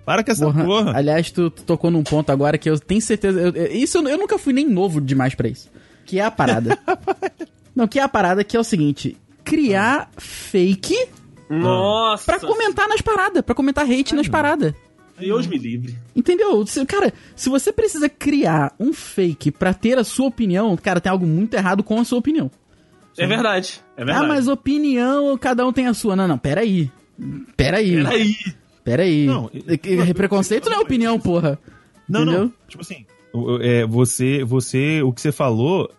Para 0.06 0.24
com 0.24 0.32
essa 0.32 0.46
porra. 0.46 0.64
porra. 0.66 0.98
Aliás, 0.98 1.32
tu, 1.32 1.50
tu 1.50 1.64
tocou 1.64 1.90
num 1.90 2.04
ponto 2.04 2.32
agora 2.32 2.58
que 2.58 2.70
eu 2.70 2.78
tenho 2.80 3.02
certeza. 3.02 3.40
eu- 3.40 3.52
eu- 3.56 3.72
isso 3.72 3.98
eu, 3.98 4.08
eu 4.08 4.18
nunca 4.18 4.38
fui 4.38 4.54
nem 4.54 4.70
novo 4.70 5.02
demais 5.02 5.34
pra 5.34 5.48
isso. 5.48 5.70
Que 6.06 6.20
é 6.20 6.24
a 6.26 6.30
parada. 6.30 6.78
Não, 7.76 7.88
que 7.88 8.00
é 8.00 8.04
a 8.04 8.08
parada 8.08 8.44
que 8.44 8.56
é 8.56 8.60
o 8.60 8.64
seguinte: 8.64 9.18
criar 9.46 10.10
fake 10.18 10.96
Nossa. 11.50 12.26
pra 12.26 12.40
comentar 12.40 12.88
nas 12.90 13.00
paradas, 13.02 13.42
pra 13.44 13.56
comentar 13.56 13.86
hate 13.90 14.14
nas 14.16 14.28
paradas. 14.28 14.74
Deus 15.18 15.48
me 15.48 15.58
livre. 15.58 15.98
Entendeu? 16.14 16.66
Cara, 16.88 17.14
se 17.36 17.48
você 17.48 17.72
precisa 17.72 18.10
criar 18.10 18.74
um 18.78 18.92
fake 18.92 19.50
pra 19.52 19.74
ter 19.74 19.98
a 19.98 20.04
sua 20.04 20.28
opinião, 20.28 20.76
cara, 20.76 21.00
tem 21.00 21.10
algo 21.10 21.26
muito 21.26 21.54
errado 21.54 21.84
com 21.84 21.98
a 22.00 22.04
sua 22.04 22.20
opinião. 22.20 22.52
É 23.18 23.26
verdade. 23.26 23.82
É 23.96 24.04
verdade. 24.04 24.26
Ah, 24.26 24.28
mas 24.28 24.50
opinião, 24.50 25.38
cada 25.38 25.66
um 25.66 25.72
tem 25.72 25.88
a 25.88 25.94
sua. 25.94 26.18
Não, 26.18 26.28
não, 26.28 26.38
peraí. 26.38 26.92
Peraí. 27.56 27.96
Peraí. 28.04 28.36
Peraí. 28.84 29.26
Não, 29.26 29.50
É- 29.68 30.14
Preconceito 30.14 30.70
não 30.70 30.78
é 30.80 30.82
opinião, 30.82 31.18
porra. 31.18 31.58
Não, 32.10 32.24
Entendeu? 32.24 32.42
não. 32.42 32.54
Tipo 32.68 32.82
assim, 32.84 33.06
é, 33.62 33.86
você, 33.86 34.44
você, 34.44 35.02
o 35.02 35.14
que 35.14 35.22
você 35.22 35.32
falou, 35.32 35.90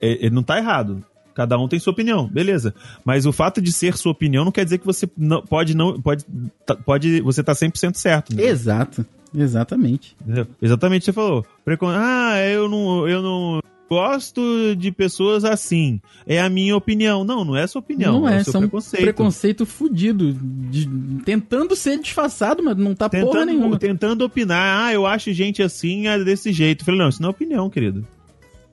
é, 0.00 0.26
é, 0.26 0.30
não 0.30 0.42
tá 0.42 0.58
errado. 0.58 1.02
Cada 1.36 1.58
um 1.58 1.68
tem 1.68 1.78
sua 1.78 1.92
opinião, 1.92 2.26
beleza. 2.26 2.74
Mas 3.04 3.26
o 3.26 3.32
fato 3.32 3.60
de 3.60 3.70
ser 3.70 3.94
sua 3.96 4.10
opinião 4.12 4.42
não 4.42 4.50
quer 4.50 4.64
dizer 4.64 4.78
que 4.78 4.86
você 4.86 5.06
não, 5.16 5.42
pode 5.42 5.76
não 5.76 6.00
pode 6.00 6.24
tá- 6.64 6.74
pode 6.74 7.20
você 7.20 7.42
tá 7.44 7.52
100% 7.52 7.94
certo. 7.94 8.32
entendeu? 8.32 8.50
Exato. 8.50 9.04
Exatamente. 9.36 10.16
Entendeu? 10.22 10.46
Exatamente 10.62 11.04
você 11.04 11.12
falou. 11.12 11.44
Precon... 11.62 11.88
Ah, 11.90 12.38
eu 12.40 12.70
não 12.70 13.06
eu 13.06 13.20
não 13.20 13.60
gosto 13.88 14.74
de 14.76 14.90
pessoas 14.90 15.44
assim. 15.44 16.00
É 16.26 16.40
a 16.40 16.48
minha 16.48 16.74
opinião. 16.74 17.22
Não, 17.22 17.44
não 17.44 17.54
é 17.54 17.64
a 17.64 17.68
sua 17.68 17.80
opinião, 17.80 18.20
não 18.20 18.28
é, 18.28 18.38
é, 18.38 18.42
são 18.44 18.62
preconceito. 18.62 19.02
preconceito 19.02 19.66
fudido. 19.66 20.32
de- 20.32 20.88
tentando 21.24 21.76
ser 21.76 21.98
disfarçado, 22.00 22.62
mas 22.62 22.76
não 22.78 22.94
tá 22.94 23.10
porra 23.10 23.24
Tentando, 23.24 23.46
nenhuma. 23.46 23.78
tentando 23.78 24.24
opinar, 24.24 24.86
ah, 24.86 24.92
eu 24.94 25.06
acho 25.06 25.32
gente 25.34 25.62
assim, 25.62 26.08
é 26.08 26.18
desse 26.24 26.50
jeito. 26.52 26.80
Eu 26.80 26.86
falei, 26.86 27.00
não, 27.00 27.08
isso 27.10 27.20
não 27.20 27.28
é 27.28 27.30
opinião, 27.30 27.68
querido. 27.68 28.06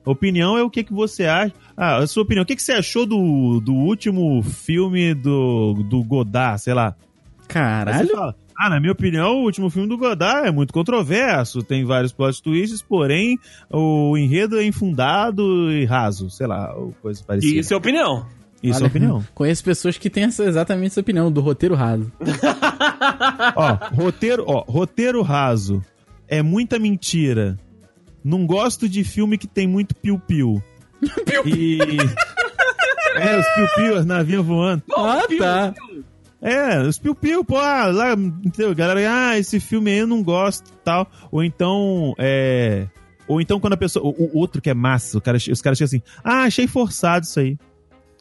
Opinião 0.04 0.58
é 0.58 0.62
o 0.62 0.70
que, 0.70 0.84
que 0.84 0.92
você 0.92 1.24
acha. 1.24 1.52
Ah, 1.76 1.96
a 1.96 2.06
sua 2.06 2.22
opinião. 2.22 2.42
O 2.42 2.46
que, 2.46 2.56
que 2.56 2.62
você 2.62 2.72
achou 2.72 3.06
do, 3.06 3.60
do 3.60 3.72
último 3.72 4.42
filme 4.42 5.14
do, 5.14 5.74
do 5.88 6.02
Godard, 6.02 6.60
sei 6.60 6.74
lá? 6.74 6.94
Caralho. 7.48 8.06
Você 8.06 8.12
fala, 8.14 8.36
ah, 8.56 8.70
na 8.70 8.78
minha 8.78 8.92
opinião, 8.92 9.38
o 9.38 9.44
último 9.44 9.68
filme 9.70 9.88
do 9.88 9.98
Godard 9.98 10.46
é 10.46 10.50
muito 10.50 10.72
controverso, 10.72 11.62
tem 11.62 11.84
vários 11.84 12.12
plot 12.12 12.42
twists, 12.42 12.82
porém 12.82 13.38
o 13.70 14.16
enredo 14.16 14.58
é 14.58 14.64
infundado 14.64 15.72
e 15.72 15.84
raso, 15.84 16.30
sei 16.30 16.46
lá, 16.46 16.74
coisa 17.02 17.22
parecida. 17.24 17.60
Isso 17.60 17.74
é 17.74 17.76
opinião. 17.76 18.26
Isso 18.62 18.78
é 18.78 18.82
Olha, 18.82 18.86
opinião. 18.86 19.24
Conheço 19.34 19.64
pessoas 19.64 19.98
que 19.98 20.08
têm 20.08 20.24
essa, 20.24 20.44
exatamente 20.44 20.92
essa 20.92 21.00
opinião, 21.00 21.30
do 21.30 21.40
roteiro 21.40 21.74
raso. 21.74 22.10
ó, 23.56 23.78
roteiro, 23.94 24.44
ó, 24.46 24.64
roteiro 24.66 25.20
raso. 25.22 25.82
É 26.26 26.42
muita 26.42 26.78
mentira. 26.78 27.58
Não 28.24 28.46
gosto 28.46 28.88
de 28.88 29.04
filme 29.04 29.36
que 29.36 29.46
tem 29.46 29.66
muito 29.66 29.94
piu-piu. 29.94 30.62
e. 31.44 31.78
É, 33.16 33.38
os 33.38 33.46
piu-piu, 33.54 33.98
as 33.98 34.06
navinhas 34.06 34.44
voando. 34.44 34.82
ah, 34.96 35.22
tá. 35.38 35.74
É, 36.40 36.80
os 36.82 36.98
piu-piu, 36.98 37.44
pô, 37.44 37.56
ah, 37.56 37.86
lá, 37.86 38.12
entendeu? 38.12 38.74
Galera, 38.74 39.00
ah, 39.10 39.38
esse 39.38 39.60
filme 39.60 39.90
aí 39.90 39.98
eu 39.98 40.06
não 40.06 40.22
gosto 40.22 40.68
e 40.68 40.76
tal. 40.84 41.10
Ou 41.30 41.44
então, 41.44 42.14
é. 42.18 42.86
Ou 43.26 43.40
então 43.40 43.60
quando 43.60 43.74
a 43.74 43.78
pessoa. 43.78 44.04
O, 44.06 44.30
o 44.34 44.38
outro 44.38 44.60
que 44.60 44.70
é 44.70 44.74
massa, 44.74 45.16
o 45.16 45.20
cara, 45.20 45.36
os 45.36 45.62
caras 45.62 45.78
chegam 45.78 45.86
assim, 45.86 46.02
ah, 46.22 46.42
achei 46.44 46.66
forçado 46.66 47.24
isso 47.24 47.40
aí. 47.40 47.58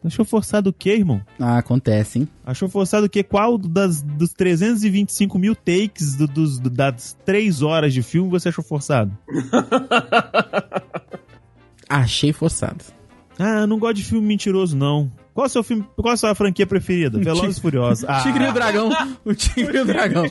Achou 0.06 0.26
forçado 0.26 0.70
o 0.70 0.74
quê, 0.74 0.96
irmão? 0.96 1.22
Ah, 1.40 1.58
acontece, 1.58 2.20
hein? 2.20 2.28
Achou 2.46 2.68
forçado 2.68 3.06
o 3.06 3.10
quê? 3.10 3.24
Qual 3.24 3.58
das, 3.58 4.02
dos 4.02 4.34
325 4.34 5.40
mil 5.40 5.56
takes 5.56 6.16
do- 6.16 6.28
dos, 6.28 6.60
das 6.60 7.18
3 7.26 7.62
horas 7.62 7.94
de 7.94 8.02
filme 8.04 8.30
você 8.30 8.50
achou 8.50 8.64
forçado? 8.64 9.16
Achei 11.90 12.34
forçado. 12.34 12.84
Ah, 13.38 13.62
eu 13.62 13.68
não 13.68 13.80
gosto 13.80 13.96
de 13.98 14.04
filme 14.04 14.26
mentiroso, 14.28 14.76
não. 14.76 15.12
Qual 15.34 15.46
é 15.46 15.48
o 15.48 15.50
seu 15.50 15.64
filme, 15.64 15.84
qual 15.96 16.12
é 16.12 16.14
a 16.14 16.18
sua 16.18 16.36
franquia 16.36 16.68
preferida? 16.68 17.18
Velozes 17.20 17.58
e 17.58 17.62
Furiosos. 17.62 18.06
Ah, 18.08 18.22
Tigre 18.22 18.44
e 18.44 18.48
o 18.48 18.54
Dragão. 18.54 18.90
O 19.26 19.34
Tigre 19.34 19.78
e 19.78 19.82
o 19.82 19.86
Dragão. 19.86 20.24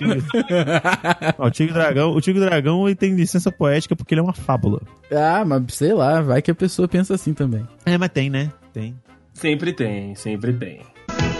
ó, 1.38 1.46
o 1.48 1.50
Tigre 1.50 1.72
e 1.72 1.74
Dragão, 1.74 2.12
o 2.12 2.20
Tigre 2.20 2.40
e 2.42 2.46
Dragão 2.46 2.86
ele 2.86 2.94
tem 2.94 3.14
licença 3.14 3.50
poética 3.50 3.96
porque 3.96 4.14
ele 4.14 4.20
é 4.20 4.24
uma 4.24 4.32
fábula. 4.32 4.80
ah, 5.10 5.44
mas 5.44 5.74
sei 5.74 5.92
lá, 5.92 6.20
vai 6.20 6.40
que 6.40 6.52
a 6.52 6.54
pessoa 6.54 6.86
pensa 6.86 7.14
assim 7.14 7.34
também. 7.34 7.66
É, 7.84 7.98
mas 7.98 8.10
tem, 8.10 8.30
né? 8.30 8.52
Tem. 8.72 8.94
Sempre 9.42 9.72
tem, 9.72 10.14
sempre 10.14 10.52
tem. 10.52 10.78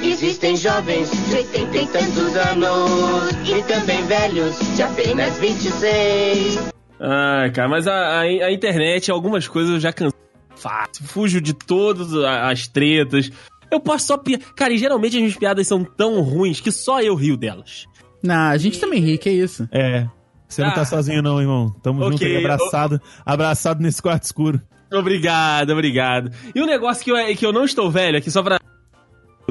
Existem 0.03 0.57
jovens 0.57 1.09
de 1.29 1.37
80 1.37 1.77
e 1.79 1.87
tantos 1.87 2.37
anos 2.37 3.31
e 3.49 3.63
também 3.63 4.05
velhos 4.07 4.57
de 4.75 4.83
apenas 4.83 5.39
26. 5.39 6.73
Ai, 6.99 7.53
cara, 7.53 7.69
mas 7.69 7.87
a, 7.87 7.93
a, 7.95 8.21
a 8.23 8.53
internet, 8.53 9.09
algumas 9.09 9.47
coisas 9.47 9.75
eu 9.75 9.79
já 9.81 9.93
cansei 9.93 10.19
fácil. 10.57 11.05
Fujo 11.07 11.41
de 11.41 11.53
todas 11.53 12.13
as 12.13 12.67
tretas. 12.67 13.31
Eu 13.71 13.79
posso 13.79 14.09
só 14.09 14.19
pi... 14.19 14.37
Cara, 14.57 14.73
e 14.73 14.79
geralmente 14.79 15.15
as 15.17 15.23
minhas 15.23 15.37
piadas 15.37 15.69
são 15.69 15.85
tão 15.85 16.21
ruins 16.23 16.61
que 16.61 16.73
só 16.73 17.01
eu 17.01 17.15
rio 17.15 17.37
delas. 17.37 17.87
Não, 18.21 18.35
a 18.51 18.57
gente 18.59 18.81
também 18.81 18.99
ri, 19.01 19.17
que 19.17 19.29
é 19.29 19.33
isso. 19.33 19.69
É. 19.71 20.09
Você 20.49 20.61
não 20.63 20.71
Ah. 20.71 20.75
tá 20.75 20.85
sozinho, 20.85 21.23
não, 21.23 21.41
irmão. 21.41 21.71
Tamo 21.81 22.03
junto 22.03 22.17
Ok, 22.17 22.27
aí, 22.37 22.45
abraçado, 22.45 23.01
abraçado 23.25 23.81
nesse 23.81 24.03
quarto 24.03 24.25
escuro. 24.25 24.61
Obrigado, 24.93 25.71
obrigado. 25.71 26.31
E 26.55 26.61
um 26.61 26.67
negócio 26.67 27.03
que 27.05 27.11
eu, 27.11 27.37
que 27.37 27.45
eu 27.47 27.53
não 27.53 27.65
estou 27.65 27.91
velho 27.91 28.19
aqui, 28.19 28.31
só 28.31 28.43
pra 28.43 28.59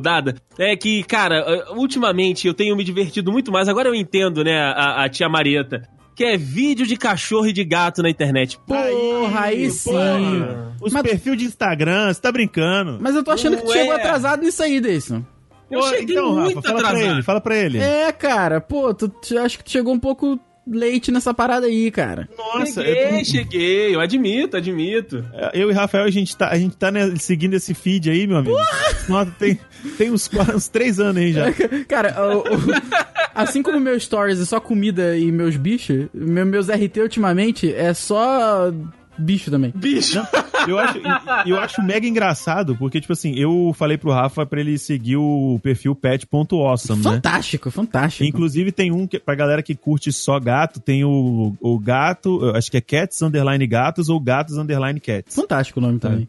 dada, 0.01 0.35
é 0.57 0.75
que, 0.75 1.03
cara, 1.03 1.65
ultimamente 1.75 2.47
eu 2.47 2.53
tenho 2.53 2.75
me 2.75 2.83
divertido 2.83 3.31
muito 3.31 3.51
mais. 3.51 3.67
Agora 3.69 3.87
eu 3.89 3.93
entendo, 3.95 4.43
né, 4.43 4.59
a, 4.59 5.03
a 5.03 5.09
tia 5.09 5.29
Marieta, 5.29 5.83
que 6.15 6.23
é 6.23 6.37
vídeo 6.37 6.87
de 6.87 6.97
cachorro 6.97 7.45
e 7.47 7.53
de 7.53 7.63
gato 7.63 8.01
na 8.01 8.09
internet. 8.09 8.57
Porra, 8.65 9.41
aí 9.41 9.69
sim. 9.69 9.91
Os 10.81 10.91
Mas- 10.91 11.03
perfil 11.03 11.35
de 11.35 11.45
Instagram, 11.45 12.11
você 12.11 12.19
tá 12.21 12.31
brincando. 12.31 12.97
Mas 12.99 13.15
eu 13.15 13.23
tô 13.23 13.29
achando 13.31 13.57
que 13.57 13.61
tu 13.63 13.67
Não 13.67 13.73
chegou 13.73 13.93
é. 13.93 13.97
atrasado 13.97 14.41
nisso 14.43 14.63
aí, 14.63 14.79
Deison. 14.81 15.23
Eu 15.69 15.81
cheguei 15.83 16.15
então, 16.15 16.33
muito 16.35 16.55
Rafa, 16.55 16.67
fala 16.67 16.79
pra 16.79 16.89
atrasado. 16.89 17.11
ele, 17.13 17.23
fala 17.23 17.41
pra 17.41 17.55
ele. 17.57 17.77
É, 17.77 18.11
cara, 18.11 18.59
pô, 18.59 18.93
tu, 18.93 19.07
tu- 19.07 19.37
acho 19.37 19.57
que 19.59 19.63
tu 19.63 19.71
chegou 19.71 19.93
um 19.93 19.99
pouco 19.99 20.39
leite 20.71 21.11
nessa 21.11 21.33
parada 21.33 21.67
aí, 21.67 21.91
cara. 21.91 22.27
Nossa, 22.37 22.83
cheguei, 22.83 23.19
eu, 23.19 23.25
cheguei, 23.25 23.95
eu 23.95 23.99
admito, 23.99 24.57
admito. 24.57 25.25
eu 25.53 25.69
e 25.69 25.73
Rafael, 25.73 26.05
a 26.05 26.09
gente 26.09 26.35
tá, 26.35 26.49
a 26.49 26.57
gente 26.57 26.75
tá 26.77 26.89
né, 26.91 27.13
seguindo 27.17 27.53
esse 27.53 27.73
feed 27.73 28.09
aí, 28.09 28.25
meu 28.27 28.37
amigo. 28.37 28.57
Nossa, 29.09 29.31
tem, 29.37 29.59
tem 29.97 30.11
uns, 30.11 30.27
quase, 30.27 30.51
uns 30.55 30.67
três 30.67 30.99
anos 30.99 31.17
aí 31.21 31.33
já. 31.33 31.45
Cara, 31.87 32.15
o- 32.35 32.39
o- 32.39 32.45
assim 33.35 33.61
como 33.61 33.79
meus 33.79 34.03
stories 34.03 34.39
é 34.39 34.45
só 34.45 34.59
comida 34.59 35.17
e 35.17 35.31
meus 35.31 35.55
bichos, 35.57 36.07
meu- 36.13 36.45
meus 36.45 36.69
RT 36.69 36.99
ultimamente 37.01 37.73
é 37.73 37.93
só 37.93 38.71
bicho 39.21 39.51
também. 39.51 39.71
Bicho. 39.75 40.21
Eu 40.67 40.77
acho, 40.77 40.99
eu 41.45 41.59
acho 41.59 41.81
mega 41.81 42.07
engraçado, 42.07 42.75
porque, 42.75 43.01
tipo 43.01 43.13
assim, 43.13 43.33
eu 43.35 43.73
falei 43.75 43.97
pro 43.97 44.11
Rafa 44.11 44.45
pra 44.45 44.59
ele 44.59 44.77
seguir 44.77 45.17
o 45.17 45.59
perfil 45.63 45.95
pet.awesome, 45.95 47.03
né? 47.03 47.11
Fantástico, 47.11 47.71
fantástico. 47.71 48.23
Inclusive 48.23 48.71
tem 48.71 48.91
um 48.91 49.07
que, 49.07 49.19
pra 49.19 49.33
galera 49.33 49.63
que 49.63 49.75
curte 49.75 50.11
só 50.11 50.39
gato, 50.39 50.79
tem 50.79 51.03
o, 51.03 51.55
o 51.59 51.79
gato, 51.79 52.51
acho 52.55 52.69
que 52.69 52.77
é 52.77 52.81
cats 52.81 53.21
underline 53.21 53.65
gatos 53.65 54.09
ou 54.09 54.19
gatos 54.19 54.57
underline 54.57 54.99
cats. 54.99 55.33
Fantástico 55.33 55.79
o 55.79 55.81
nome 55.81 55.99
também. 55.99 56.27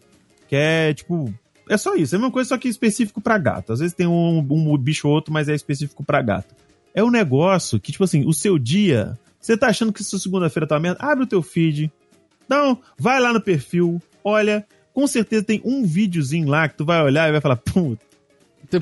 Que 0.48 0.56
é, 0.56 0.94
tipo, 0.94 1.32
é 1.68 1.76
só 1.76 1.94
isso. 1.94 2.14
É 2.14 2.18
uma 2.18 2.30
coisa 2.30 2.48
só 2.48 2.58
que 2.58 2.68
específico 2.68 3.20
pra 3.20 3.38
gato. 3.38 3.72
Às 3.72 3.80
vezes 3.80 3.94
tem 3.94 4.06
um, 4.06 4.38
um 4.38 4.78
bicho 4.78 5.08
ou 5.08 5.14
outro, 5.14 5.32
mas 5.32 5.48
é 5.48 5.54
específico 5.54 6.04
pra 6.04 6.22
gato. 6.22 6.54
É 6.94 7.02
um 7.02 7.10
negócio 7.10 7.80
que, 7.80 7.92
tipo 7.92 8.04
assim, 8.04 8.26
o 8.26 8.32
seu 8.32 8.58
dia, 8.58 9.18
você 9.40 9.56
tá 9.56 9.68
achando 9.68 9.92
que 9.92 10.04
sua 10.04 10.18
segunda-feira 10.18 10.66
tá 10.66 10.78
merda, 10.78 10.98
abre 11.00 11.24
o 11.24 11.26
teu 11.26 11.42
feed, 11.42 11.90
então, 12.52 12.78
vai 12.98 13.18
lá 13.18 13.32
no 13.32 13.40
perfil, 13.40 14.00
olha, 14.22 14.64
com 14.92 15.06
certeza 15.06 15.42
tem 15.42 15.62
um 15.64 15.84
videozinho 15.86 16.46
lá 16.48 16.68
que 16.68 16.76
tu 16.76 16.84
vai 16.84 17.02
olhar 17.02 17.28
e 17.28 17.32
vai 17.32 17.40
falar, 17.40 17.56
puta, 17.56 18.04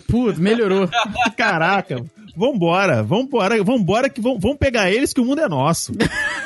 Puto, 0.07 0.41
melhorou. 0.41 0.89
caraca, 1.37 2.05
vambora, 2.37 3.03
vambora, 3.03 3.63
vambora 3.63 4.09
que 4.09 4.21
vamos, 4.21 4.41
vamos 4.41 4.57
pegar 4.59 4.91
eles 4.91 5.13
que 5.13 5.21
o 5.21 5.25
mundo 5.25 5.41
é 5.41 5.49
nosso. 5.49 5.93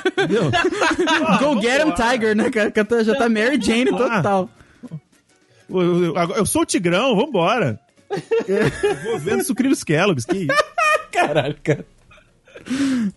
Entendeu? 0.06 0.50
Go 1.40 1.60
get 1.60 1.80
him, 1.82 1.92
Tiger, 1.92 2.34
né, 2.34 2.50
Já 3.04 3.14
tá 3.14 3.28
Mary 3.28 3.58
Jane 3.60 3.90
total. 3.90 4.48
Eu, 5.68 6.04
eu- 6.04 6.14
eu- 6.36 6.46
sou 6.46 6.62
o 6.62 6.66
Tigrão, 6.66 7.16
vambora. 7.16 7.78
Vou 9.04 9.18
vendo 9.18 9.44
sucrilhos 9.44 9.82
Kellogg's, 9.84 10.24
que 10.24 10.36
isso. 10.36 10.64
Caralho, 11.12 11.56
cara. 11.62 11.84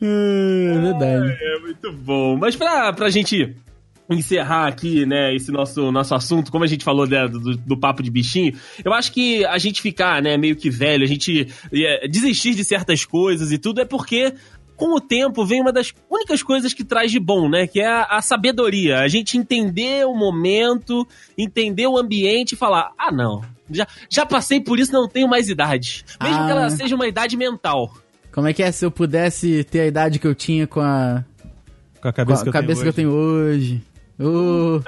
É 0.02 0.80
verdade. 0.82 1.38
É 1.42 1.60
muito 1.60 1.92
bom. 1.94 2.36
Mas 2.38 2.56
pra, 2.56 2.92
pra 2.94 3.10
gente 3.10 3.56
encerrar 4.10 4.68
aqui, 4.68 5.06
né, 5.06 5.36
esse 5.36 5.52
nosso, 5.52 5.92
nosso 5.92 6.16
assunto, 6.16 6.52
como 6.52 6.64
a 6.64 6.68
gente 6.68 6.84
falou 6.84 7.06
né, 7.06 7.28
do, 7.28 7.58
do 7.58 7.78
papo 7.78 8.02
de 8.02 8.10
bichinho, 8.10 8.54
eu 8.84 8.94
acho 8.94 9.12
que 9.12 9.46
a 9.46 9.58
gente 9.58 9.82
ficar, 9.82 10.22
né, 10.22 10.38
meio 10.38 10.56
que 10.56 10.70
velho, 10.70 11.04
a 11.04 11.08
gente 11.08 11.48
é, 11.74 12.08
desistir 12.08 12.56
de 12.56 12.64
certas 12.64 13.04
coisas 13.04 13.52
e 13.52 13.58
tudo 13.58 13.82
é 13.82 13.86
porque 13.86 14.34
com 14.78 14.96
o 14.96 15.02
tempo 15.02 15.44
vem 15.44 15.60
uma 15.60 15.74
das 15.74 15.92
únicas 16.10 16.44
coisas 16.44 16.74
que 16.74 16.84
traz 16.84 17.12
de 17.12 17.20
bom, 17.20 17.50
né? 17.50 17.66
Que 17.66 17.80
é 17.82 17.88
a, 17.88 18.04
a 18.04 18.22
sabedoria. 18.22 19.00
A 19.00 19.08
gente 19.08 19.36
entender 19.36 20.06
o 20.06 20.14
momento, 20.14 21.06
entender 21.36 21.88
o 21.88 21.98
ambiente 21.98 22.52
e 22.52 22.56
falar: 22.56 22.92
ah, 22.96 23.12
não, 23.12 23.42
já, 23.72 23.88
já 24.08 24.24
passei 24.24 24.62
por 24.62 24.80
isso, 24.80 24.94
não 24.94 25.08
tenho 25.10 25.28
mais 25.28 25.50
idade. 25.50 26.06
Mesmo 26.22 26.44
Ah. 26.44 26.46
que 26.46 26.52
ela 26.52 26.70
seja 26.70 26.96
uma 26.96 27.08
idade 27.08 27.36
mental. 27.36 27.92
Como 28.32 28.48
é 28.48 28.54
que 28.54 28.62
é 28.62 28.72
se 28.72 28.86
eu 28.86 28.92
pudesse 28.92 29.64
ter 29.64 29.80
a 29.80 29.88
idade 29.88 30.20
que 30.20 30.28
eu 30.28 30.36
tinha 30.36 30.68
com 30.68 30.80
a, 30.80 31.26
Com 32.00 32.10
a 32.10 32.12
com 32.12 32.18
cabeça, 32.18 32.42
a 32.42 32.44
que, 32.44 32.50
eu 32.50 32.54
cabeça 32.54 32.84
que 32.84 32.88
eu 32.90 32.94
tenho 32.94 33.10
hoje? 33.10 33.82
Ô, 34.20 34.82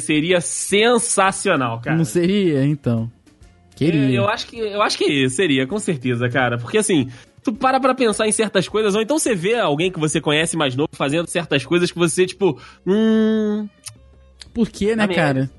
Seria 0.00 0.40
sensacional, 0.40 1.80
cara. 1.80 1.96
não 1.96 2.04
seria, 2.04 2.64
então. 2.64 3.10
Queria. 3.74 4.10
É, 4.14 4.18
eu 4.18 4.28
acho 4.28 4.46
que 4.46 4.58
eu 4.58 4.80
acho 4.82 4.96
que 4.96 5.28
seria, 5.28 5.66
com 5.66 5.78
certeza, 5.78 6.28
cara. 6.28 6.56
Porque 6.58 6.78
assim, 6.78 7.10
tu 7.42 7.52
para 7.52 7.80
pra 7.80 7.94
pensar 7.94 8.28
em 8.28 8.32
certas 8.32 8.68
coisas, 8.68 8.94
ou 8.94 9.02
então 9.02 9.18
você 9.18 9.34
vê 9.34 9.58
alguém 9.58 9.90
que 9.90 9.98
você 9.98 10.20
conhece 10.20 10.56
mais 10.56 10.76
novo 10.76 10.90
fazendo 10.92 11.26
certas 11.26 11.64
coisas 11.64 11.90
que 11.90 11.98
você, 11.98 12.26
tipo, 12.26 12.60
hum, 12.86 13.68
Por 14.54 14.68
quê, 14.68 14.94
né, 14.94 15.08
cara? 15.08 15.50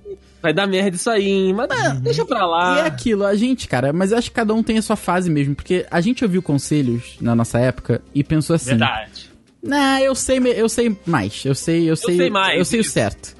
vai 0.41 0.53
dar 0.53 0.67
merda 0.67 0.95
isso 0.95 1.09
aí, 1.09 1.27
hein? 1.27 1.53
mas 1.53 1.67
deixa 2.01 2.25
pra 2.25 2.45
lá. 2.45 2.77
E 2.77 2.79
é 2.81 2.85
aquilo, 2.85 3.25
a 3.25 3.35
gente, 3.35 3.67
cara, 3.67 3.91
mas 3.91 4.11
eu 4.11 4.17
acho 4.17 4.29
que 4.29 4.35
cada 4.35 4.53
um 4.53 4.61
tem 4.61 4.77
a 4.77 4.81
sua 4.81 4.95
fase 4.95 5.29
mesmo, 5.29 5.55
porque 5.55 5.85
a 5.89 5.99
gente 6.01 6.23
ouviu 6.23 6.41
conselhos 6.41 7.17
na 7.19 7.35
nossa 7.35 7.59
época 7.59 8.01
e 8.13 8.23
pensou 8.23 8.55
assim: 8.55 8.71
Verdade. 8.71 9.32
Nah, 9.63 10.01
eu 10.01 10.13
sei, 10.13 10.39
eu 10.39 10.67
sei 10.67 10.95
mais, 11.05 11.43
eu 11.45 11.55
sei, 11.55 11.89
eu 11.89 11.95
sei, 11.95 12.17
sei 12.17 12.29
mais, 12.29 12.57
eu 12.57 12.65
sei 12.65 12.79
o 12.81 12.83
certo. 12.83 13.35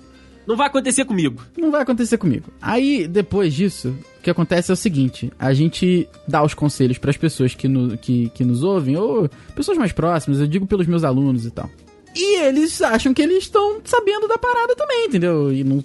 Não 0.47 0.55
vai 0.57 0.67
acontecer 0.67 1.05
comigo. 1.05 1.41
Não 1.57 1.71
vai 1.71 1.81
acontecer 1.81 2.17
comigo. 2.17 2.51
Aí, 2.61 3.07
depois 3.07 3.53
disso, 3.53 3.95
o 4.19 4.21
que 4.21 4.29
acontece 4.29 4.71
é 4.71 4.73
o 4.73 4.77
seguinte: 4.77 5.31
a 5.39 5.53
gente 5.53 6.07
dá 6.27 6.43
os 6.43 6.53
conselhos 6.53 6.97
pras 6.97 7.17
pessoas 7.17 7.53
que, 7.55 7.67
no, 7.67 7.97
que, 7.97 8.29
que 8.29 8.43
nos 8.43 8.63
ouvem, 8.63 8.97
ou 8.97 9.29
pessoas 9.55 9.77
mais 9.77 9.91
próximas, 9.91 10.39
eu 10.39 10.47
digo 10.47 10.65
pelos 10.67 10.87
meus 10.87 11.03
alunos 11.03 11.45
e 11.45 11.51
tal. 11.51 11.69
E 12.15 12.41
eles 12.41 12.81
acham 12.81 13.13
que 13.13 13.21
eles 13.21 13.43
estão 13.43 13.81
sabendo 13.83 14.27
da 14.27 14.37
parada 14.37 14.75
também, 14.75 15.05
entendeu? 15.07 15.51
E 15.51 15.63
não, 15.63 15.83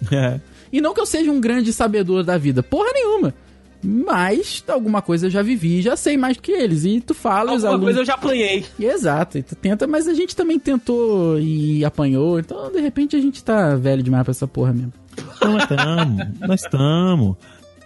É. 0.10 0.40
E 0.72 0.80
não 0.80 0.94
que 0.94 1.00
eu 1.00 1.06
seja 1.06 1.30
um 1.30 1.40
grande 1.40 1.72
sabedor 1.72 2.22
da 2.22 2.38
vida, 2.38 2.62
porra 2.62 2.90
nenhuma. 2.92 3.34
Mas 3.82 4.62
alguma 4.68 5.00
coisa 5.00 5.26
eu 5.26 5.30
já 5.30 5.42
vivi, 5.42 5.80
já 5.80 5.96
sei 5.96 6.16
mais 6.16 6.36
do 6.36 6.42
que 6.42 6.52
eles. 6.52 6.84
E 6.84 7.00
tu 7.00 7.14
fala, 7.14 7.52
os 7.52 7.64
Alguma 7.64 7.68
alunos. 7.70 7.84
coisa 7.86 8.00
eu 8.00 8.04
já 8.04 8.14
apanhei. 8.14 8.64
Exato, 8.78 9.38
e 9.38 9.42
tu 9.42 9.54
tenta, 9.54 9.86
mas 9.86 10.06
a 10.06 10.14
gente 10.14 10.36
também 10.36 10.58
tentou 10.58 11.38
e 11.38 11.84
apanhou, 11.84 12.38
então 12.38 12.70
de 12.70 12.80
repente 12.80 13.16
a 13.16 13.20
gente 13.20 13.42
tá 13.42 13.74
velho 13.76 14.02
demais 14.02 14.22
pra 14.24 14.32
essa 14.32 14.46
porra 14.46 14.72
mesmo. 14.72 14.92
Não, 15.42 15.52
nós 15.52 15.62
estamos. 15.62 16.26
Nós 16.40 16.62
estamos. 16.62 17.36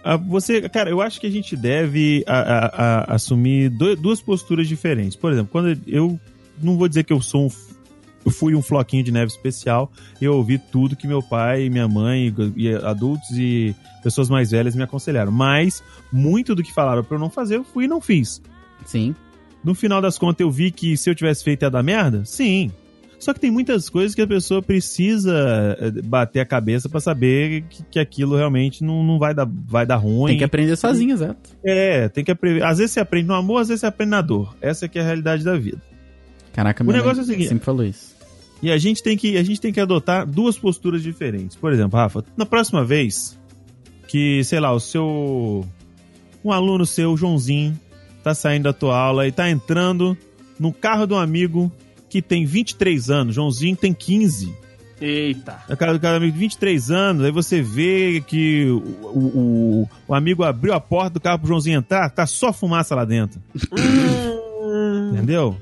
Ah, 0.03 0.17
Você, 0.17 0.67
cara, 0.69 0.89
eu 0.89 1.01
acho 1.01 1.19
que 1.19 1.27
a 1.27 1.31
gente 1.31 1.55
deve 1.55 2.23
a- 2.27 2.39
a- 2.39 2.65
a- 3.11 3.15
assumir 3.15 3.69
do- 3.69 3.95
duas 3.95 4.21
posturas 4.21 4.67
diferentes. 4.67 5.15
Por 5.15 5.31
exemplo, 5.31 5.49
quando 5.51 5.79
eu 5.87 6.19
não 6.61 6.77
vou 6.77 6.87
dizer 6.87 7.03
que 7.03 7.11
eu 7.13 7.21
sou 7.21 7.47
um, 7.47 7.49
eu 8.25 8.31
fui 8.31 8.55
um 8.55 8.61
floquinho 8.61 9.03
de 9.03 9.11
neve 9.11 9.31
especial, 9.31 9.91
eu 10.19 10.33
ouvi 10.35 10.57
tudo 10.57 10.95
que 10.95 11.07
meu 11.07 11.21
pai, 11.21 11.69
minha 11.69 11.87
mãe, 11.87 12.33
e 12.55 12.73
adultos 12.73 13.29
e 13.31 13.75
pessoas 14.03 14.29
mais 14.29 14.51
velhas 14.51 14.75
me 14.75 14.83
aconselharam. 14.83 15.31
Mas 15.31 15.83
muito 16.11 16.55
do 16.55 16.63
que 16.63 16.73
falaram 16.73 17.03
pra 17.03 17.15
eu 17.15 17.19
não 17.19 17.29
fazer, 17.29 17.57
eu 17.57 17.63
fui 17.63 17.85
e 17.85 17.87
não 17.87 18.01
fiz. 18.01 18.41
Sim. 18.85 19.13
No 19.63 19.73
final 19.75 20.01
das 20.01 20.17
contas, 20.17 20.41
eu 20.41 20.51
vi 20.51 20.71
que 20.71 20.95
se 20.97 21.09
eu 21.09 21.15
tivesse 21.15 21.43
feito 21.43 21.63
ia 21.63 21.69
dar 21.69 21.83
merda? 21.83 22.23
Sim. 22.25 22.71
Só 23.17 23.33
que 23.33 23.39
tem 23.39 23.49
muitas 23.49 23.89
coisas 23.89 24.13
que 24.13 24.21
a 24.21 24.27
pessoa 24.27 24.61
precisa 24.61 25.77
eh, 25.79 25.91
bater 26.03 26.39
a 26.41 26.45
cabeça 26.45 26.89
pra 26.89 26.99
saber 26.99 27.63
que, 27.69 27.83
que 27.91 27.99
aquilo 27.99 28.35
realmente 28.35 28.83
não, 28.83 29.03
não 29.03 29.17
vai, 29.17 29.33
dar, 29.33 29.47
vai 29.49 29.85
dar 29.85 29.95
ruim. 29.95 30.31
Tem 30.31 30.37
que 30.37 30.43
aprender 30.43 30.75
sozinho, 30.75 31.13
exato. 31.13 31.49
É, 31.63 32.09
tem 32.09 32.23
que 32.23 32.31
aprender. 32.31 32.63
Às 32.63 32.77
vezes 32.77 32.91
você 32.91 32.99
aprende 32.99 33.27
no 33.27 33.33
amor, 33.33 33.61
às 33.61 33.69
vezes 33.69 33.79
você 33.81 33.87
aprende 33.87 34.11
na 34.11 34.21
dor. 34.21 34.55
Essa 34.61 34.87
que 34.87 34.99
é 34.99 35.01
a 35.01 35.05
realidade 35.05 35.43
da 35.43 35.57
vida. 35.57 35.81
Caraca, 36.53 36.83
O 36.83 36.85
minha 36.87 36.97
negócio 36.97 37.21
é 37.21 37.23
o 37.23 37.25
seguinte. 37.25 37.47
sempre 37.49 37.65
falou 37.65 37.83
isso. 37.85 38.14
E 38.61 38.71
a 38.71 38.77
gente 38.77 39.03
tem 39.03 39.15
que, 39.17 39.37
a 39.37 39.43
gente 39.43 39.59
tem 39.61 39.71
que 39.73 39.79
adotar 39.79 40.25
duas 40.25 40.57
posturas 40.57 41.03
diferentes. 41.03 41.55
Por 41.55 41.71
exemplo, 41.73 41.99
Rafa, 41.99 42.23
na 42.37 42.45
próxima 42.45 42.83
vez 42.83 43.37
que, 44.07 44.43
sei 44.43 44.59
lá, 44.59 44.71
o 44.73 44.79
seu. 44.79 45.65
Um 46.43 46.51
aluno 46.51 46.85
seu, 46.85 47.13
o 47.13 47.17
Joãozinho, 47.17 47.77
tá 48.23 48.33
saindo 48.33 48.63
da 48.63 48.73
tua 48.73 48.97
aula 48.97 49.27
e 49.27 49.31
tá 49.31 49.49
entrando 49.49 50.15
no 50.59 50.71
carro 50.71 51.05
de 51.07 51.13
um 51.13 51.17
amigo 51.17 51.71
que 52.09 52.21
tem 52.21 52.45
23 52.45 53.09
anos. 53.09 53.35
Joãozinho 53.35 53.75
tem 53.75 53.93
15. 53.93 54.53
Eita. 55.01 55.59
É 55.67 55.75
cara 55.75 55.91
do 55.93 55.99
cara 55.99 56.17
amigo 56.17 56.31
de 56.31 56.39
23 56.39 56.89
anos, 56.91 57.25
aí 57.25 57.31
você 57.31 57.61
vê 57.61 58.23
que 58.25 58.65
o, 58.69 58.77
o, 59.07 59.81
o- 59.81 59.89
o 60.07 60.13
amigo 60.13 60.43
abriu 60.43 60.73
a 60.73 60.79
porta 60.79 61.15
do 61.15 61.19
carro 61.19 61.39
pro 61.39 61.47
Joãozinho 61.49 61.79
entrar, 61.79 62.09
tá 62.11 62.25
só 62.25 62.53
fumaça 62.53 62.95
lá 62.95 63.03
dentro. 63.03 63.41
Entendeu? 65.11 65.57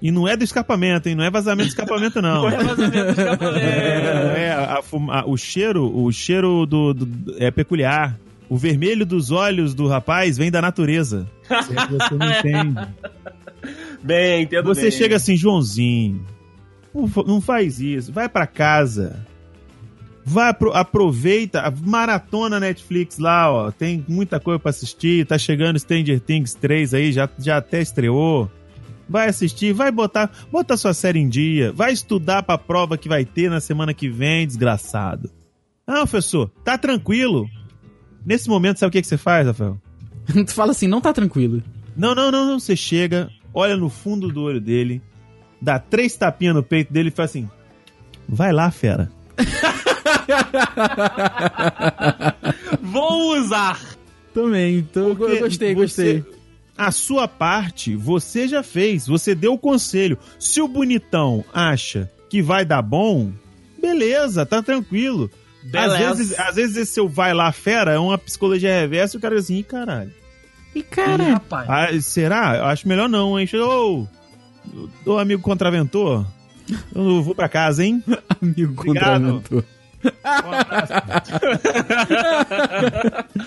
E 0.00 0.10
não 0.10 0.28
é 0.28 0.36
do 0.36 0.44
escapamento, 0.44 1.08
hein? 1.08 1.14
Não 1.14 1.24
é 1.24 1.30
vazamento 1.30 1.68
do 1.68 1.72
escapamento, 1.72 2.20
não. 2.20 2.42
Não 2.48 2.48
é 2.50 2.62
vazamento 2.62 3.04
de 3.14 3.20
escapamento. 3.20 3.58
É, 3.58 4.44
é, 4.46 4.52
a 4.52 4.80
a- 4.80 5.24
o 5.26 5.36
cheiro, 5.36 5.90
o 6.04 6.12
cheiro 6.12 6.66
do, 6.66 6.92
do- 6.92 7.34
é 7.38 7.50
peculiar. 7.50 8.18
O 8.48 8.56
vermelho 8.56 9.04
dos 9.04 9.30
olhos 9.32 9.74
do 9.74 9.88
rapaz 9.88 10.36
vem 10.38 10.50
da 10.50 10.60
natureza. 10.62 11.26
Você 11.48 12.14
não 12.14 12.30
entende. 12.30 12.88
Bem, 14.02 14.42
entendo 14.42 14.64
Você 14.66 14.82
bem. 14.82 14.90
chega 14.92 15.16
assim, 15.16 15.36
Joãozinho, 15.36 16.24
não 16.94 17.08
fa- 17.08 17.24
não 17.26 17.40
faz 17.40 17.80
isso, 17.80 18.12
vai 18.12 18.28
pra 18.28 18.46
casa. 18.46 19.26
Vai, 20.24 20.50
apro- 20.50 20.72
aproveita, 20.74 21.60
a 21.62 21.70
maratona 21.70 22.60
Netflix 22.60 23.18
lá, 23.18 23.50
ó. 23.50 23.70
Tem 23.70 24.04
muita 24.08 24.38
coisa 24.40 24.58
pra 24.58 24.70
assistir. 24.70 25.24
Tá 25.26 25.38
chegando 25.38 25.78
Stranger 25.78 26.20
Things 26.20 26.52
3 26.54 26.94
aí, 26.94 27.12
já, 27.12 27.28
já 27.38 27.56
até 27.56 27.80
estreou. 27.80 28.50
Vai 29.08 29.28
assistir, 29.28 29.72
vai 29.72 29.92
botar, 29.92 30.30
bota 30.50 30.76
sua 30.76 30.92
série 30.92 31.20
em 31.20 31.28
dia, 31.28 31.72
vai 31.72 31.92
estudar 31.92 32.42
pra 32.42 32.58
prova 32.58 32.98
que 32.98 33.08
vai 33.08 33.24
ter 33.24 33.48
na 33.48 33.60
semana 33.60 33.94
que 33.94 34.08
vem, 34.08 34.46
desgraçado. 34.46 35.30
Ah, 35.86 35.98
professor, 35.98 36.50
tá 36.64 36.76
tranquilo. 36.76 37.48
Nesse 38.24 38.48
momento, 38.48 38.78
sabe 38.78 38.88
o 38.88 38.92
que, 38.92 39.00
que 39.02 39.06
você 39.06 39.16
faz, 39.16 39.46
Rafael? 39.46 39.80
tu 40.46 40.52
fala 40.52 40.72
assim, 40.72 40.88
não 40.88 41.00
tá 41.00 41.12
tranquilo. 41.12 41.62
Não, 41.96 42.14
não, 42.14 42.30
não, 42.32 42.44
não. 42.46 42.58
Você 42.58 42.74
chega, 42.74 43.30
olha 43.54 43.76
no 43.76 43.88
fundo 43.88 44.28
do 44.28 44.42
olho 44.42 44.60
dele, 44.60 45.00
dá 45.62 45.78
três 45.78 46.16
tapinhas 46.16 46.56
no 46.56 46.62
peito 46.62 46.92
dele 46.92 47.08
e 47.08 47.12
fala 47.12 47.26
assim: 47.26 47.48
Vai 48.28 48.52
lá, 48.52 48.70
fera. 48.72 49.10
Vou 52.82 53.38
usar. 53.38 53.80
Também, 54.34 54.78
então, 54.78 55.08
eu 55.08 55.14
gostei, 55.38 55.74
você- 55.74 55.74
gostei. 55.74 56.24
A 56.76 56.90
sua 56.90 57.26
parte 57.26 57.94
você 57.96 58.46
já 58.46 58.62
fez, 58.62 59.06
você 59.06 59.34
deu 59.34 59.54
o 59.54 59.58
conselho. 59.58 60.18
Se 60.38 60.60
o 60.60 60.68
bonitão 60.68 61.44
acha 61.52 62.10
que 62.28 62.42
vai 62.42 62.64
dar 62.64 62.82
bom, 62.82 63.32
beleza, 63.80 64.44
tá 64.44 64.62
tranquilo. 64.62 65.30
Às 65.64 65.70
Beleza. 65.70 66.14
vezes, 66.14 66.38
às 66.38 66.54
vezes 66.54 66.76
esse 66.76 66.92
seu 66.92 67.08
vai 67.08 67.34
lá, 67.34 67.50
fera, 67.50 67.92
é 67.92 67.98
uma 67.98 68.16
psicologia 68.18 68.72
reversa 68.80 69.16
e 69.16 69.18
o 69.18 69.20
cara 69.20 69.34
diz 69.34 69.44
assim, 69.46 69.56
"Ih, 69.58 69.62
caralho. 69.64 70.12
E 70.74 70.78
Ih, 70.78 70.82
cara, 70.82 71.24
rapaz. 71.32 71.68
Ah, 71.68 72.00
será? 72.00 72.56
Eu 72.58 72.64
acho 72.66 72.86
melhor 72.86 73.08
não, 73.08 73.38
hein? 73.40 73.48
Ô, 73.54 74.06
ô 75.04 75.18
amigo 75.18 75.42
contraventor, 75.42 76.24
eu 76.94 77.02
não 77.02 77.22
vou 77.22 77.34
pra 77.34 77.48
casa, 77.48 77.84
hein? 77.84 78.02
amigo 78.40 78.74
Obrigado. 78.82 79.22
contraventor. 79.42 79.64
Um 80.24 80.52
abraço. 80.52 80.92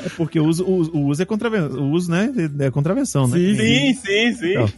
é 0.05 0.10
porque 0.18 0.39
o 0.39 0.45
uso, 0.45 0.64
o, 0.66 0.97
o 0.97 1.05
uso 1.07 1.22
é 1.22 1.26
contravenção. 1.26 1.80
O 1.80 1.91
uso, 1.91 2.12
né? 2.12 2.32
É 2.60 2.72
contravenção, 2.72 3.28
né? 3.28 3.38
Sim, 3.38 3.55
Sim, 3.55 3.93
sim, 3.93 4.34
sim. 4.36 4.51
Então, 4.51 4.70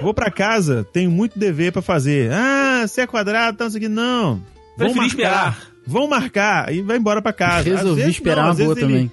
Vou 0.00 0.14
pra 0.14 0.30
casa, 0.30 0.86
tenho 0.92 1.10
muito 1.10 1.38
dever 1.38 1.72
pra 1.72 1.82
fazer. 1.82 2.30
Ah, 2.32 2.84
você 2.86 3.00
é 3.02 3.06
quadrado, 3.06 3.58
tá, 3.58 3.64
não 3.64 3.70
sei 3.70 3.78
o 3.78 3.82
que. 3.82 3.88
Não. 3.88 4.40
Vão 4.78 4.88
marcar. 4.94 5.06
esperar. 5.06 5.58
Vão 5.86 6.06
marcar 6.08 6.72
e 6.72 6.80
vai 6.80 6.96
embora 6.96 7.20
pra 7.20 7.32
casa. 7.32 7.58
Às 7.60 7.64
Resolvi 7.80 8.00
vezes 8.02 8.16
esperar 8.16 8.42
não, 8.42 8.48
uma 8.50 8.54
boa 8.54 8.72
ele- 8.72 8.80
também. 8.80 9.12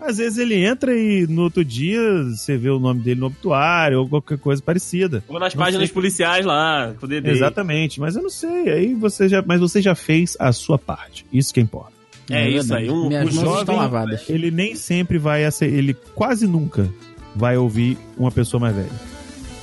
Às 0.00 0.16
vezes 0.16 0.38
ele 0.38 0.54
entra 0.64 0.96
e 0.96 1.26
no 1.28 1.42
outro 1.42 1.64
dia 1.64 2.00
você 2.24 2.56
vê 2.56 2.70
o 2.70 2.78
nome 2.78 3.00
dele 3.00 3.20
no 3.20 3.26
obituário 3.26 4.00
ou 4.00 4.08
qualquer 4.08 4.38
coisa 4.38 4.62
parecida. 4.62 5.22
Vou 5.28 5.38
nas 5.38 5.54
Não 5.54 5.62
páginas 5.62 5.88
sei. 5.88 5.94
policiais 5.94 6.46
lá, 6.46 6.94
com 6.98 7.06
o 7.06 7.08
DD. 7.08 7.30
Exatamente, 7.30 8.00
mas 8.00 8.16
eu 8.16 8.22
não 8.22 8.30
sei. 8.30 8.70
Aí 8.70 8.94
você 8.94 9.28
já, 9.28 9.42
mas 9.46 9.60
você 9.60 9.82
já 9.82 9.94
fez 9.94 10.36
a 10.40 10.52
sua 10.52 10.78
parte. 10.78 11.26
Isso 11.32 11.52
que 11.52 11.60
importa. 11.60 11.92
É 12.30 12.48
isso 12.48 12.72
aí, 12.74 12.88
um- 12.90 13.08
Minhas 13.08 13.30
o 13.30 13.34
mãos 13.36 13.44
jovem- 13.44 13.60
estão 13.60 13.76
lavadas. 13.76 14.28
Ele 14.30 14.50
nem 14.50 14.74
sempre 14.74 15.18
vai 15.18 15.44
ele 15.60 15.94
quase 16.14 16.46
nunca 16.46 16.88
vai 17.36 17.56
ouvir 17.56 17.98
uma 18.16 18.30
pessoa 18.30 18.60
mais 18.60 18.74
velha. 18.74 18.88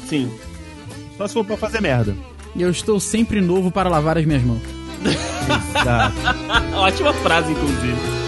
Sim. 0.06 0.30
Só 1.18 1.28
se 1.28 1.34
for 1.34 1.44
pra 1.46 1.58
fazer 1.58 1.82
merda. 1.82 2.16
Eu 2.56 2.70
estou 2.70 3.00
sempre 3.00 3.42
novo 3.42 3.72
para 3.72 3.90
lavar 3.90 4.18
as 4.18 4.26
minhas 4.26 4.44
mãos. 4.44 4.62
Exato. 5.80 6.16
Ótima 6.76 7.14
frase, 7.14 7.52
inclusive. 7.52 8.27